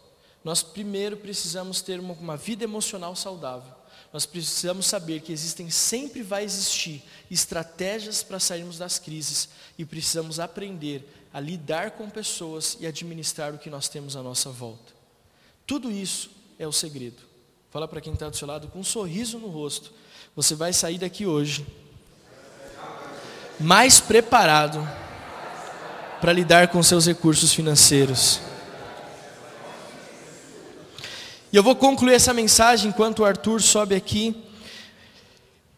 nós 0.43 0.61
primeiro 0.61 1.17
precisamos 1.17 1.81
ter 1.81 1.99
uma, 1.99 2.13
uma 2.13 2.37
vida 2.37 2.63
emocional 2.63 3.15
saudável. 3.15 3.71
Nós 4.11 4.25
precisamos 4.25 4.85
saber 4.85 5.21
que 5.21 5.33
existem, 5.33 5.69
sempre 5.71 6.21
vai 6.21 6.43
existir 6.43 7.03
estratégias 7.31 8.21
para 8.21 8.39
sairmos 8.39 8.77
das 8.77 8.99
crises 8.99 9.49
e 9.77 9.83
precisamos 9.83 10.39
aprender 10.39 11.03
a 11.33 11.39
lidar 11.39 11.91
com 11.91 12.07
pessoas 12.09 12.77
e 12.79 12.85
administrar 12.85 13.55
o 13.55 13.57
que 13.57 13.71
nós 13.71 13.87
temos 13.87 14.15
à 14.15 14.21
nossa 14.21 14.51
volta. 14.51 14.93
Tudo 15.65 15.89
isso 15.89 16.29
é 16.59 16.67
o 16.67 16.71
segredo. 16.71 17.23
Fala 17.71 17.87
para 17.87 18.01
quem 18.01 18.13
está 18.13 18.29
do 18.29 18.37
seu 18.37 18.47
lado 18.47 18.67
com 18.67 18.79
um 18.79 18.83
sorriso 18.83 19.39
no 19.39 19.47
rosto. 19.47 19.91
Você 20.35 20.53
vai 20.53 20.71
sair 20.73 20.99
daqui 20.99 21.25
hoje 21.25 21.65
mais 23.59 23.99
preparado 23.99 24.87
para 26.21 26.31
lidar 26.31 26.67
com 26.67 26.83
seus 26.83 27.07
recursos 27.07 27.51
financeiros. 27.51 28.39
E 31.53 31.55
eu 31.55 31.61
vou 31.61 31.75
concluir 31.75 32.15
essa 32.15 32.33
mensagem 32.33 32.89
enquanto 32.89 33.19
o 33.19 33.25
Arthur 33.25 33.61
sobe 33.61 33.93
aqui. 33.93 34.43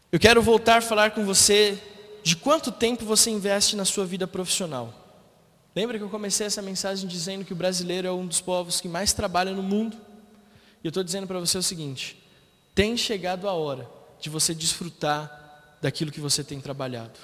Eu 0.09 0.17
quero 0.17 0.41
voltar 0.41 0.77
a 0.77 0.81
falar 0.81 1.11
com 1.11 1.25
você 1.25 1.77
de 2.23 2.37
quanto 2.37 2.71
tempo 2.71 3.03
você 3.03 3.29
investe 3.29 3.75
na 3.75 3.83
sua 3.83 4.05
vida 4.05 4.25
profissional. 4.25 4.93
Lembra 5.75 5.97
que 5.97 6.03
eu 6.05 6.09
comecei 6.09 6.47
essa 6.47 6.61
mensagem 6.61 7.09
dizendo 7.09 7.43
que 7.43 7.51
o 7.51 7.55
brasileiro 7.57 8.07
é 8.07 8.11
um 8.11 8.25
dos 8.25 8.39
povos 8.39 8.79
que 8.79 8.87
mais 8.87 9.11
trabalha 9.11 9.51
no 9.51 9.61
mundo? 9.61 9.97
E 10.81 10.87
eu 10.87 10.89
estou 10.91 11.03
dizendo 11.03 11.27
para 11.27 11.41
você 11.41 11.57
o 11.57 11.63
seguinte: 11.63 12.23
tem 12.73 12.95
chegado 12.95 13.45
a 13.49 13.51
hora 13.51 13.85
de 14.17 14.29
você 14.29 14.55
desfrutar 14.55 15.75
daquilo 15.81 16.09
que 16.09 16.21
você 16.21 16.41
tem 16.41 16.61
trabalhado. 16.61 17.19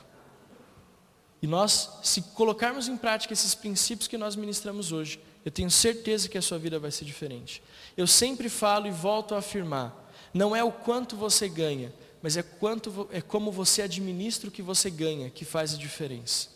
E 1.42 1.48
nós, 1.48 1.90
se 2.04 2.22
colocarmos 2.22 2.90
em 2.90 2.98
prática 2.98 3.32
esses 3.32 3.56
princípios 3.56 4.10
que 4.10 4.18
nós 4.18 4.36
ministramos 4.36 4.92
hoje, 4.92 5.22
eu 5.44 5.52
tenho 5.52 5.72
certeza 5.72 6.30
que 6.30 6.38
a 6.38 6.42
sua 6.42 6.60
vida 6.60 6.78
vai 6.78 6.92
ser 6.92 7.06
diferente. 7.06 7.64
Eu 7.98 8.06
sempre 8.06 8.50
falo 8.50 8.88
e 8.88 8.92
volto 8.92 9.34
a 9.34 9.40
afirmar: 9.40 10.12
não 10.34 10.56
é 10.56 10.64
o 10.64 10.72
quanto 10.72 11.16
você 11.16 11.50
ganha, 11.50 11.94
mas 12.22 12.38
é, 12.38 12.44
quanto, 12.44 13.08
é 13.12 13.22
como 13.22 13.52
você 13.52 13.82
administra 13.82 14.50
o 14.50 14.52
que 14.52 14.62
você 14.62 14.90
ganha 14.90 15.30
que 15.30 15.44
faz 15.44 15.74
a 15.74 15.78
diferença. 15.78 16.50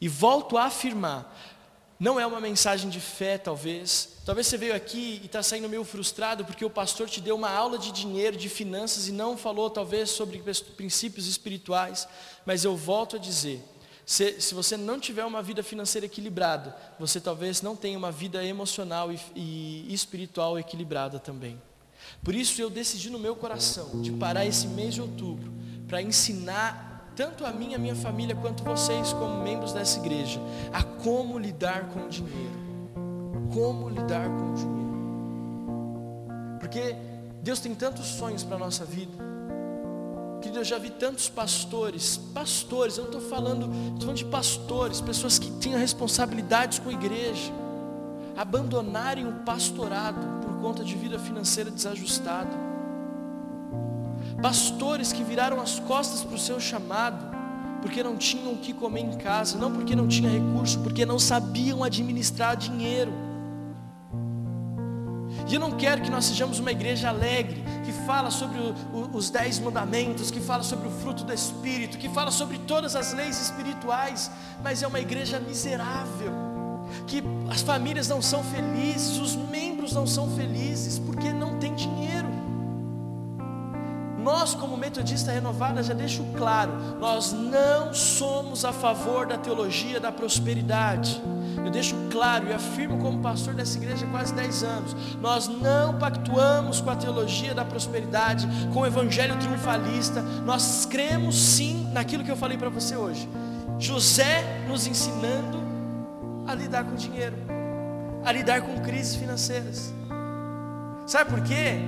E 0.00 0.08
volto 0.08 0.58
a 0.58 0.64
afirmar: 0.64 1.34
não 1.98 2.20
é 2.20 2.26
uma 2.26 2.40
mensagem 2.40 2.90
de 2.90 3.00
fé, 3.00 3.38
talvez. 3.38 4.16
Talvez 4.24 4.46
você 4.46 4.58
veio 4.58 4.74
aqui 4.74 5.20
e 5.22 5.26
está 5.26 5.42
saindo 5.42 5.68
meio 5.68 5.84
frustrado 5.84 6.44
porque 6.44 6.64
o 6.64 6.70
pastor 6.70 7.08
te 7.08 7.20
deu 7.20 7.36
uma 7.36 7.50
aula 7.50 7.78
de 7.78 7.90
dinheiro, 7.90 8.36
de 8.36 8.48
finanças 8.48 9.08
e 9.08 9.12
não 9.12 9.36
falou, 9.36 9.70
talvez, 9.70 10.10
sobre 10.10 10.42
princípios 10.76 11.26
espirituais. 11.26 12.06
Mas 12.44 12.64
eu 12.64 12.76
volto 12.76 13.16
a 13.16 13.18
dizer: 13.18 13.62
se, 14.06 14.40
se 14.40 14.54
você 14.54 14.76
não 14.76 15.00
tiver 15.00 15.24
uma 15.24 15.42
vida 15.42 15.64
financeira 15.64 16.06
equilibrada, 16.06 16.76
você 16.96 17.20
talvez 17.20 17.60
não 17.60 17.74
tenha 17.74 17.98
uma 17.98 18.12
vida 18.12 18.42
emocional 18.44 19.12
e, 19.12 19.18
e 19.34 19.92
espiritual 19.92 20.56
equilibrada 20.56 21.18
também. 21.18 21.60
Por 22.22 22.32
isso 22.32 22.62
eu 22.62 22.70
decidi 22.70 23.10
no 23.10 23.18
meu 23.18 23.34
coração 23.34 24.00
de 24.00 24.12
parar 24.12 24.46
esse 24.46 24.68
mês 24.68 24.94
de 24.94 25.02
outubro 25.02 25.52
para 25.88 26.00
ensinar 26.00 27.10
tanto 27.16 27.44
a 27.44 27.50
mim, 27.50 27.74
a 27.74 27.78
minha 27.78 27.96
família, 27.96 28.36
quanto 28.36 28.62
vocês 28.62 29.12
como 29.12 29.42
membros 29.42 29.72
dessa 29.72 29.98
igreja, 29.98 30.38
a 30.72 30.84
como 30.84 31.36
lidar 31.36 31.88
com 31.88 32.04
o 32.04 32.08
dinheiro. 32.08 32.66
Como 33.52 33.88
lidar 33.88 34.28
com 34.28 34.52
o 34.52 34.54
dinheiro. 34.54 34.86
Porque 36.60 36.94
Deus 37.42 37.58
tem 37.58 37.74
tantos 37.74 38.06
sonhos 38.06 38.44
para 38.44 38.54
a 38.54 38.58
nossa 38.60 38.84
vida. 38.84 39.25
Querido, 40.40 40.60
eu 40.60 40.64
já 40.64 40.78
vi 40.78 40.90
tantos 40.90 41.28
pastores, 41.28 42.18
pastores, 42.34 42.98
eu 42.98 43.04
não 43.04 43.12
estou 43.12 43.28
falando, 43.28 43.66
estou 43.86 44.00
falando 44.00 44.16
de 44.16 44.24
pastores, 44.26 45.00
pessoas 45.00 45.38
que 45.38 45.50
tinham 45.58 45.78
responsabilidades 45.78 46.78
com 46.78 46.90
a 46.90 46.92
igreja, 46.92 47.52
abandonarem 48.36 49.26
o 49.26 49.32
pastorado 49.44 50.20
por 50.42 50.60
conta 50.60 50.84
de 50.84 50.94
vida 50.94 51.18
financeira 51.18 51.70
desajustada. 51.70 52.66
Pastores 54.42 55.12
que 55.12 55.24
viraram 55.24 55.60
as 55.60 55.80
costas 55.80 56.22
para 56.22 56.34
o 56.34 56.38
seu 56.38 56.60
chamado, 56.60 57.34
porque 57.80 58.02
não 58.02 58.16
tinham 58.16 58.52
o 58.52 58.58
que 58.58 58.72
comer 58.72 59.00
em 59.00 59.16
casa, 59.16 59.56
não 59.56 59.72
porque 59.72 59.96
não 59.96 60.06
tinha 60.06 60.30
recurso, 60.30 60.78
porque 60.80 61.06
não 61.06 61.18
sabiam 61.18 61.82
administrar 61.82 62.56
dinheiro. 62.56 63.25
E 65.48 65.54
eu 65.54 65.60
não 65.60 65.72
quero 65.72 66.02
que 66.02 66.10
nós 66.10 66.24
sejamos 66.24 66.58
uma 66.58 66.72
igreja 66.72 67.08
alegre, 67.08 67.62
que 67.84 67.92
fala 67.92 68.30
sobre 68.30 68.58
o, 68.58 68.74
o, 68.92 69.16
os 69.16 69.30
dez 69.30 69.60
mandamentos, 69.60 70.30
que 70.30 70.40
fala 70.40 70.62
sobre 70.62 70.88
o 70.88 70.90
fruto 70.90 71.22
do 71.22 71.32
Espírito, 71.32 71.98
que 71.98 72.08
fala 72.08 72.32
sobre 72.32 72.58
todas 72.58 72.96
as 72.96 73.12
leis 73.12 73.40
espirituais, 73.40 74.30
mas 74.62 74.82
é 74.82 74.86
uma 74.86 74.98
igreja 74.98 75.38
miserável, 75.38 76.32
que 77.06 77.22
as 77.48 77.62
famílias 77.62 78.08
não 78.08 78.20
são 78.20 78.42
felizes, 78.42 79.18
os 79.18 79.36
membros 79.36 79.92
não 79.92 80.06
são 80.06 80.28
felizes, 80.34 80.98
porque 80.98 81.32
não 81.32 81.58
tem 81.58 81.74
dinheiro. 81.74 82.26
Nós, 84.18 84.56
como 84.56 84.76
Metodista 84.76 85.30
Renovada, 85.30 85.80
já 85.84 85.94
deixo 85.94 86.24
claro, 86.36 86.72
nós 86.98 87.32
não 87.32 87.94
somos 87.94 88.64
a 88.64 88.72
favor 88.72 89.24
da 89.24 89.38
teologia 89.38 90.00
da 90.00 90.10
prosperidade. 90.10 91.22
Eu 91.64 91.70
deixo 91.70 91.96
claro 92.10 92.48
e 92.48 92.52
afirmo 92.52 92.98
como 92.98 93.20
pastor 93.20 93.54
dessa 93.54 93.76
igreja 93.76 94.06
há 94.06 94.10
quase 94.10 94.34
10 94.34 94.62
anos, 94.62 94.96
nós 95.20 95.48
não 95.48 95.98
pactuamos 95.98 96.80
com 96.80 96.90
a 96.90 96.96
teologia 96.96 97.54
da 97.54 97.64
prosperidade, 97.64 98.46
com 98.72 98.80
o 98.80 98.86
evangelho 98.86 99.36
triunfalista, 99.38 100.22
nós 100.22 100.86
cremos 100.86 101.36
sim 101.36 101.88
naquilo 101.92 102.24
que 102.24 102.30
eu 102.30 102.36
falei 102.36 102.56
para 102.56 102.68
você 102.68 102.96
hoje. 102.96 103.28
José 103.78 104.64
nos 104.68 104.86
ensinando 104.86 105.58
a 106.46 106.54
lidar 106.54 106.84
com 106.84 106.94
dinheiro, 106.94 107.36
a 108.24 108.32
lidar 108.32 108.62
com 108.62 108.80
crises 108.80 109.16
financeiras. 109.16 109.92
Sabe 111.06 111.30
por 111.30 111.42
quê? 111.42 111.78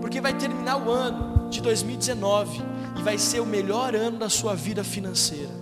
Porque 0.00 0.20
vai 0.20 0.34
terminar 0.34 0.76
o 0.76 0.90
ano 0.90 1.48
de 1.50 1.60
2019 1.60 2.62
e 2.98 3.02
vai 3.02 3.18
ser 3.18 3.40
o 3.40 3.46
melhor 3.46 3.94
ano 3.94 4.18
da 4.18 4.28
sua 4.28 4.54
vida 4.54 4.82
financeira. 4.82 5.61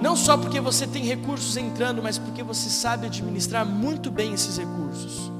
Não 0.00 0.16
só 0.16 0.36
porque 0.36 0.60
você 0.60 0.86
tem 0.86 1.04
recursos 1.04 1.56
entrando, 1.56 2.02
mas 2.02 2.16
porque 2.18 2.42
você 2.42 2.70
sabe 2.70 3.06
administrar 3.06 3.66
muito 3.66 4.10
bem 4.10 4.32
esses 4.32 4.56
recursos. 4.56 5.30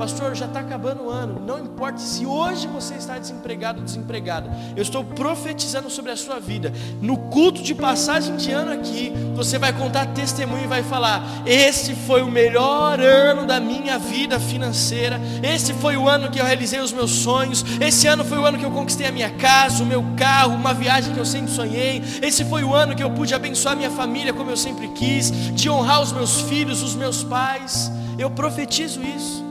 Pastor, 0.00 0.34
já 0.34 0.46
está 0.46 0.60
acabando 0.60 1.04
o 1.04 1.10
ano. 1.10 1.42
Não 1.46 1.58
importa 1.58 1.98
se 1.98 2.24
hoje 2.24 2.66
você 2.66 2.94
está 2.94 3.18
desempregado 3.18 3.80
ou 3.80 3.84
desempregada. 3.84 4.50
Eu 4.74 4.80
estou 4.80 5.04
profetizando 5.04 5.90
sobre 5.90 6.10
a 6.10 6.16
sua 6.16 6.40
vida. 6.40 6.72
No 7.02 7.18
culto 7.18 7.62
de 7.62 7.74
passagem 7.74 8.34
de 8.36 8.50
ano 8.50 8.72
aqui, 8.72 9.12
você 9.36 9.58
vai 9.58 9.74
contar 9.74 10.06
testemunho 10.06 10.64
e 10.64 10.66
vai 10.66 10.82
falar: 10.82 11.22
Esse 11.44 11.94
foi 11.94 12.22
o 12.22 12.30
melhor 12.30 12.98
ano 12.98 13.46
da 13.46 13.60
minha 13.60 13.98
vida 13.98 14.40
financeira. 14.40 15.20
Esse 15.42 15.74
foi 15.74 15.98
o 15.98 16.08
ano 16.08 16.30
que 16.30 16.40
eu 16.40 16.46
realizei 16.46 16.80
os 16.80 16.92
meus 16.92 17.10
sonhos. 17.10 17.62
Esse 17.78 18.06
ano 18.06 18.24
foi 18.24 18.38
o 18.38 18.46
ano 18.46 18.56
que 18.56 18.64
eu 18.64 18.70
conquistei 18.70 19.06
a 19.06 19.12
minha 19.12 19.28
casa, 19.28 19.82
o 19.82 19.86
meu 19.86 20.02
carro, 20.16 20.54
uma 20.54 20.72
viagem 20.72 21.12
que 21.12 21.20
eu 21.20 21.26
sempre 21.26 21.52
sonhei. 21.52 22.02
Esse 22.22 22.42
foi 22.46 22.64
o 22.64 22.74
ano 22.74 22.96
que 22.96 23.02
eu 23.02 23.10
pude 23.10 23.34
abençoar 23.34 23.76
minha 23.76 23.90
família 23.90 24.32
como 24.32 24.50
eu 24.50 24.56
sempre 24.56 24.88
quis, 24.88 25.30
de 25.30 25.68
honrar 25.68 26.00
os 26.00 26.10
meus 26.10 26.40
filhos, 26.40 26.82
os 26.82 26.94
meus 26.94 27.22
pais. 27.22 27.92
Eu 28.18 28.30
profetizo 28.30 29.02
isso. 29.02 29.49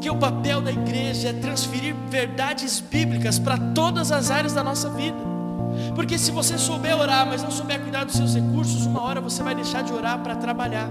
Porque 0.00 0.08
o 0.08 0.16
papel 0.16 0.62
da 0.62 0.72
igreja 0.72 1.28
é 1.28 1.32
transferir 1.34 1.94
verdades 2.08 2.80
bíblicas 2.80 3.38
para 3.38 3.58
todas 3.58 4.10
as 4.10 4.30
áreas 4.30 4.54
da 4.54 4.64
nossa 4.64 4.88
vida. 4.88 5.18
Porque 5.94 6.16
se 6.16 6.30
você 6.30 6.56
souber 6.56 6.98
orar, 6.98 7.26
mas 7.26 7.42
não 7.42 7.50
souber 7.50 7.82
cuidar 7.82 8.04
dos 8.04 8.16
seus 8.16 8.34
recursos, 8.34 8.86
uma 8.86 9.02
hora 9.02 9.20
você 9.20 9.42
vai 9.42 9.54
deixar 9.54 9.82
de 9.82 9.92
orar 9.92 10.18
para 10.20 10.36
trabalhar. 10.36 10.88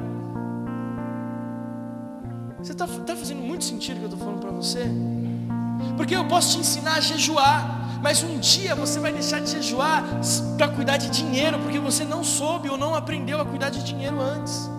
Você 2.62 2.72
está 2.72 2.86
tá 2.86 3.16
fazendo 3.16 3.42
muito 3.42 3.64
sentido 3.64 3.96
o 3.96 4.00
que 4.02 4.06
eu 4.06 4.10
estou 4.12 4.20
falando 4.20 4.42
para 4.42 4.52
você? 4.52 4.86
Porque 5.98 6.16
eu 6.16 6.26
posso 6.26 6.54
te 6.54 6.60
ensinar 6.60 6.98
a 6.98 7.02
jejuar, 7.02 8.00
mas 8.04 8.22
um 8.22 8.38
dia 8.38 8.76
você 8.76 9.00
vai 9.00 9.12
deixar 9.12 9.40
de 9.40 9.50
jejuar 9.50 10.04
para 10.56 10.68
cuidar 10.68 10.98
de 10.98 11.10
dinheiro, 11.10 11.58
porque 11.58 11.80
você 11.80 12.06
não 12.06 12.24
soube 12.24 12.70
ou 12.70 12.78
não 12.78 12.94
aprendeu 12.94 13.42
a 13.42 13.46
cuidar 13.46 13.72
de 13.72 13.82
dinheiro 13.82 14.22
antes. 14.22 14.70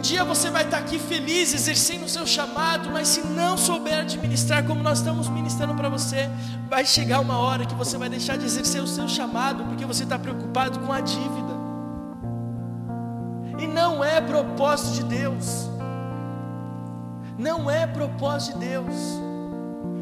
Um 0.00 0.02
dia 0.02 0.24
você 0.24 0.48
vai 0.48 0.64
estar 0.64 0.78
aqui 0.78 0.98
feliz, 0.98 1.52
exercendo 1.52 2.04
o 2.04 2.08
seu 2.08 2.26
chamado, 2.26 2.88
mas 2.88 3.06
se 3.06 3.20
não 3.20 3.58
souber 3.58 3.98
administrar 3.98 4.64
como 4.64 4.82
nós 4.82 4.96
estamos 4.96 5.28
ministrando 5.28 5.74
para 5.74 5.90
você, 5.90 6.30
vai 6.70 6.86
chegar 6.86 7.20
uma 7.20 7.36
hora 7.36 7.66
que 7.66 7.74
você 7.74 7.98
vai 7.98 8.08
deixar 8.08 8.38
de 8.38 8.46
exercer 8.46 8.82
o 8.82 8.86
seu 8.86 9.06
chamado, 9.06 9.62
porque 9.64 9.84
você 9.84 10.04
está 10.04 10.18
preocupado 10.18 10.78
com 10.78 10.90
a 10.90 11.02
dívida. 11.02 11.52
E 13.58 13.66
não 13.66 14.02
é 14.02 14.22
propósito 14.22 14.94
de 14.94 15.04
Deus. 15.04 15.68
Não 17.36 17.70
é 17.70 17.86
propósito 17.86 18.58
de 18.58 18.68
Deus. 18.68 18.94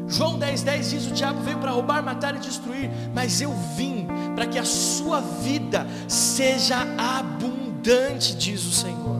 João 0.07 0.39
10,10 0.39 0.63
10 0.63 0.89
diz: 0.91 1.07
O 1.07 1.11
diabo 1.11 1.41
veio 1.41 1.57
para 1.57 1.71
roubar, 1.71 2.01
matar 2.01 2.37
e 2.37 2.39
destruir, 2.39 2.89
mas 3.13 3.41
eu 3.41 3.53
vim 3.75 4.07
para 4.33 4.47
que 4.47 4.57
a 4.57 4.63
sua 4.63 5.19
vida 5.19 5.85
seja 6.07 6.87
abundante, 6.97 8.33
diz 8.37 8.65
o 8.65 8.71
Senhor. 8.71 9.18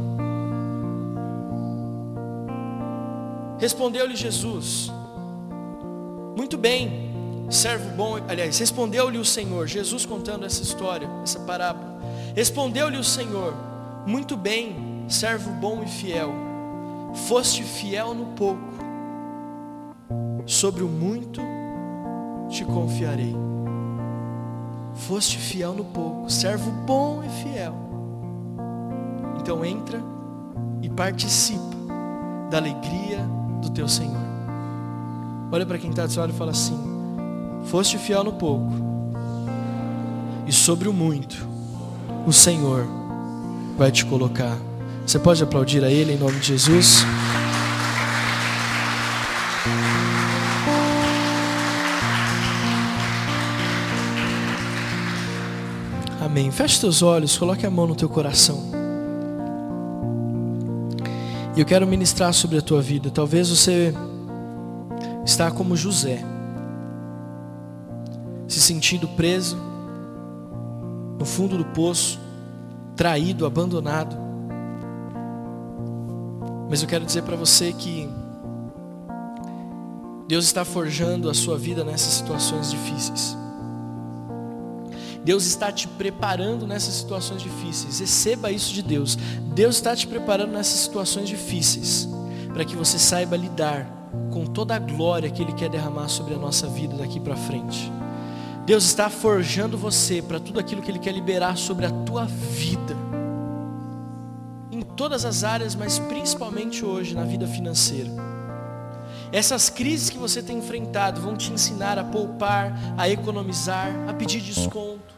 Respondeu-lhe 3.60 4.16
Jesus: 4.16 4.89
Muito 6.38 6.57
bem, 6.57 7.12
servo 7.49 7.89
bom. 7.89 8.16
Aliás, 8.28 8.57
respondeu-lhe 8.57 9.18
o 9.18 9.26
Senhor, 9.26 9.68
Jesus 9.68 10.05
contando 10.05 10.45
essa 10.45 10.64
história, 10.64 11.10
essa 11.22 11.41
parábola. 11.41 11.99
Respondeu-lhe 12.34 12.97
o 12.97 13.03
Senhor: 13.03 13.53
Muito 14.07 14.38
bem, 14.38 15.05
servo 15.10 15.51
bom 15.51 15.84
e 15.84 15.88
fiel. 15.88 16.32
Foste 17.28 17.64
fiel 17.64 18.14
no 18.14 18.28
pouco, 18.28 18.62
sobre 20.45 20.82
o 20.82 20.88
muito 20.88 21.41
te 22.49 22.64
confiarei. 22.64 23.36
Foste 24.93 25.38
fiel 25.38 25.74
no 25.74 25.84
pouco, 25.84 26.30
servo 26.30 26.72
bom 26.72 27.22
e 27.24 27.30
fiel. 27.43 27.74
Então 29.38 29.66
entra 29.66 30.01
e 30.82 30.89
participa 30.89 31.76
da 32.49 32.57
alegria 32.57 33.39
do 33.62 33.70
teu 33.70 33.88
Senhor. 33.88 34.22
Olha 35.51 35.66
para 35.66 35.78
quem 35.78 35.89
está 35.89 36.05
do 36.05 36.12
seu 36.12 36.22
lado 36.22 36.34
e 36.34 36.38
fala 36.38 36.51
assim: 36.51 36.78
Foste 37.66 37.97
fiel 37.97 38.24
no 38.24 38.34
pouco, 38.34 38.72
e 40.47 40.51
sobre 40.51 40.88
o 40.88 40.93
muito, 40.93 41.47
o 42.26 42.34
Senhor 42.34 42.86
vai 43.78 43.91
te 43.91 44.05
colocar. 44.05 44.57
Você 45.05 45.18
pode 45.18 45.41
aplaudir 45.43 45.84
a 45.84 45.91
Ele 45.91 46.14
em 46.14 46.18
nome 46.18 46.39
de 46.39 46.47
Jesus? 46.47 47.03
Amém. 56.22 56.51
Feche 56.51 56.80
teus 56.80 57.01
olhos, 57.01 57.36
coloque 57.38 57.66
a 57.66 57.72
mão 57.72 57.88
no 57.88 57.95
teu 57.95 58.07
coração. 58.07 58.78
E 61.60 61.62
eu 61.62 61.66
quero 61.66 61.86
ministrar 61.86 62.34
sobre 62.34 62.57
a 62.57 62.62
tua 62.62 62.82
vida. 62.82 63.12
Talvez 63.12 63.49
você 63.49 63.93
está 65.26 65.51
como 65.51 65.76
José, 65.76 66.24
se 68.47 68.62
sentindo 68.62 69.10
preso 69.10 69.57
no 71.20 71.26
fundo 71.26 71.57
do 71.57 71.66
poço, 71.66 72.18
traído, 72.95 73.45
abandonado. 73.45 74.16
Mas 76.70 76.82
eu 76.82 76.88
quero 76.88 77.03
dizer 77.03 77.24
para 77.24 77.36
você 77.36 77.74
que 77.74 78.10
Deus 80.30 80.45
está 80.45 80.64
forjando 80.64 81.30
a 81.30 81.34
sua 81.34 81.57
vida 81.57 81.84
nessas 81.84 82.14
situações 82.14 82.72
difíceis. 82.72 83.38
Deus 85.30 85.45
está 85.45 85.71
te 85.71 85.88
preparando 85.88 86.65
nessas 86.65 86.95
situações 86.95 87.39
difíceis. 87.39 87.99
Receba 87.99 88.51
isso 88.51 88.73
de 88.73 88.82
Deus. 88.82 89.15
Deus 89.53 89.75
está 89.75 89.95
te 89.95 90.07
preparando 90.07 90.53
nessas 90.53 90.80
situações 90.80 91.30
difíceis 91.30 92.09
para 92.51 92.65
que 92.65 92.75
você 92.75 92.97
saiba 92.97 93.38
lidar 93.38 93.86
com 94.32 94.47
toda 94.47 94.75
a 94.75 94.80
glória 94.80 95.30
que 95.30 95.43
Ele 95.43 95.53
quer 95.53 95.69
derramar 95.69 96.07
sobre 96.07 96.34
a 96.34 96.38
nossa 96.39 96.65
vida 96.65 96.97
daqui 96.97 97.19
para 97.19 97.36
frente. 97.36 97.91
Deus 98.65 98.86
está 98.86 99.07
forjando 99.07 99.77
você 99.77 100.19
para 100.19 100.39
tudo 100.39 100.59
aquilo 100.59 100.82
que 100.82 100.89
Ele 100.89 100.97
quer 100.97 101.13
liberar 101.13 101.55
sobre 101.57 101.86
a 101.86 101.91
tua 101.91 102.25
vida. 102.25 102.97
Em 104.71 104.82
todas 104.82 105.25
as 105.25 105.43
áreas, 105.43 105.75
mas 105.75 105.99
principalmente 105.99 106.84
hoje 106.84 107.13
na 107.13 107.23
vida 107.23 107.45
financeira. 107.45 108.09
Essas 109.32 109.69
crises 109.69 110.09
que 110.09 110.17
você 110.17 110.41
tem 110.41 110.57
enfrentado 110.57 111.21
vão 111.21 111.38
te 111.38 111.53
ensinar 111.53 111.99
a 111.99 112.03
poupar, 112.03 112.73
a 112.97 113.07
economizar, 113.07 113.93
a 114.07 114.13
pedir 114.15 114.41
desconto. 114.41 115.09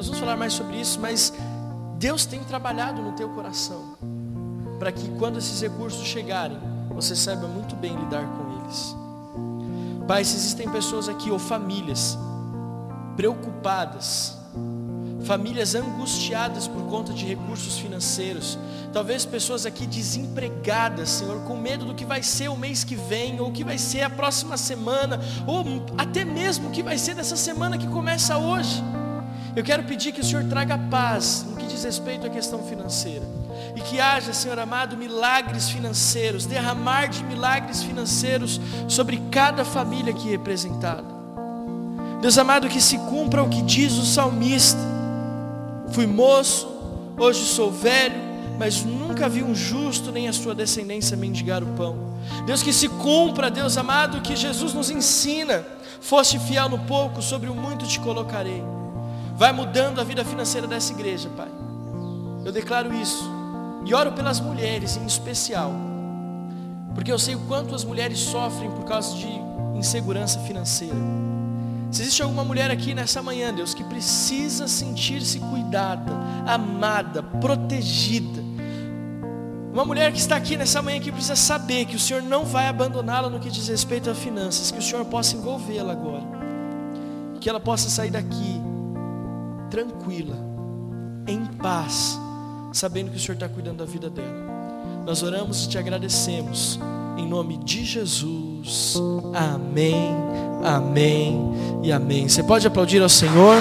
Nós 0.00 0.06
vamos 0.06 0.20
falar 0.20 0.36
mais 0.38 0.54
sobre 0.54 0.80
isso, 0.80 0.98
mas 0.98 1.30
Deus 1.98 2.24
tem 2.24 2.42
trabalhado 2.42 3.02
no 3.02 3.12
teu 3.12 3.28
coração 3.28 3.98
para 4.78 4.90
que 4.90 5.06
quando 5.18 5.36
esses 5.36 5.60
recursos 5.60 6.06
chegarem, 6.06 6.56
você 6.88 7.14
saiba 7.14 7.46
muito 7.46 7.76
bem 7.76 7.94
lidar 7.94 8.24
com 8.24 8.62
eles. 8.64 8.96
Pai, 10.08 10.24
se 10.24 10.36
existem 10.36 10.70
pessoas 10.70 11.06
aqui 11.06 11.30
ou 11.30 11.38
famílias 11.38 12.16
preocupadas, 13.14 14.38
famílias 15.24 15.74
angustiadas 15.74 16.66
por 16.66 16.82
conta 16.84 17.12
de 17.12 17.26
recursos 17.26 17.76
financeiros, 17.76 18.58
talvez 18.94 19.26
pessoas 19.26 19.66
aqui 19.66 19.86
desempregadas, 19.86 21.10
Senhor, 21.10 21.42
com 21.42 21.58
medo 21.58 21.84
do 21.84 21.94
que 21.94 22.06
vai 22.06 22.22
ser 22.22 22.48
o 22.48 22.56
mês 22.56 22.84
que 22.84 22.96
vem, 22.96 23.38
ou 23.38 23.50
o 23.50 23.52
que 23.52 23.62
vai 23.62 23.76
ser 23.76 24.00
a 24.00 24.08
próxima 24.08 24.56
semana, 24.56 25.20
ou 25.46 25.62
até 25.98 26.24
mesmo 26.24 26.68
o 26.68 26.70
que 26.70 26.82
vai 26.82 26.96
ser 26.96 27.14
dessa 27.14 27.36
semana 27.36 27.76
que 27.76 27.86
começa 27.86 28.38
hoje. 28.38 28.82
Eu 29.54 29.64
quero 29.64 29.82
pedir 29.84 30.12
que 30.12 30.20
o 30.20 30.24
Senhor 30.24 30.44
traga 30.44 30.78
paz 30.90 31.44
no 31.48 31.56
que 31.56 31.66
diz 31.66 31.82
respeito 31.84 32.26
à 32.26 32.30
questão 32.30 32.62
financeira. 32.62 33.24
E 33.74 33.80
que 33.80 34.00
haja, 34.00 34.32
Senhor 34.32 34.58
amado, 34.58 34.96
milagres 34.96 35.68
financeiros, 35.68 36.46
derramar 36.46 37.08
de 37.08 37.24
milagres 37.24 37.82
financeiros 37.82 38.60
sobre 38.88 39.20
cada 39.30 39.64
família 39.64 40.12
aqui 40.12 40.28
representada. 40.28 41.20
Deus 42.20 42.36
amado, 42.38 42.68
que 42.68 42.80
se 42.80 42.98
cumpra 42.98 43.42
o 43.42 43.48
que 43.48 43.62
diz 43.62 43.94
o 43.94 44.04
salmista 44.04 44.78
Fui 45.90 46.06
moço, 46.06 46.68
hoje 47.18 47.44
sou 47.44 47.70
velho, 47.70 48.14
mas 48.58 48.84
nunca 48.84 49.28
vi 49.28 49.42
um 49.42 49.54
justo 49.54 50.12
nem 50.12 50.28
a 50.28 50.32
sua 50.32 50.54
descendência 50.54 51.16
mendigar 51.16 51.62
o 51.64 51.66
pão. 51.74 52.10
Deus, 52.46 52.62
que 52.62 52.72
se 52.72 52.88
cumpra, 52.88 53.50
Deus 53.50 53.76
amado, 53.76 54.20
que 54.20 54.36
Jesus 54.36 54.72
nos 54.72 54.88
ensina. 54.88 55.64
Foste 56.00 56.38
fiel 56.38 56.68
no 56.68 56.78
pouco, 56.80 57.20
sobre 57.20 57.50
o 57.50 57.54
muito 57.54 57.86
te 57.86 57.98
colocarei. 57.98 58.62
Vai 59.40 59.54
mudando 59.54 60.02
a 60.02 60.04
vida 60.04 60.22
financeira 60.22 60.66
dessa 60.66 60.92
igreja, 60.92 61.30
Pai. 61.34 61.48
Eu 62.44 62.52
declaro 62.52 62.94
isso. 62.94 63.24
E 63.86 63.94
oro 63.94 64.12
pelas 64.12 64.38
mulheres 64.38 64.98
em 64.98 65.06
especial. 65.06 65.72
Porque 66.94 67.10
eu 67.10 67.18
sei 67.18 67.36
o 67.36 67.40
quanto 67.48 67.74
as 67.74 67.82
mulheres 67.82 68.18
sofrem 68.18 68.70
por 68.70 68.84
causa 68.84 69.16
de 69.16 69.28
insegurança 69.74 70.38
financeira. 70.40 70.94
Se 71.90 72.02
existe 72.02 72.22
alguma 72.22 72.44
mulher 72.44 72.70
aqui 72.70 72.94
nessa 72.94 73.22
manhã, 73.22 73.50
Deus, 73.54 73.72
que 73.72 73.82
precisa 73.82 74.68
sentir-se 74.68 75.38
cuidada, 75.38 76.12
amada, 76.46 77.22
protegida. 77.22 78.42
Uma 79.72 79.86
mulher 79.86 80.12
que 80.12 80.18
está 80.18 80.36
aqui 80.36 80.54
nessa 80.54 80.82
manhã 80.82 81.00
que 81.00 81.10
precisa 81.10 81.34
saber 81.34 81.86
que 81.86 81.96
o 81.96 81.98
Senhor 81.98 82.22
não 82.22 82.44
vai 82.44 82.68
abandoná-la 82.68 83.30
no 83.30 83.40
que 83.40 83.48
diz 83.48 83.68
respeito 83.68 84.10
a 84.10 84.14
finanças, 84.14 84.70
que 84.70 84.80
o 84.80 84.82
Senhor 84.82 85.02
possa 85.06 85.34
envolvê-la 85.34 85.92
agora. 85.92 86.24
Que 87.40 87.48
ela 87.48 87.58
possa 87.58 87.88
sair 87.88 88.10
daqui 88.10 88.68
tranquila, 89.70 90.36
em 91.26 91.46
paz, 91.46 92.18
sabendo 92.72 93.10
que 93.10 93.16
o 93.16 93.20
Senhor 93.20 93.34
está 93.34 93.48
cuidando 93.48 93.78
da 93.78 93.84
vida 93.84 94.10
dela. 94.10 94.50
Nós 95.06 95.22
oramos 95.22 95.64
e 95.64 95.68
te 95.68 95.78
agradecemos. 95.78 96.78
Em 97.16 97.26
nome 97.26 97.58
de 97.58 97.84
Jesus. 97.84 98.94
Amém, 99.34 100.14
amém 100.64 101.52
e 101.82 101.92
amém. 101.92 102.28
Você 102.28 102.42
pode 102.42 102.66
aplaudir 102.66 103.02
ao 103.02 103.08
Senhor? 103.08 103.56